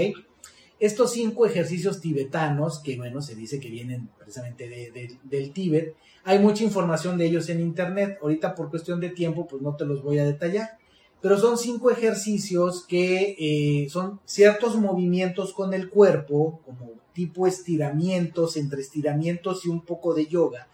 Estos 0.79 1.15
cinco 1.15 1.47
ejercicios 1.47 2.01
tibetanos, 2.01 2.79
que 2.79 2.97
bueno, 2.97 3.21
se 3.23 3.35
dice 3.35 3.59
que 3.59 3.71
vienen 3.71 4.11
precisamente 4.17 4.93
del 5.25 5.53
Tíbet, 5.53 5.97
hay 6.23 6.39
mucha 6.39 6.63
información 6.63 7.19
de 7.19 7.27
ellos 7.27 7.49
en 7.49 7.59
internet. 7.59 8.19
Ahorita 8.23 8.55
por 8.55 8.71
cuestión 8.71 9.01
de 9.01 9.11
tiempo, 9.11 9.49
pues 9.49 9.61
no 9.61 9.75
te 9.75 9.85
los 9.85 10.01
voy 10.01 10.21
a 10.21 10.25
detallar 10.25 10.79
pero 11.25 11.39
son 11.39 11.57
cinco 11.57 11.91
ejercicios 11.91 12.85
que 12.87 13.35
eh, 13.39 13.89
son 13.89 14.20
ciertos 14.27 14.77
movimientos 14.77 15.55
con 15.55 15.72
el 15.72 15.89
cuerpo, 15.89 16.61
como 16.66 16.91
tipo 17.14 17.47
estiramientos, 17.47 18.59
entre 18.59 18.83
estiramientos 18.83 19.64
y 19.64 19.70
un 19.70 19.87
poco 19.87 20.12
de 20.12 20.27
yoga, 20.27 20.68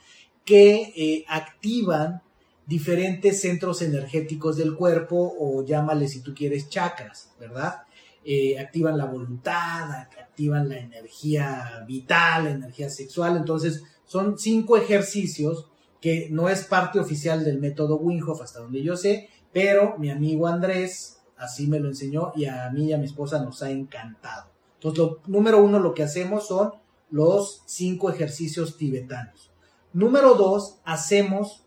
que 0.44 0.92
eh, 0.96 1.24
activan 1.28 2.22
diferentes 2.66 3.40
centros 3.40 3.80
energéticos 3.80 4.56
del 4.56 4.74
cuerpo 4.74 5.36
o 5.38 5.64
llámale 5.64 6.08
si 6.08 6.20
tú 6.20 6.34
quieres 6.34 6.68
chakras, 6.68 7.30
¿verdad? 7.38 7.82
Eh, 8.24 8.58
activan 8.58 8.98
la 8.98 9.04
voluntad, 9.04 9.88
activan 9.92 10.68
la 10.68 10.78
energía 10.78 11.84
vital, 11.86 12.46
la 12.46 12.50
energía 12.50 12.90
sexual. 12.90 13.36
Entonces, 13.36 13.84
son 14.04 14.36
cinco 14.36 14.76
ejercicios 14.76 15.68
que 16.00 16.28
no 16.28 16.48
es 16.48 16.64
parte 16.64 16.98
oficial 16.98 17.44
del 17.44 17.60
método 17.60 17.98
Wim 17.98 18.20
hasta 18.42 18.58
donde 18.58 18.82
yo 18.82 18.96
sé, 18.96 19.28
pero 19.52 19.96
mi 19.98 20.10
amigo 20.10 20.46
Andrés 20.46 21.20
así 21.36 21.66
me 21.66 21.80
lo 21.80 21.88
enseñó 21.88 22.32
y 22.36 22.44
a 22.44 22.68
mí 22.70 22.86
y 22.86 22.92
a 22.92 22.98
mi 22.98 23.06
esposa 23.06 23.42
nos 23.42 23.62
ha 23.62 23.70
encantado. 23.70 24.50
Entonces, 24.74 24.98
lo, 24.98 25.20
número 25.26 25.62
uno, 25.62 25.78
lo 25.78 25.94
que 25.94 26.02
hacemos 26.02 26.46
son 26.46 26.72
los 27.10 27.62
cinco 27.66 28.10
ejercicios 28.10 28.76
tibetanos. 28.76 29.50
Número 29.92 30.34
dos, 30.34 30.78
hacemos 30.84 31.64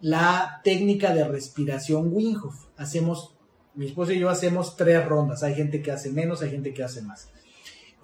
la 0.00 0.60
técnica 0.62 1.14
de 1.14 1.26
respiración 1.26 2.10
Wim 2.12 2.38
Hacemos, 2.76 3.34
mi 3.74 3.86
esposa 3.86 4.12
y 4.12 4.20
yo 4.20 4.28
hacemos 4.28 4.76
tres 4.76 5.04
rondas. 5.04 5.42
Hay 5.42 5.54
gente 5.54 5.82
que 5.82 5.90
hace 5.90 6.10
menos, 6.10 6.42
hay 6.42 6.50
gente 6.50 6.74
que 6.74 6.84
hace 6.84 7.02
más. 7.02 7.30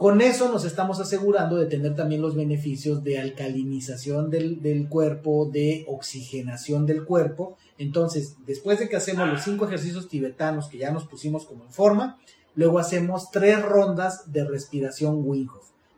Con 0.00 0.22
eso 0.22 0.50
nos 0.50 0.64
estamos 0.64 0.98
asegurando 0.98 1.56
de 1.56 1.66
tener 1.66 1.94
también 1.94 2.22
los 2.22 2.34
beneficios 2.34 3.04
de 3.04 3.18
alcalinización 3.18 4.30
del, 4.30 4.88
cuerpo, 4.88 5.50
de 5.52 5.84
oxigenación 5.88 6.86
del 6.86 7.04
cuerpo. 7.04 7.58
Entonces, 7.80 8.36
después 8.44 8.78
de 8.78 8.90
que 8.90 8.96
hacemos 8.96 9.26
los 9.26 9.42
cinco 9.42 9.64
ejercicios 9.66 10.06
tibetanos 10.06 10.68
que 10.68 10.76
ya 10.76 10.90
nos 10.90 11.06
pusimos 11.06 11.46
como 11.46 11.64
en 11.64 11.72
forma, 11.72 12.20
luego 12.54 12.78
hacemos 12.78 13.30
tres 13.30 13.62
rondas 13.62 14.30
de 14.30 14.44
respiración 14.44 15.22
Wim 15.24 15.48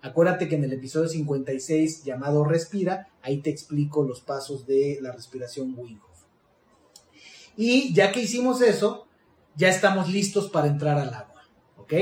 Acuérdate 0.01 0.49
que 0.49 0.55
en 0.55 0.63
el 0.63 0.73
episodio 0.73 1.09
56 1.09 2.05
llamado 2.05 2.45
Respira, 2.45 3.09
ahí 3.21 3.39
te 3.39 3.51
explico 3.51 4.05
los 4.05 4.21
pasos 4.21 4.65
de 4.65 5.01
la 5.03 5.11
respiración 5.11 5.75
Wim 5.77 5.99
Y 7.57 7.93
ya 7.93 8.13
que 8.13 8.23
hicimos 8.23 8.63
eso, 8.63 9.09
ya 9.57 9.69
estamos 9.69 10.09
listos 10.09 10.51
para 10.51 10.69
entrar 10.69 11.01
al 11.01 11.13
agua. 11.13 11.43
¿Ok? 11.79 11.95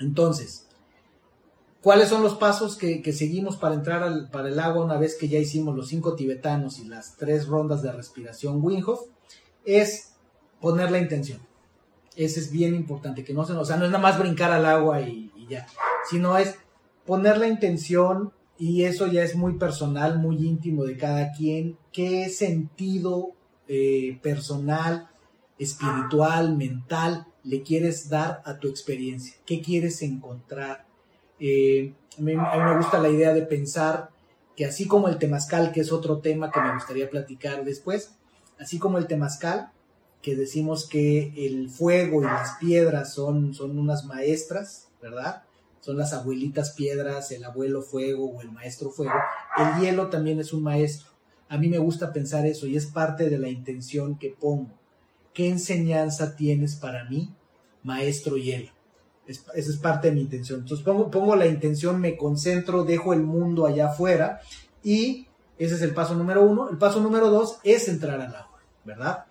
Entonces, 0.00 0.66
¿Cuáles 1.80 2.08
son 2.08 2.24
los 2.24 2.34
pasos 2.34 2.76
que, 2.76 3.12
seguimos 3.12 3.56
para 3.56 3.76
entrar 3.76 4.02
al, 4.02 4.28
para 4.30 4.48
el 4.48 4.58
agua 4.58 4.84
una 4.84 4.98
vez 4.98 5.16
que 5.16 5.28
ya 5.28 5.38
hicimos 5.38 5.76
los 5.76 5.88
cinco 5.88 6.16
tibetanos 6.16 6.80
y 6.80 6.86
las 6.86 7.16
tres 7.16 7.46
rondas 7.46 7.82
de 7.82 7.92
respiración 7.92 8.58
Wim 8.60 8.84
Es 9.64 10.14
poner 10.60 10.90
la 10.90 10.98
intención. 10.98 11.40
Ese 12.16 12.40
es 12.40 12.50
bien 12.50 12.74
importante, 12.74 13.22
que 13.22 13.32
no 13.32 13.44
se 13.44 13.52
o 13.52 13.64
sea, 13.64 13.76
no 13.76 13.84
es 13.84 13.92
nada 13.92 14.02
más 14.02 14.18
brincar 14.18 14.50
al 14.50 14.66
agua 14.66 15.00
y, 15.02 15.30
ya, 15.48 15.66
sino 16.10 16.36
es 16.36 16.56
poner 17.06 17.38
la 17.38 17.46
intención 17.46 18.32
y 18.58 18.82
eso 18.82 19.06
ya 19.06 19.22
es 19.22 19.36
muy 19.36 19.56
personal, 19.56 20.18
muy 20.18 20.36
íntimo 20.44 20.84
de 20.84 20.96
cada 20.96 21.30
quien. 21.30 21.78
¿Qué 21.92 22.28
sentido 22.28 23.34
eh, 23.68 24.18
personal, 24.20 25.08
espiritual, 25.60 26.56
mental 26.56 27.28
le 27.44 27.62
quieres 27.62 28.08
dar 28.08 28.42
a 28.44 28.58
tu 28.58 28.66
experiencia? 28.66 29.36
¿Qué 29.46 29.62
quieres 29.62 30.02
encontrar? 30.02 30.87
Eh, 31.40 31.92
a, 32.18 32.20
mí, 32.20 32.36
me 32.36 32.76
gusta 32.76 32.98
la 32.98 33.08
idea 33.08 33.32
de 33.32 33.42
pensar 33.42 34.10
que 34.56 34.64
así 34.64 34.86
como 34.86 35.08
el 35.08 35.18
temazcal, 35.18 35.72
que 35.72 35.80
es 35.80 35.92
otro 35.92 36.18
tema 36.18 36.50
que 36.50 36.60
me 36.60 36.74
gustaría 36.74 37.08
platicar 37.08 37.64
después, 37.64 38.16
así 38.58 38.78
como 38.78 38.98
el 38.98 39.06
temazcal, 39.06 39.70
que 40.22 40.34
decimos 40.34 40.88
que 40.88 41.32
el 41.36 41.70
fuego 41.70 42.22
y 42.22 42.24
las 42.24 42.56
piedras 42.58 43.14
son, 43.14 43.54
son 43.54 43.78
unas 43.78 44.04
maestras, 44.04 44.88
¿verdad? 45.00 45.44
Son 45.80 45.96
las 45.96 46.12
abuelitas 46.12 46.72
piedras, 46.72 47.30
el 47.30 47.44
abuelo 47.44 47.82
fuego 47.82 48.30
o 48.30 48.40
el 48.40 48.50
maestro 48.50 48.90
fuego. 48.90 49.12
El 49.56 49.80
hielo 49.80 50.08
también 50.08 50.40
es 50.40 50.52
un 50.52 50.64
maestro. 50.64 51.08
A 51.48 51.56
mí 51.56 51.68
me 51.68 51.78
gusta 51.78 52.12
pensar 52.12 52.46
eso 52.46 52.66
y 52.66 52.76
es 52.76 52.86
parte 52.86 53.30
de 53.30 53.38
la 53.38 53.48
intención 53.48 54.18
que 54.18 54.30
pongo. 54.30 54.70
¿Qué 55.32 55.48
enseñanza 55.48 56.34
tienes 56.34 56.74
para 56.74 57.04
mí, 57.04 57.32
maestro 57.84 58.36
hielo? 58.36 58.77
Esa 59.28 59.52
es 59.54 59.76
parte 59.76 60.08
de 60.08 60.14
mi 60.14 60.22
intención. 60.22 60.60
Entonces 60.60 60.84
pongo, 60.84 61.10
pongo 61.10 61.36
la 61.36 61.46
intención, 61.46 62.00
me 62.00 62.16
concentro, 62.16 62.84
dejo 62.84 63.12
el 63.12 63.22
mundo 63.22 63.66
allá 63.66 63.88
afuera 63.88 64.40
y 64.82 65.28
ese 65.58 65.74
es 65.74 65.82
el 65.82 65.92
paso 65.92 66.14
número 66.14 66.42
uno. 66.42 66.70
El 66.70 66.78
paso 66.78 67.00
número 67.00 67.30
dos 67.30 67.58
es 67.62 67.88
entrar 67.88 68.20
al 68.20 68.34
agua, 68.34 68.60
¿verdad? 68.84 69.24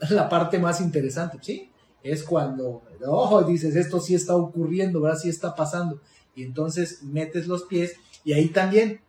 La 0.10 0.28
parte 0.28 0.58
más 0.58 0.80
interesante, 0.80 1.38
¿sí? 1.40 1.70
Es 2.02 2.24
cuando, 2.24 2.82
ojo, 3.06 3.42
dices, 3.42 3.76
esto 3.76 4.00
sí 4.00 4.14
está 4.14 4.36
ocurriendo, 4.36 5.00
¿verdad? 5.00 5.18
Sí 5.18 5.28
está 5.28 5.54
pasando. 5.54 6.00
Y 6.34 6.42
entonces 6.42 7.02
metes 7.02 7.46
los 7.46 7.64
pies 7.64 7.94
y 8.24 8.32
ahí 8.32 8.48
también 8.48 9.00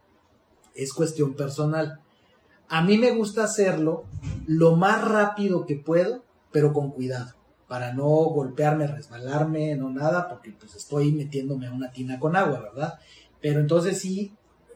es 0.76 0.94
cuestión 0.94 1.34
personal. 1.34 2.00
A 2.70 2.84
mí 2.84 2.98
me 2.98 3.12
gusta 3.12 3.44
hacerlo 3.44 4.06
lo 4.46 4.76
más 4.76 5.04
rápido 5.04 5.66
que 5.66 5.76
puedo, 5.76 6.24
pero 6.52 6.72
con 6.72 6.92
cuidado, 6.92 7.34
para 7.74 7.92
no 7.92 8.06
golpearme, 8.06 8.86
resbalarme, 8.86 9.76
no 9.76 9.90
nada, 9.90 10.30
porque 10.30 10.52
pues 10.52 10.76
estoy 10.76 11.12
metiéndome 11.12 11.66
a 11.66 11.72
una 11.72 11.92
tina 11.92 12.20
con 12.20 12.36
agua, 12.36 12.60
¿verdad? 12.60 13.00
Pero 13.42 13.62
entonces 13.62 14.00
sí, 14.00 14.32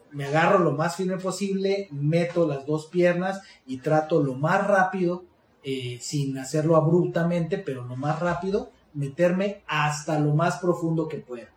me 0.10 0.26
agarro 0.26 0.58
lo 0.58 0.72
más 0.72 0.96
firme 0.96 1.18
posible, 1.18 1.90
meto 1.92 2.48
las 2.48 2.66
dos 2.66 2.88
piernas 2.88 3.44
y 3.68 3.78
trato 3.78 4.24
lo 4.24 4.34
más 4.34 4.68
rápido, 4.68 5.26
eh, 5.64 6.00
sin 6.02 6.40
hacerlo 6.40 6.76
abruptamente, 6.76 7.60
pero 7.60 7.86
lo 7.86 7.96
más 7.96 8.20
rápido, 8.20 8.72
meterme 8.96 9.62
hasta 9.68 10.18
lo 10.18 10.34
más 10.34 10.58
profundo 10.58 11.08
que 11.08 11.20
pueda. 11.20 11.50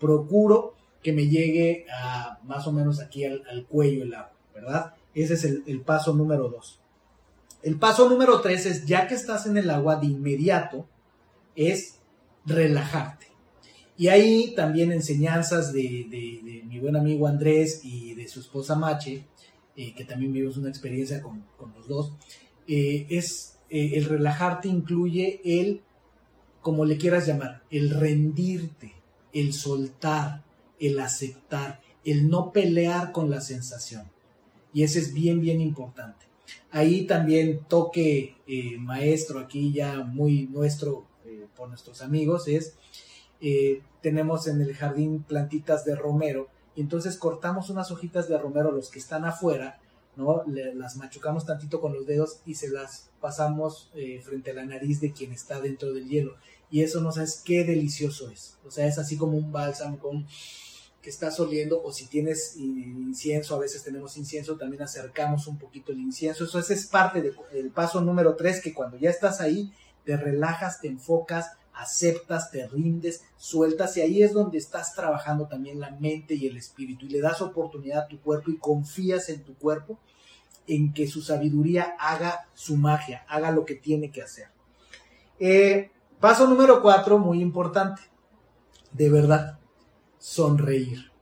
Procuro 0.00 0.76
que 1.02 1.12
me 1.12 1.28
llegue 1.28 1.84
a 1.92 2.38
más 2.44 2.66
o 2.66 2.72
menos 2.72 3.00
aquí 3.00 3.26
al, 3.26 3.66
cuello 3.68 4.02
el 4.02 4.14
agua, 4.14 4.32
¿verdad? 4.54 4.94
Ese 5.14 5.34
es 5.34 5.44
el, 5.44 5.82
paso 5.82 6.14
número 6.14 6.48
dos. 6.48 6.80
El 7.62 7.78
paso 7.78 8.08
número 8.08 8.40
tres 8.40 8.66
es, 8.66 8.86
ya 8.86 9.06
que 9.08 9.14
estás 9.14 9.46
en 9.46 9.56
el 9.56 9.70
agua 9.70 9.96
de 9.96 10.06
inmediato, 10.06 10.88
es 11.54 11.98
relajarte. 12.44 13.26
Y 13.98 14.08
ahí 14.08 14.54
también 14.54 14.92
enseñanzas 14.92 15.72
de, 15.72 16.62
mi 16.66 16.78
buen 16.78 16.96
amigo 16.96 17.26
Andrés 17.26 17.80
y 17.82 18.14
de 18.14 18.28
su 18.28 18.40
esposa 18.40 18.76
Mache, 18.76 19.26
eh, 19.74 19.94
que 19.94 20.04
también 20.04 20.32
vivimos 20.32 20.56
una 20.58 20.68
experiencia 20.68 21.22
con, 21.22 21.44
los 21.74 21.88
dos, 21.88 22.12
eh, 22.68 23.06
es 23.08 23.58
eh, 23.70 23.92
el 23.94 24.04
relajarte 24.04 24.68
incluye 24.68 25.40
el, 25.44 25.82
como 26.60 26.84
le 26.84 26.98
quieras 26.98 27.26
llamar, 27.26 27.62
el 27.70 27.90
rendirte, 27.90 28.94
el 29.32 29.52
soltar, 29.52 30.44
el 30.78 31.00
aceptar, 31.00 31.80
el 32.04 32.28
no 32.28 32.52
pelear 32.52 33.12
con 33.12 33.30
la 33.30 33.40
sensación. 33.40 34.10
Y 34.72 34.82
ese 34.82 34.98
es 34.98 35.14
bien, 35.14 35.40
bien 35.40 35.60
importante. 35.60 36.26
Ahí 36.70 37.06
también 37.06 37.60
toque 37.68 38.36
maestro, 38.78 39.38
aquí 39.40 39.72
ya 39.72 40.04
muy 40.04 40.46
nuestro 40.46 41.06
por 41.56 41.68
nuestros 41.68 42.02
amigos, 42.02 42.46
es 42.48 42.74
eh, 43.40 43.82
tenemos 44.02 44.46
en 44.46 44.60
el 44.60 44.74
jardín 44.74 45.22
plantitas 45.22 45.84
de 45.84 45.94
romero 45.94 46.48
y 46.74 46.80
entonces 46.80 47.16
cortamos 47.16 47.70
unas 47.70 47.90
hojitas 47.90 48.28
de 48.28 48.38
romero 48.38 48.70
los 48.70 48.90
que 48.90 48.98
están 48.98 49.24
afuera, 49.24 49.78
¿no? 50.14 50.44
las 50.46 50.96
machucamos 50.96 51.44
tantito 51.44 51.80
con 51.80 51.92
los 51.92 52.06
dedos 52.06 52.40
y 52.46 52.54
se 52.54 52.70
las 52.70 53.10
pasamos 53.20 53.90
eh, 53.94 54.20
frente 54.22 54.50
a 54.50 54.54
la 54.54 54.64
nariz 54.64 55.00
de 55.00 55.12
quien 55.12 55.32
está 55.32 55.60
dentro 55.60 55.92
del 55.92 56.08
hielo. 56.08 56.36
Y 56.70 56.82
eso 56.82 57.00
no 57.00 57.12
sabes 57.12 57.42
qué 57.44 57.64
delicioso 57.64 58.30
es. 58.30 58.58
O 58.66 58.70
sea, 58.70 58.86
es 58.86 58.98
así 58.98 59.16
como 59.16 59.36
un 59.36 59.52
bálsamo 59.52 59.98
con 59.98 60.26
estás 61.10 61.38
oliendo 61.40 61.82
o 61.82 61.92
si 61.92 62.06
tienes 62.06 62.56
incienso, 62.56 63.54
a 63.54 63.58
veces 63.58 63.82
tenemos 63.82 64.16
incienso, 64.16 64.56
también 64.56 64.82
acercamos 64.82 65.46
un 65.46 65.58
poquito 65.58 65.92
el 65.92 66.00
incienso. 66.00 66.44
Eso 66.44 66.58
es 66.58 66.86
parte 66.86 67.22
del 67.22 67.70
paso 67.70 68.00
número 68.00 68.34
tres, 68.36 68.60
que 68.60 68.74
cuando 68.74 68.96
ya 68.96 69.10
estás 69.10 69.40
ahí, 69.40 69.72
te 70.04 70.16
relajas, 70.16 70.80
te 70.80 70.88
enfocas, 70.88 71.52
aceptas, 71.76 72.50
te 72.50 72.66
rindes, 72.66 73.22
sueltas 73.36 73.96
y 73.96 74.00
ahí 74.00 74.22
es 74.22 74.32
donde 74.32 74.58
estás 74.58 74.94
trabajando 74.94 75.46
también 75.46 75.78
la 75.78 75.90
mente 75.90 76.34
y 76.34 76.46
el 76.46 76.56
espíritu 76.56 77.06
y 77.06 77.10
le 77.10 77.20
das 77.20 77.42
oportunidad 77.42 78.04
a 78.04 78.08
tu 78.08 78.20
cuerpo 78.20 78.50
y 78.50 78.56
confías 78.56 79.28
en 79.28 79.44
tu 79.44 79.54
cuerpo 79.54 79.98
en 80.66 80.94
que 80.94 81.06
su 81.06 81.20
sabiduría 81.22 81.94
haga 81.98 82.48
su 82.54 82.76
magia, 82.76 83.24
haga 83.28 83.50
lo 83.50 83.64
que 83.64 83.74
tiene 83.74 84.10
que 84.10 84.22
hacer. 84.22 84.48
Eh, 85.38 85.90
paso 86.18 86.46
número 86.46 86.80
cuatro, 86.80 87.18
muy 87.18 87.40
importante, 87.40 88.02
de 88.92 89.10
verdad, 89.10 89.58
sonreír. 90.26 91.12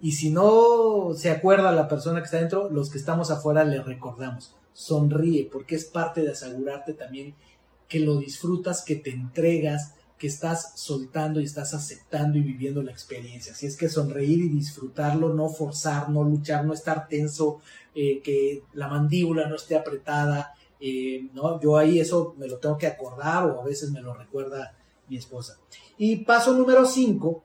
Y 0.00 0.12
si 0.12 0.30
no 0.30 1.14
se 1.16 1.30
acuerda 1.30 1.72
la 1.72 1.88
persona 1.88 2.20
que 2.20 2.26
está 2.26 2.38
dentro, 2.38 2.70
los 2.70 2.90
que 2.90 2.98
estamos 2.98 3.32
afuera 3.32 3.64
le 3.64 3.82
recordamos, 3.82 4.54
sonríe, 4.72 5.48
porque 5.50 5.74
es 5.74 5.84
parte 5.84 6.22
de 6.22 6.30
asegurarte 6.30 6.94
también 6.94 7.34
que 7.88 7.98
lo 7.98 8.18
disfrutas, 8.18 8.84
que 8.84 8.94
te 8.94 9.10
entregas, 9.10 9.94
que 10.16 10.28
estás 10.28 10.74
soltando 10.76 11.40
y 11.40 11.44
estás 11.44 11.74
aceptando 11.74 12.38
y 12.38 12.42
viviendo 12.42 12.84
la 12.84 12.92
experiencia. 12.92 13.52
Así 13.52 13.66
es 13.66 13.76
que 13.76 13.88
sonreír 13.88 14.44
y 14.44 14.48
disfrutarlo, 14.48 15.34
no 15.34 15.48
forzar, 15.48 16.08
no 16.08 16.22
luchar, 16.22 16.64
no 16.64 16.72
estar 16.72 17.08
tenso, 17.08 17.58
eh, 17.96 18.22
que 18.22 18.62
la 18.74 18.86
mandíbula 18.86 19.48
no 19.48 19.56
esté 19.56 19.74
apretada. 19.74 20.54
Eh, 20.78 21.28
¿no? 21.34 21.60
Yo 21.60 21.76
ahí 21.76 21.98
eso 21.98 22.36
me 22.38 22.46
lo 22.46 22.58
tengo 22.58 22.78
que 22.78 22.86
acordar 22.86 23.46
o 23.46 23.60
a 23.60 23.64
veces 23.64 23.90
me 23.90 24.00
lo 24.00 24.14
recuerda 24.14 24.76
mi 25.08 25.16
esposa. 25.16 25.58
Y 25.98 26.18
paso 26.18 26.54
número 26.54 26.86
5, 26.86 27.42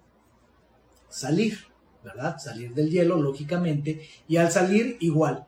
salir, 1.17 1.59
¿verdad? 2.03 2.37
Salir 2.39 2.73
del 2.73 2.89
hielo, 2.89 3.17
lógicamente. 3.21 4.07
Y 4.27 4.37
al 4.37 4.51
salir, 4.51 4.97
igual, 4.99 5.45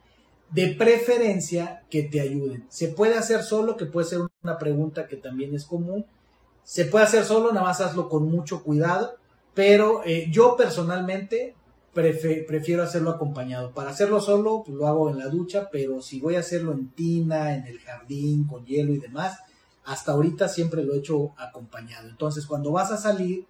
de 0.51 0.75
preferencia 0.75 1.83
que 1.89 2.03
te 2.03 2.21
ayuden. 2.21 2.65
Se 2.69 2.89
puede 2.89 3.15
hacer 3.15 3.43
solo, 3.43 3.77
que 3.77 3.85
puede 3.85 4.07
ser 4.07 4.19
una 4.43 4.57
pregunta 4.57 5.07
que 5.07 5.15
también 5.15 5.55
es 5.55 5.65
común 5.65 6.05
se 6.69 6.85
puede 6.85 7.05
hacer 7.05 7.25
solo, 7.25 7.51
nada 7.51 7.65
más 7.65 7.81
hazlo 7.81 8.07
con 8.07 8.29
mucho 8.29 8.61
cuidado, 8.61 9.15
pero 9.55 10.03
eh, 10.05 10.27
yo 10.29 10.55
personalmente 10.55 11.55
prefiero 11.93 12.83
hacerlo 12.83 13.09
acompañado. 13.09 13.73
Para 13.73 13.89
hacerlo 13.89 14.21
solo, 14.21 14.61
pues 14.63 14.77
lo 14.77 14.87
hago 14.87 15.09
en 15.09 15.17
la 15.17 15.29
ducha, 15.29 15.69
pero 15.71 15.99
si 16.03 16.19
voy 16.19 16.35
a 16.35 16.41
hacerlo 16.41 16.71
en 16.73 16.89
tina, 16.91 17.55
en 17.55 17.65
el 17.65 17.79
jardín, 17.79 18.45
con 18.45 18.67
hielo 18.67 18.93
y 18.93 18.99
demás, 18.99 19.39
hasta 19.83 20.11
ahorita 20.11 20.47
siempre 20.47 20.83
lo 20.83 20.93
he 20.93 20.99
hecho 20.99 21.31
acompañado. 21.39 22.07
Entonces, 22.07 22.45
cuando 22.45 22.71
vas 22.71 22.91
a 22.91 22.97
salir, 22.97 23.47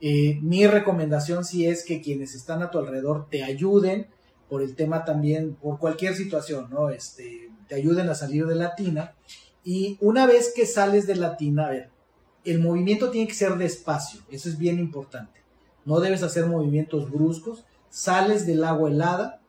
eh, 0.00 0.38
mi 0.42 0.66
recomendación 0.66 1.44
sí 1.44 1.66
es 1.66 1.84
que 1.84 2.00
quienes 2.00 2.34
están 2.34 2.62
a 2.62 2.70
tu 2.70 2.78
alrededor 2.78 3.28
te 3.28 3.42
ayuden 3.42 4.08
por 4.48 4.62
el 4.62 4.74
tema 4.74 5.04
también, 5.04 5.54
por 5.54 5.78
cualquier 5.78 6.14
situación, 6.14 6.68
¿no? 6.70 6.90
Este, 6.90 7.50
te 7.68 7.74
ayuden 7.74 8.08
a 8.08 8.14
salir 8.14 8.46
de 8.46 8.54
la 8.54 8.74
tina. 8.74 9.14
Y 9.64 9.96
una 10.00 10.26
vez 10.26 10.52
que 10.54 10.66
sales 10.66 11.06
de 11.06 11.16
la 11.16 11.36
tina, 11.36 11.68
ver, 11.68 11.90
el 12.44 12.60
movimiento 12.60 13.10
tiene 13.10 13.26
que 13.26 13.34
ser 13.34 13.56
despacio, 13.56 14.20
eso 14.30 14.48
es 14.48 14.58
bien 14.58 14.78
importante. 14.78 15.40
No 15.84 16.00
debes 16.00 16.22
hacer 16.22 16.46
movimientos 16.46 17.10
bruscos, 17.10 17.64
sales 17.90 18.46
del 18.46 18.64
agua 18.64 18.90
helada, 18.90 19.40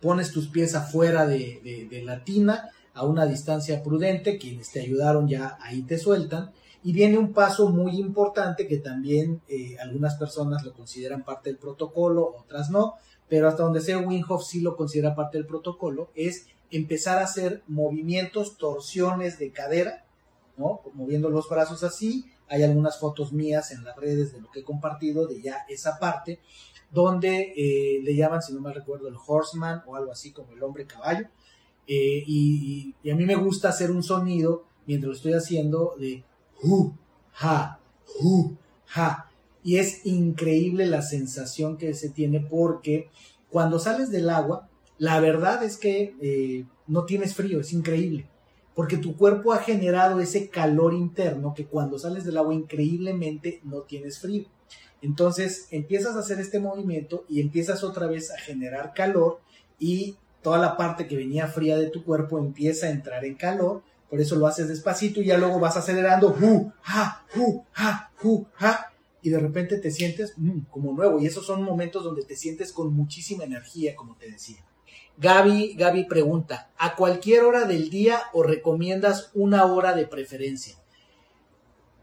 pones 0.00 0.32
tus 0.32 0.48
pies 0.48 0.74
afuera 0.74 1.26
de, 1.26 2.02
la 2.04 2.24
tina 2.24 2.70
a 2.94 3.04
una 3.04 3.26
distancia 3.26 3.82
prudente, 3.82 4.38
quienes 4.38 4.70
te 4.70 4.80
ayudaron 4.80 5.28
ya 5.28 5.58
ahí 5.60 5.82
te 5.82 5.98
sueltan, 5.98 6.52
y 6.82 6.92
viene 6.92 7.18
un 7.18 7.32
paso 7.32 7.68
muy 7.68 7.98
importante 7.98 8.66
que 8.66 8.78
también 8.78 9.42
eh, 9.48 9.76
algunas 9.80 10.16
personas 10.16 10.64
lo 10.64 10.72
consideran 10.72 11.24
parte 11.24 11.50
del 11.50 11.58
protocolo, 11.58 12.34
otras 12.38 12.70
no, 12.70 12.94
pero 13.28 13.48
hasta 13.48 13.62
donde 13.62 13.80
sea 13.80 13.98
Winhoff 13.98 14.44
sí 14.44 14.60
lo 14.60 14.76
considera 14.76 15.14
parte 15.14 15.38
del 15.38 15.46
protocolo, 15.46 16.10
es 16.14 16.46
empezar 16.70 17.18
a 17.18 17.24
hacer 17.24 17.62
movimientos, 17.66 18.56
torsiones 18.56 19.38
de 19.38 19.50
cadera, 19.52 20.04
Moviendo 20.94 21.30
los 21.30 21.48
brazos 21.48 21.82
así. 21.82 22.26
Hay 22.48 22.62
algunas 22.62 22.98
fotos 22.98 23.32
mías 23.32 23.70
en 23.70 23.84
las 23.84 23.96
redes 23.96 24.32
de 24.32 24.40
lo 24.40 24.50
que 24.50 24.60
he 24.60 24.64
compartido 24.64 25.26
de 25.26 25.40
ya 25.40 25.64
esa 25.68 25.98
parte, 25.98 26.40
donde 26.90 27.54
eh, 27.56 28.00
le 28.02 28.16
llaman, 28.16 28.42
si 28.42 28.52
no 28.52 28.60
me 28.60 28.72
recuerdo, 28.72 29.08
el 29.08 29.14
horseman 29.24 29.82
o 29.86 29.96
algo 29.96 30.10
así 30.10 30.32
como 30.32 30.52
el 30.52 30.62
hombre 30.62 30.86
caballo. 30.86 31.26
Eh, 31.86 32.22
y, 32.26 32.94
a 33.10 33.14
mí 33.14 33.24
me 33.24 33.36
gusta 33.36 33.68
hacer 33.68 33.90
un 33.90 34.02
sonido 34.02 34.64
mientras 34.86 35.08
lo 35.08 35.16
estoy 35.16 35.32
haciendo 35.32 35.94
de 35.98 36.24
hu, 36.62 36.92
ha. 37.40 37.78
Y 39.62 39.76
es 39.76 40.06
increíble 40.06 40.86
la 40.86 41.02
sensación 41.02 41.76
que 41.76 41.94
se 41.94 42.08
tiene 42.08 42.40
porque 42.40 43.08
cuando 43.50 43.78
sales 43.78 44.10
del 44.10 44.30
agua, 44.30 44.68
la 44.98 45.20
verdad 45.20 45.62
es 45.62 45.76
que 45.76 46.14
eh, 46.20 46.64
no 46.86 47.04
tienes 47.04 47.34
frío, 47.34 47.60
es 47.60 47.72
increíble 47.72 48.26
porque 48.80 48.96
tu 48.96 49.16
cuerpo 49.16 49.52
ha 49.52 49.58
generado 49.58 50.20
ese 50.20 50.48
calor 50.48 50.94
interno 50.94 51.52
que 51.54 51.66
cuando 51.66 51.98
sales 51.98 52.24
del 52.24 52.38
agua 52.38 52.54
increíblemente 52.54 53.60
no 53.64 53.82
tienes 53.82 54.18
frío. 54.18 54.44
Entonces 55.02 55.66
empiezas 55.70 56.16
a 56.16 56.20
hacer 56.20 56.40
este 56.40 56.60
movimiento 56.60 57.24
y 57.28 57.40
empiezas 57.40 57.82
otra 57.84 58.06
vez 58.06 58.30
a 58.30 58.38
generar 58.38 58.94
calor 58.94 59.40
y 59.78 60.16
toda 60.42 60.58
la 60.58 60.76
parte 60.76 61.06
que 61.06 61.16
venía 61.16 61.46
fría 61.46 61.76
de 61.76 61.90
tu 61.90 62.04
cuerpo 62.04 62.38
empieza 62.38 62.86
a 62.86 62.90
entrar 62.90 63.24
en 63.24 63.34
calor, 63.34 63.82
por 64.10 64.20
eso 64.20 64.34
lo 64.34 64.48
haces 64.48 64.66
despacito 64.68 65.20
y 65.20 65.26
ya 65.26 65.38
luego 65.38 65.60
vas 65.60 65.76
acelerando, 65.76 66.28
hu, 66.28 66.72
ha, 66.84 67.24
hu, 67.36 67.64
ha, 67.76 68.10
hu, 68.22 68.44
y 69.22 69.30
de 69.30 69.38
repente 69.38 69.78
te 69.78 69.92
sientes 69.92 70.34
mm, 70.36 70.62
como 70.70 70.92
nuevo 70.92 71.20
y 71.20 71.26
esos 71.26 71.46
son 71.46 71.62
momentos 71.62 72.02
donde 72.02 72.24
te 72.24 72.34
sientes 72.34 72.72
con 72.72 72.92
muchísima 72.92 73.44
energía, 73.44 73.94
como 73.94 74.16
te 74.16 74.30
decía. 74.30 74.64
Gaby, 75.16 75.74
Gaby 75.74 76.04
pregunta, 76.04 76.70
¿a 76.78 76.96
cualquier 76.96 77.44
hora 77.44 77.66
del 77.66 77.90
día 77.90 78.20
o 78.32 78.42
recomiendas 78.42 79.30
una 79.34 79.66
hora 79.66 79.94
de 79.94 80.06
preferencia? 80.06 80.76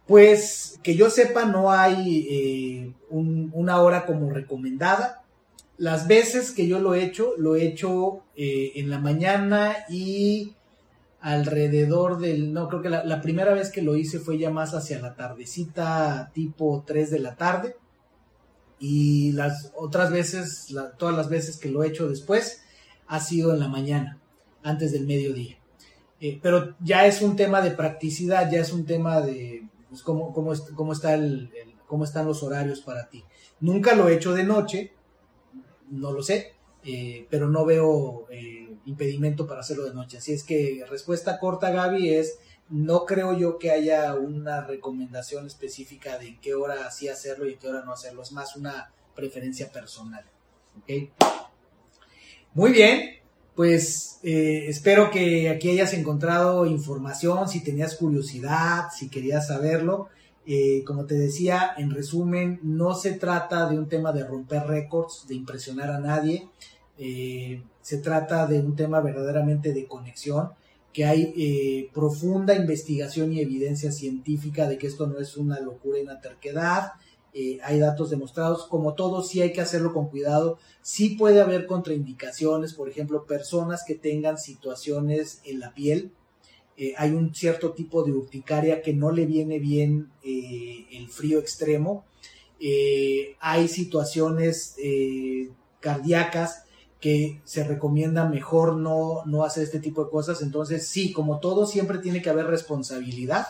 Pues 0.06 0.80
que 0.84 0.96
yo 0.96 1.10
sepa 1.10 1.46
no 1.46 1.72
hay 1.72 2.28
eh, 2.30 2.94
una 3.10 3.82
hora 3.82 4.06
como 4.06 4.30
recomendada. 4.30 5.24
Las 5.78 6.08
veces 6.08 6.52
que 6.52 6.68
yo 6.68 6.80
lo 6.80 6.94
he 6.94 7.04
hecho, 7.04 7.34
lo 7.38 7.56
he 7.56 7.66
hecho 7.66 8.24
eh, 8.36 8.74
en 8.76 8.90
la 8.90 9.00
mañana 9.00 9.76
y 9.90 10.54
alrededor 11.28 12.20
del, 12.20 12.54
no 12.54 12.70
creo 12.70 12.82
que 12.82 12.90
la, 12.90 13.22
primera 13.22 13.54
vez 13.54 13.70
que 13.70 13.82
lo 13.82 13.98
hice 13.98 14.18
fue 14.18 14.38
ya 14.38 14.50
más 14.50 14.74
hacia 14.74 15.02
la 15.02 15.14
tardecita, 15.14 16.32
tipo 16.34 16.86
3 16.88 17.12
de 17.12 17.20
la 17.20 17.36
tarde. 17.36 17.76
y 18.80 19.34
las 19.34 19.74
otras 19.76 20.10
veces, 20.10 20.74
todas 20.98 21.16
las 21.16 21.28
veces 21.28 21.58
que 21.58 21.70
lo 21.70 21.84
he 21.84 21.88
hecho 21.88 22.08
después, 22.08 22.62
ha 23.08 23.20
sido 23.20 23.54
en 23.54 23.60
la 23.60 23.68
mañana, 23.68 24.20
antes 24.64 24.94
del 24.94 25.06
mediodía. 25.06 25.58
Eh, 26.22 26.40
pero 26.42 26.76
ya 26.80 27.06
es 27.06 27.22
un 27.22 27.36
tema 27.36 27.62
de 27.62 27.72
practicidad, 27.72 28.50
ya 28.50 28.62
es 28.62 28.72
un 28.72 28.86
tema 28.86 29.20
de 29.20 29.68
pues, 29.90 30.04
cómo, 30.04 30.32
cómo, 30.32 30.54
cómo, 30.76 30.94
está 30.94 31.14
el, 31.16 31.52
cómo 31.88 32.06
están 32.06 32.26
los 32.26 32.42
horarios 32.42 32.80
para 32.80 33.10
ti. 33.10 33.26
Nunca 33.60 33.96
lo 33.96 34.08
he 34.08 34.16
hecho 34.16 34.34
de 34.34 34.46
noche, 34.46 34.94
no 35.90 36.14
lo 36.14 36.24
sé, 36.24 36.54
eh, 36.86 37.28
pero 37.30 37.50
no 37.50 37.66
veo 37.66 38.28
eh, 38.30 38.67
impedimento 38.88 39.46
para 39.46 39.60
hacerlo 39.60 39.86
de 39.86 39.94
noche. 39.94 40.18
Así 40.18 40.34
es 40.34 40.44
que 40.44 40.84
respuesta 40.90 41.40
corta, 41.40 41.70
Gaby, 41.70 42.16
es 42.16 42.40
no 42.70 43.06
creo 43.06 43.38
yo 43.38 43.60
que 43.60 43.72
haya 43.72 44.16
una 44.16 44.62
recomendación 44.62 45.46
específica 45.46 46.18
de 46.18 46.30
en 46.30 46.40
qué 46.42 46.54
hora 46.54 46.90
sí 46.92 47.08
hacerlo 47.08 47.48
y 47.48 47.54
en 47.54 47.60
qué 47.60 47.68
hora 47.68 47.84
no 47.86 47.94
hacerlo. 47.94 48.24
Es 48.24 48.32
más 48.32 48.56
una 48.56 48.92
preferencia 49.16 49.72
personal. 49.72 50.26
Muy 52.54 52.72
bien, 52.72 53.18
pues 53.56 54.20
eh, 54.24 54.66
espero 54.68 55.12
que 55.12 55.50
aquí 55.50 55.70
hayas 55.70 55.94
encontrado 55.94 56.66
información, 56.66 57.48
si 57.48 57.64
tenías 57.64 57.96
curiosidad, 57.96 58.90
si 58.96 59.10
querías 59.10 59.48
saberlo. 59.48 60.10
Eh, 60.46 60.84
como 60.86 61.06
te 61.06 61.16
decía, 61.16 61.74
en 61.78 61.92
resumen, 61.92 62.60
no 62.64 62.96
se 62.96 63.14
trata 63.14 63.70
de 63.70 63.78
un 63.78 63.90
tema 63.90 64.14
de 64.14 64.26
romper 64.26 64.64
récords, 64.66 65.26
de 65.28 65.36
impresionar 65.36 65.90
a 65.92 66.00
nadie. 66.00 66.48
Eh, 66.98 67.62
se 67.82 68.00
trata 68.00 68.48
de 68.48 68.60
un 68.60 68.76
tema 68.76 69.02
verdaderamente 69.02 69.72
de 69.72 69.86
conexión 69.86 70.50
que 70.92 71.06
hay 71.06 71.34
eh, 71.38 71.90
profunda 71.94 72.56
investigación 72.56 73.32
y 73.32 73.40
evidencia 73.40 73.92
científica 73.92 74.68
de 74.68 74.80
que 74.80 74.88
esto 74.88 75.06
no 75.06 75.20
es 75.20 75.38
una 75.38 75.60
locura 75.60 76.00
y 76.00 76.04
una 76.04 76.20
terquedad. 76.20 76.94
Eh, 77.34 77.60
hay 77.64 77.78
datos 77.78 78.10
demostrados, 78.10 78.66
como 78.66 78.96
todo, 78.96 79.22
sí 79.22 79.42
hay 79.42 79.54
que 79.54 79.62
hacerlo 79.62 79.94
con 79.94 80.10
cuidado. 80.10 80.58
Sí 80.82 81.10
puede 81.10 81.40
haber 81.40 81.68
contraindicaciones, 81.68 82.74
por 82.74 82.90
ejemplo, 82.90 83.26
personas 83.26 83.84
que 83.86 83.94
tengan 83.94 84.40
situaciones 84.40 85.42
en 85.46 85.60
la 85.60 85.74
piel. 85.74 86.12
Hay 86.98 87.10
un 87.10 87.34
cierto 87.34 87.72
tipo 87.72 88.04
de 88.04 88.12
urticaria 88.12 88.84
que 88.84 88.94
no 88.94 89.12
le 89.12 89.26
viene 89.26 89.58
bien 89.58 90.12
el 90.24 91.10
frío 91.10 91.40
extremo. 91.40 92.06
hay 93.40 93.68
situaciones 93.68 94.76
cardíacas 95.80 96.67
que 97.00 97.42
se 97.44 97.64
recomienda 97.64 98.28
mejor 98.28 98.76
no, 98.76 99.24
no 99.26 99.44
hacer 99.44 99.64
este 99.64 99.80
tipo 99.80 100.04
de 100.04 100.10
cosas. 100.10 100.42
Entonces, 100.42 100.88
sí, 100.88 101.12
como 101.12 101.40
todo, 101.40 101.68
siempre 101.68 102.00
tiene 102.00 102.22
que 102.22 102.30
haber 102.30 102.48
responsabilidad. 102.48 103.48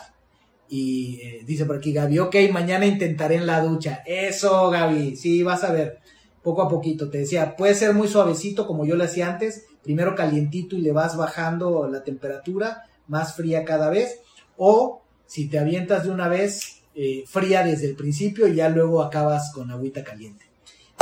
Y 0.68 1.20
eh, 1.22 1.44
dice 1.46 1.64
por 1.64 1.76
aquí 1.76 1.92
Gaby, 1.92 2.18
ok, 2.18 2.36
mañana 2.52 2.84
intentaré 2.84 3.36
en 3.36 3.46
la 3.46 3.62
ducha. 3.62 4.02
Eso, 4.06 4.68
Gaby, 4.70 5.16
sí, 5.16 5.42
vas 5.42 5.64
a 5.64 5.72
ver, 5.72 5.98
poco 6.42 6.62
a 6.62 6.68
poquito. 6.68 7.08
Te 7.08 7.18
decía, 7.18 7.56
puede 7.56 7.74
ser 7.74 7.94
muy 7.94 8.08
suavecito 8.08 8.66
como 8.66 8.84
yo 8.84 8.96
lo 8.96 9.04
hacía 9.04 9.28
antes, 9.28 9.64
primero 9.82 10.14
calientito 10.14 10.76
y 10.76 10.82
le 10.82 10.92
vas 10.92 11.16
bajando 11.16 11.88
la 11.88 12.04
temperatura, 12.04 12.84
más 13.06 13.34
fría 13.34 13.64
cada 13.64 13.88
vez. 13.88 14.20
O 14.58 15.02
si 15.26 15.48
te 15.48 15.58
avientas 15.58 16.04
de 16.04 16.10
una 16.10 16.28
vez, 16.28 16.82
eh, 16.94 17.24
fría 17.26 17.62
desde 17.62 17.86
el 17.86 17.96
principio 17.96 18.46
y 18.46 18.56
ya 18.56 18.68
luego 18.68 19.02
acabas 19.02 19.52
con 19.54 19.70
agüita 19.70 20.04
caliente. 20.04 20.44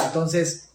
Entonces, 0.05 0.66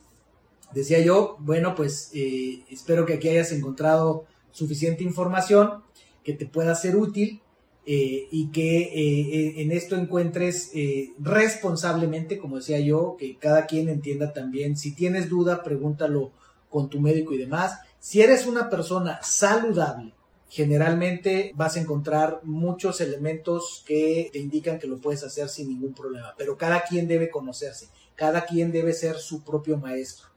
decía 0.74 1.00
yo, 1.00 1.38
bueno, 1.40 1.76
pues 1.76 2.12
eh, 2.14 2.64
espero 2.70 3.06
que 3.06 3.14
aquí 3.14 3.30
hayas 3.30 3.52
encontrado 3.52 4.26
suficiente 4.52 5.04
información 5.04 5.84
que 6.24 6.34
te 6.34 6.46
pueda 6.46 6.76
ser 6.76 6.96
útil 6.96 7.42
eh, 7.86 8.28
y 8.32 8.52
que 8.52 8.82
eh, 8.84 9.62
en 9.62 9.72
esto 9.72 9.96
encuentres 9.96 10.72
responsablemente, 11.20 12.38
como 12.38 12.58
decía 12.58 12.80
yo, 12.80 13.16
que 13.18 13.38
cada 13.38 13.66
quien 13.66 13.90
entienda 13.90 14.34
también, 14.34 14.78
si 14.78 14.94
tienes 14.94 15.30
duda, 15.30 15.64
pregúntalo 15.64 16.32
con 16.70 16.90
tu 16.90 17.00
médico 17.02 17.34
y 17.34 17.38
demás. 17.38 17.80
Si 18.00 18.22
eres 18.22 18.46
una 18.46 18.70
persona 18.70 19.20
saludable, 19.22 20.14
generalmente 20.52 21.54
vas 21.56 21.78
a 21.78 21.80
encontrar 21.80 22.42
muchos 22.44 23.00
elementos 23.00 23.84
que 23.86 24.30
te 24.34 24.40
indican 24.40 24.80
que 24.80 24.88
lo 24.88 24.98
puedes 25.00 25.24
hacer 25.24 25.48
sin 25.48 25.70
ningún 25.70 25.94
problema, 25.94 26.34
pero 26.38 26.58
cada 26.58 26.82
quien 26.84 27.08
debe 27.08 27.30
conocerse, 27.30 27.88
cada 28.16 28.46
quien 28.46 28.72
debe 28.72 28.94
ser 28.94 29.16
su 29.18 29.44
propio 29.44 29.78
maestro. 29.78 30.31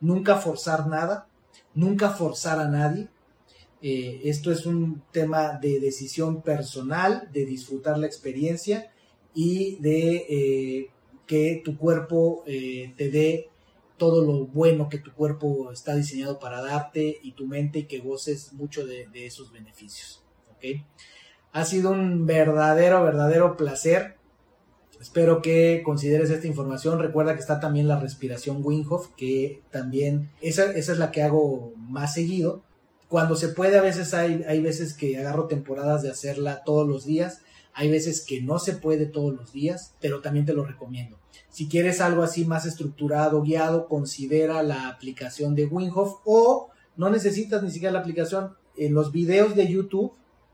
Nunca 0.00 0.36
forzar 0.36 0.86
nada, 0.86 1.26
nunca 1.74 2.10
forzar 2.10 2.58
a 2.58 2.68
nadie. 2.68 3.08
Eh, 3.82 4.20
esto 4.24 4.52
es 4.52 4.66
un 4.66 5.02
tema 5.10 5.58
de 5.60 5.80
decisión 5.80 6.42
personal, 6.42 7.28
de 7.32 7.46
disfrutar 7.46 7.98
la 7.98 8.06
experiencia 8.06 8.92
y 9.34 9.76
de 9.76 10.26
eh, 10.28 10.90
que 11.26 11.62
tu 11.64 11.78
cuerpo 11.78 12.42
eh, 12.46 12.92
te 12.96 13.10
dé 13.10 13.48
todo 13.96 14.24
lo 14.24 14.46
bueno 14.46 14.88
que 14.88 14.98
tu 14.98 15.12
cuerpo 15.12 15.70
está 15.72 15.94
diseñado 15.94 16.38
para 16.38 16.62
darte 16.62 17.18
y 17.22 17.32
tu 17.32 17.46
mente 17.46 17.80
y 17.80 17.84
que 17.84 17.98
goces 17.98 18.52
mucho 18.54 18.86
de, 18.86 19.08
esos 19.14 19.52
beneficios. 19.52 20.24
Ha 21.52 21.64
sido 21.64 21.90
un 21.90 22.26
verdadero, 22.26 23.02
verdadero 23.02 23.56
placer 23.56 24.16
Espero 25.00 25.40
que 25.40 25.82
consideres 25.82 26.30
esta 26.30 26.46
información. 26.46 26.98
Recuerda 26.98 27.34
que 27.34 27.40
está 27.40 27.58
también 27.58 27.88
la 27.88 27.98
respiración 27.98 28.60
Winghoff, 28.62 29.08
que 29.16 29.62
también, 29.70 30.30
esa, 30.42 30.72
esa 30.72 30.92
es 30.92 30.98
la 30.98 31.10
que 31.10 31.22
hago 31.22 31.72
más 31.76 32.14
seguido. 32.14 32.62
Cuando 33.08 33.34
se 33.34 33.48
puede, 33.48 33.78
a 33.78 33.82
veces 33.82 34.12
hay, 34.12 34.44
hay 34.46 34.60
veces 34.60 34.92
que 34.92 35.18
agarro 35.18 35.46
temporadas 35.46 36.02
de 36.02 36.10
hacerla 36.10 36.62
todos 36.64 36.86
los 36.86 37.06
días. 37.06 37.40
Hay 37.72 37.90
veces 37.90 38.24
que 38.24 38.42
no 38.42 38.58
se 38.58 38.74
puede 38.74 39.06
todos 39.06 39.34
los 39.34 39.52
días, 39.52 39.94
pero 40.00 40.20
también 40.20 40.44
te 40.44 40.52
lo 40.52 40.64
recomiendo. 40.64 41.18
Si 41.48 41.66
quieres 41.66 42.00
algo 42.00 42.22
así 42.22 42.44
más 42.44 42.66
estructurado, 42.66 43.42
guiado, 43.42 43.88
considera 43.88 44.62
la 44.62 44.88
aplicación 44.88 45.54
de 45.54 45.64
Winghoff 45.66 46.20
o 46.24 46.68
no 46.96 47.08
necesitas 47.08 47.62
ni 47.62 47.70
siquiera 47.70 47.92
la 47.92 48.00
aplicación. 48.00 48.54
En 48.76 48.94
los 48.94 49.12
videos 49.12 49.56
de 49.56 49.66
YouTube 49.66 50.12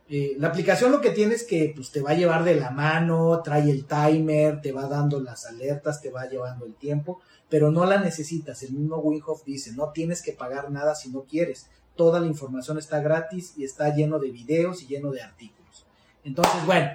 eh, 0.09 0.37
la 0.39 0.49
aplicación 0.49 0.93
lo 0.93 1.01
que 1.01 1.11
tiene 1.11 1.35
es 1.35 1.45
que 1.45 1.73
pues, 1.75 1.91
te 1.91 2.01
va 2.01 2.11
a 2.11 2.15
llevar 2.15 2.45
de 2.45 2.55
la 2.55 2.71
mano, 2.71 3.43
trae 3.43 3.71
el 3.71 3.87
timer, 3.87 4.61
te 4.61 4.71
va 4.71 4.87
dando 4.87 5.21
las 5.21 5.47
alertas, 5.47 6.01
te 6.01 6.11
va 6.11 6.29
llevando 6.29 6.65
el 6.65 6.75
tiempo, 6.75 7.21
pero 7.49 7.73
no 7.73 7.85
la 7.87 7.99
necesitas. 7.99 8.63
El 8.63 8.73
mismo 8.73 8.99
Winhoff 8.99 9.45
dice, 9.45 9.73
no 9.73 9.91
tienes 9.91 10.23
que 10.23 10.33
pagar 10.33 10.71
nada 10.71 10.95
si 10.95 11.11
no 11.11 11.23
quieres. 11.23 11.69
Toda 11.97 12.21
la 12.21 12.27
información 12.27 12.79
está 12.79 13.01
gratis 13.01 13.55
y 13.57 13.65
está 13.65 13.93
lleno 13.95 14.19
de 14.19 14.31
videos 14.31 14.83
y 14.83 14.87
lleno 14.87 15.11
de 15.11 15.23
artículos. 15.23 15.87
Entonces, 16.23 16.65
bueno, 16.67 16.91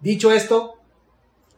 dicho 0.00 0.32
esto, 0.32 0.78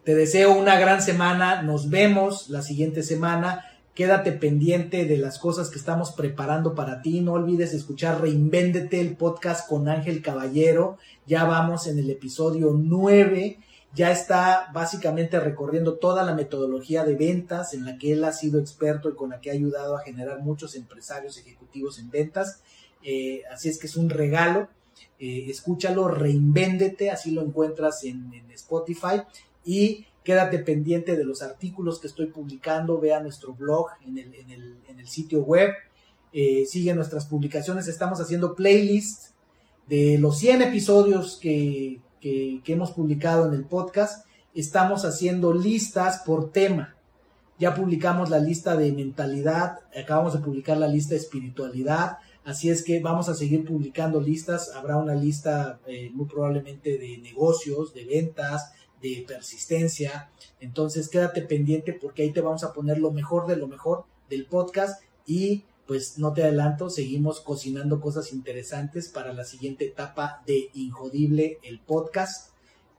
te 0.04 0.14
deseo 0.16 0.52
una 0.52 0.78
gran 0.78 1.00
semana. 1.00 1.62
Nos 1.62 1.90
vemos 1.90 2.48
la 2.50 2.62
siguiente 2.62 3.02
semana. 3.02 3.64
Quédate 3.94 4.32
pendiente 4.32 5.04
de 5.04 5.18
las 5.18 5.38
cosas 5.38 5.70
que 5.70 5.78
estamos 5.78 6.10
preparando 6.10 6.74
para 6.74 7.00
ti. 7.00 7.20
No 7.20 7.34
olvides 7.34 7.72
escuchar 7.74 8.20
Reinvéndete 8.20 9.00
el 9.00 9.16
podcast 9.16 9.68
con 9.68 9.88
Ángel 9.88 10.20
Caballero. 10.20 10.98
Ya 11.28 11.44
vamos 11.44 11.86
en 11.86 12.00
el 12.00 12.10
episodio 12.10 12.72
9. 12.76 13.60
Ya 13.94 14.10
está 14.10 14.68
básicamente 14.74 15.38
recorriendo 15.38 15.94
toda 15.94 16.24
la 16.24 16.34
metodología 16.34 17.04
de 17.04 17.14
ventas 17.14 17.72
en 17.72 17.84
la 17.84 17.96
que 17.96 18.14
él 18.14 18.24
ha 18.24 18.32
sido 18.32 18.58
experto 18.58 19.08
y 19.08 19.14
con 19.14 19.30
la 19.30 19.40
que 19.40 19.50
ha 19.50 19.54
ayudado 19.54 19.96
a 19.96 20.00
generar 20.00 20.40
muchos 20.40 20.74
empresarios 20.74 21.38
ejecutivos 21.38 22.00
en 22.00 22.10
ventas. 22.10 22.62
Eh, 23.04 23.42
así 23.52 23.68
es 23.68 23.78
que 23.78 23.86
es 23.86 23.96
un 23.96 24.10
regalo. 24.10 24.66
Eh, 25.20 25.46
escúchalo, 25.48 26.08
reinvéndete, 26.08 27.12
así 27.12 27.30
lo 27.30 27.42
encuentras 27.42 28.02
en, 28.02 28.34
en 28.34 28.50
Spotify. 28.50 29.22
Y 29.64 30.06
Quédate 30.24 30.58
pendiente 30.60 31.16
de 31.16 31.24
los 31.24 31.42
artículos 31.42 32.00
que 32.00 32.06
estoy 32.06 32.26
publicando, 32.26 32.98
vea 32.98 33.20
nuestro 33.20 33.52
blog 33.52 33.88
en 34.06 34.18
el, 34.18 35.06
sitio 35.06 35.42
web, 35.42 35.74
eh, 36.32 36.64
sigue 36.66 36.94
nuestras 36.94 37.26
publicaciones, 37.26 37.88
estamos 37.88 38.22
haciendo 38.22 38.54
playlists 38.54 39.34
de 39.86 40.16
los 40.18 40.38
100 40.38 40.62
episodios 40.62 41.38
que, 41.40 42.00
hemos 42.22 42.92
publicado 42.92 43.46
en 43.46 43.52
el 43.52 43.66
podcast, 43.66 44.26
estamos 44.54 45.04
haciendo 45.04 45.52
listas 45.52 46.22
por 46.24 46.52
tema. 46.52 46.96
Ya 47.58 47.74
publicamos 47.74 48.30
la 48.30 48.38
lista 48.38 48.78
de 48.78 48.92
mentalidad, 48.92 49.80
acabamos 49.94 50.32
de 50.32 50.38
publicar 50.38 50.78
la 50.78 50.88
lista 50.88 51.10
de 51.10 51.20
espiritualidad, 51.20 52.16
así 52.44 52.70
es 52.70 52.82
que 52.82 53.00
vamos 53.00 53.28
a 53.28 53.34
seguir 53.34 53.66
publicando 53.66 54.22
listas, 54.22 54.70
habrá 54.74 54.96
una 54.96 55.14
lista 55.14 55.80
eh, 55.86 56.10
muy 56.14 56.24
probablemente 56.26 56.96
de 56.96 57.18
negocios, 57.18 57.92
de 57.92 58.06
ventas, 58.06 58.72
de 59.04 59.24
persistencia. 59.26 60.30
Entonces 60.60 61.08
quédate 61.10 61.42
pendiente 61.42 61.92
porque 61.92 62.22
ahí 62.22 62.32
te 62.32 62.40
vamos 62.40 62.64
a 62.64 62.72
poner 62.72 62.98
lo 62.98 63.10
mejor 63.10 63.46
de 63.46 63.56
lo 63.56 63.68
mejor 63.68 64.06
del 64.30 64.46
podcast 64.46 65.02
y 65.26 65.64
pues 65.86 66.18
no 66.18 66.32
te 66.32 66.42
adelanto, 66.42 66.88
seguimos 66.88 67.40
cocinando 67.40 68.00
cosas 68.00 68.32
interesantes 68.32 69.10
para 69.10 69.34
la 69.34 69.44
siguiente 69.44 69.84
etapa 69.84 70.42
de 70.46 70.70
Injodible 70.72 71.58
el 71.62 71.80
podcast 71.80 72.52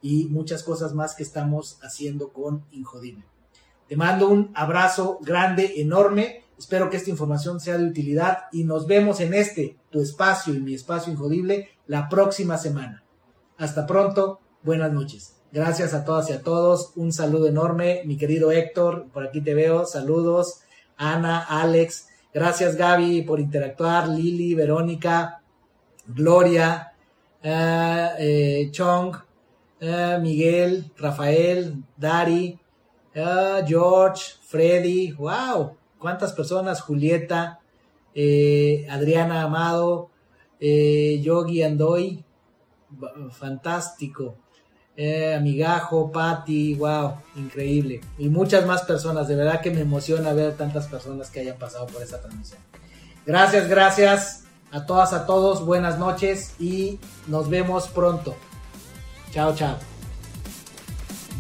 y 0.04 0.26
muchas 0.26 0.62
cosas 0.62 0.94
más 0.94 1.16
que 1.16 1.24
estamos 1.24 1.80
haciendo 1.82 2.32
con 2.32 2.64
Injodible. 2.72 3.26
Te 3.88 3.98
mando 3.98 4.30
un 4.30 4.52
abrazo 4.54 5.18
grande, 5.22 5.82
enorme. 5.82 6.44
Espero 6.60 6.92
que 6.92 6.98
esta 6.98 7.10
información 7.10 7.60
sea 7.60 7.80
de 7.80 7.86
utilidad 7.86 8.44
y 8.52 8.64
nos 8.64 8.86
vemos 8.86 9.20
en 9.20 9.34
este, 9.34 9.78
tu 9.90 10.02
espacio 10.02 10.54
y 10.54 10.60
mi 10.60 10.76
espacio 10.76 11.12
Injodible, 11.12 11.70
la 11.88 12.08
próxima 12.08 12.60
semana. 12.60 13.04
Hasta 13.58 13.88
pronto, 13.88 14.40
buenas 14.62 14.94
noches. 14.94 15.36
Gracias 15.56 15.94
a 15.94 16.04
todas 16.04 16.30
y 16.30 16.34
a 16.34 16.42
todos. 16.42 16.92
Un 16.98 17.14
saludo 17.14 17.48
enorme. 17.48 18.02
Mi 18.04 18.18
querido 18.18 18.52
Héctor, 18.52 19.08
por 19.14 19.26
aquí 19.26 19.40
te 19.40 19.54
veo. 19.54 19.86
Saludos. 19.86 20.60
Ana, 20.98 21.40
Alex. 21.40 22.10
Gracias 22.34 22.76
Gaby 22.76 23.22
por 23.22 23.40
interactuar. 23.40 24.10
Lili, 24.10 24.54
Verónica, 24.54 25.42
Gloria, 26.08 26.92
eh, 27.42 28.10
eh, 28.20 28.70
Chong, 28.72 29.16
eh, 29.80 30.18
Miguel, 30.22 30.92
Rafael, 30.98 31.82
Dari, 31.96 32.60
George, 33.66 34.34
Freddy. 34.44 35.14
¡Wow! 35.14 35.78
¿Cuántas 35.98 36.34
personas? 36.34 36.82
Julieta, 36.82 37.62
Adriana 38.12 39.44
Amado, 39.44 40.10
Yogi 40.60 41.64
Andoy. 41.64 42.26
Fantástico 43.32 44.36
eh, 44.98 45.36
Amigajo, 45.36 46.12
Patti, 46.12 46.76
wow, 46.76 47.16
increíble. 47.36 48.02
Y 48.18 48.30
muchas 48.30 48.66
más 48.66 48.84
personas, 48.84 49.28
de 49.28 49.36
verdad 49.36 49.62
que 49.62 49.72
me 49.72 49.82
emociona 49.82 50.34
ver 50.34 50.56
tantas 50.56 50.88
personas 50.88 51.30
que 51.30 51.42
hayan 51.42 51.58
pasado 51.58 51.88
por 51.88 52.02
esta 52.02 52.22
transmisión. 52.22 52.60
Gracias, 53.26 53.68
gracias 53.68 54.44
a 54.72 54.86
todas, 54.86 55.14
a 55.14 55.26
todos, 55.26 55.66
buenas 55.66 55.98
noches 55.98 56.54
y 56.60 57.00
nos 57.28 57.50
vemos 57.50 57.88
pronto. 57.88 58.36
Chao, 59.32 59.56
chao. 59.56 59.78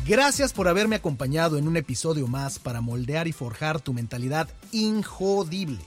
Gracias 0.05 0.53
por 0.53 0.67
haberme 0.67 0.97
acompañado 0.97 1.57
en 1.57 1.67
un 1.67 1.77
episodio 1.77 2.27
más 2.27 2.59
para 2.59 2.81
moldear 2.81 3.27
y 3.27 3.31
forjar 3.31 3.81
tu 3.81 3.93
mentalidad 3.93 4.47
injodible. 4.71 5.79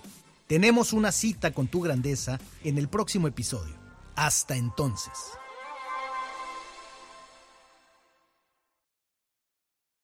Tenemos 0.48 0.92
una 0.92 1.12
cita 1.12 1.52
con 1.52 1.68
tu 1.68 1.82
grandeza 1.82 2.40
en 2.64 2.78
el 2.78 2.88
próximo 2.88 3.28
episodio. 3.28 3.74
Hasta 4.16 4.56
entonces. 4.56 5.37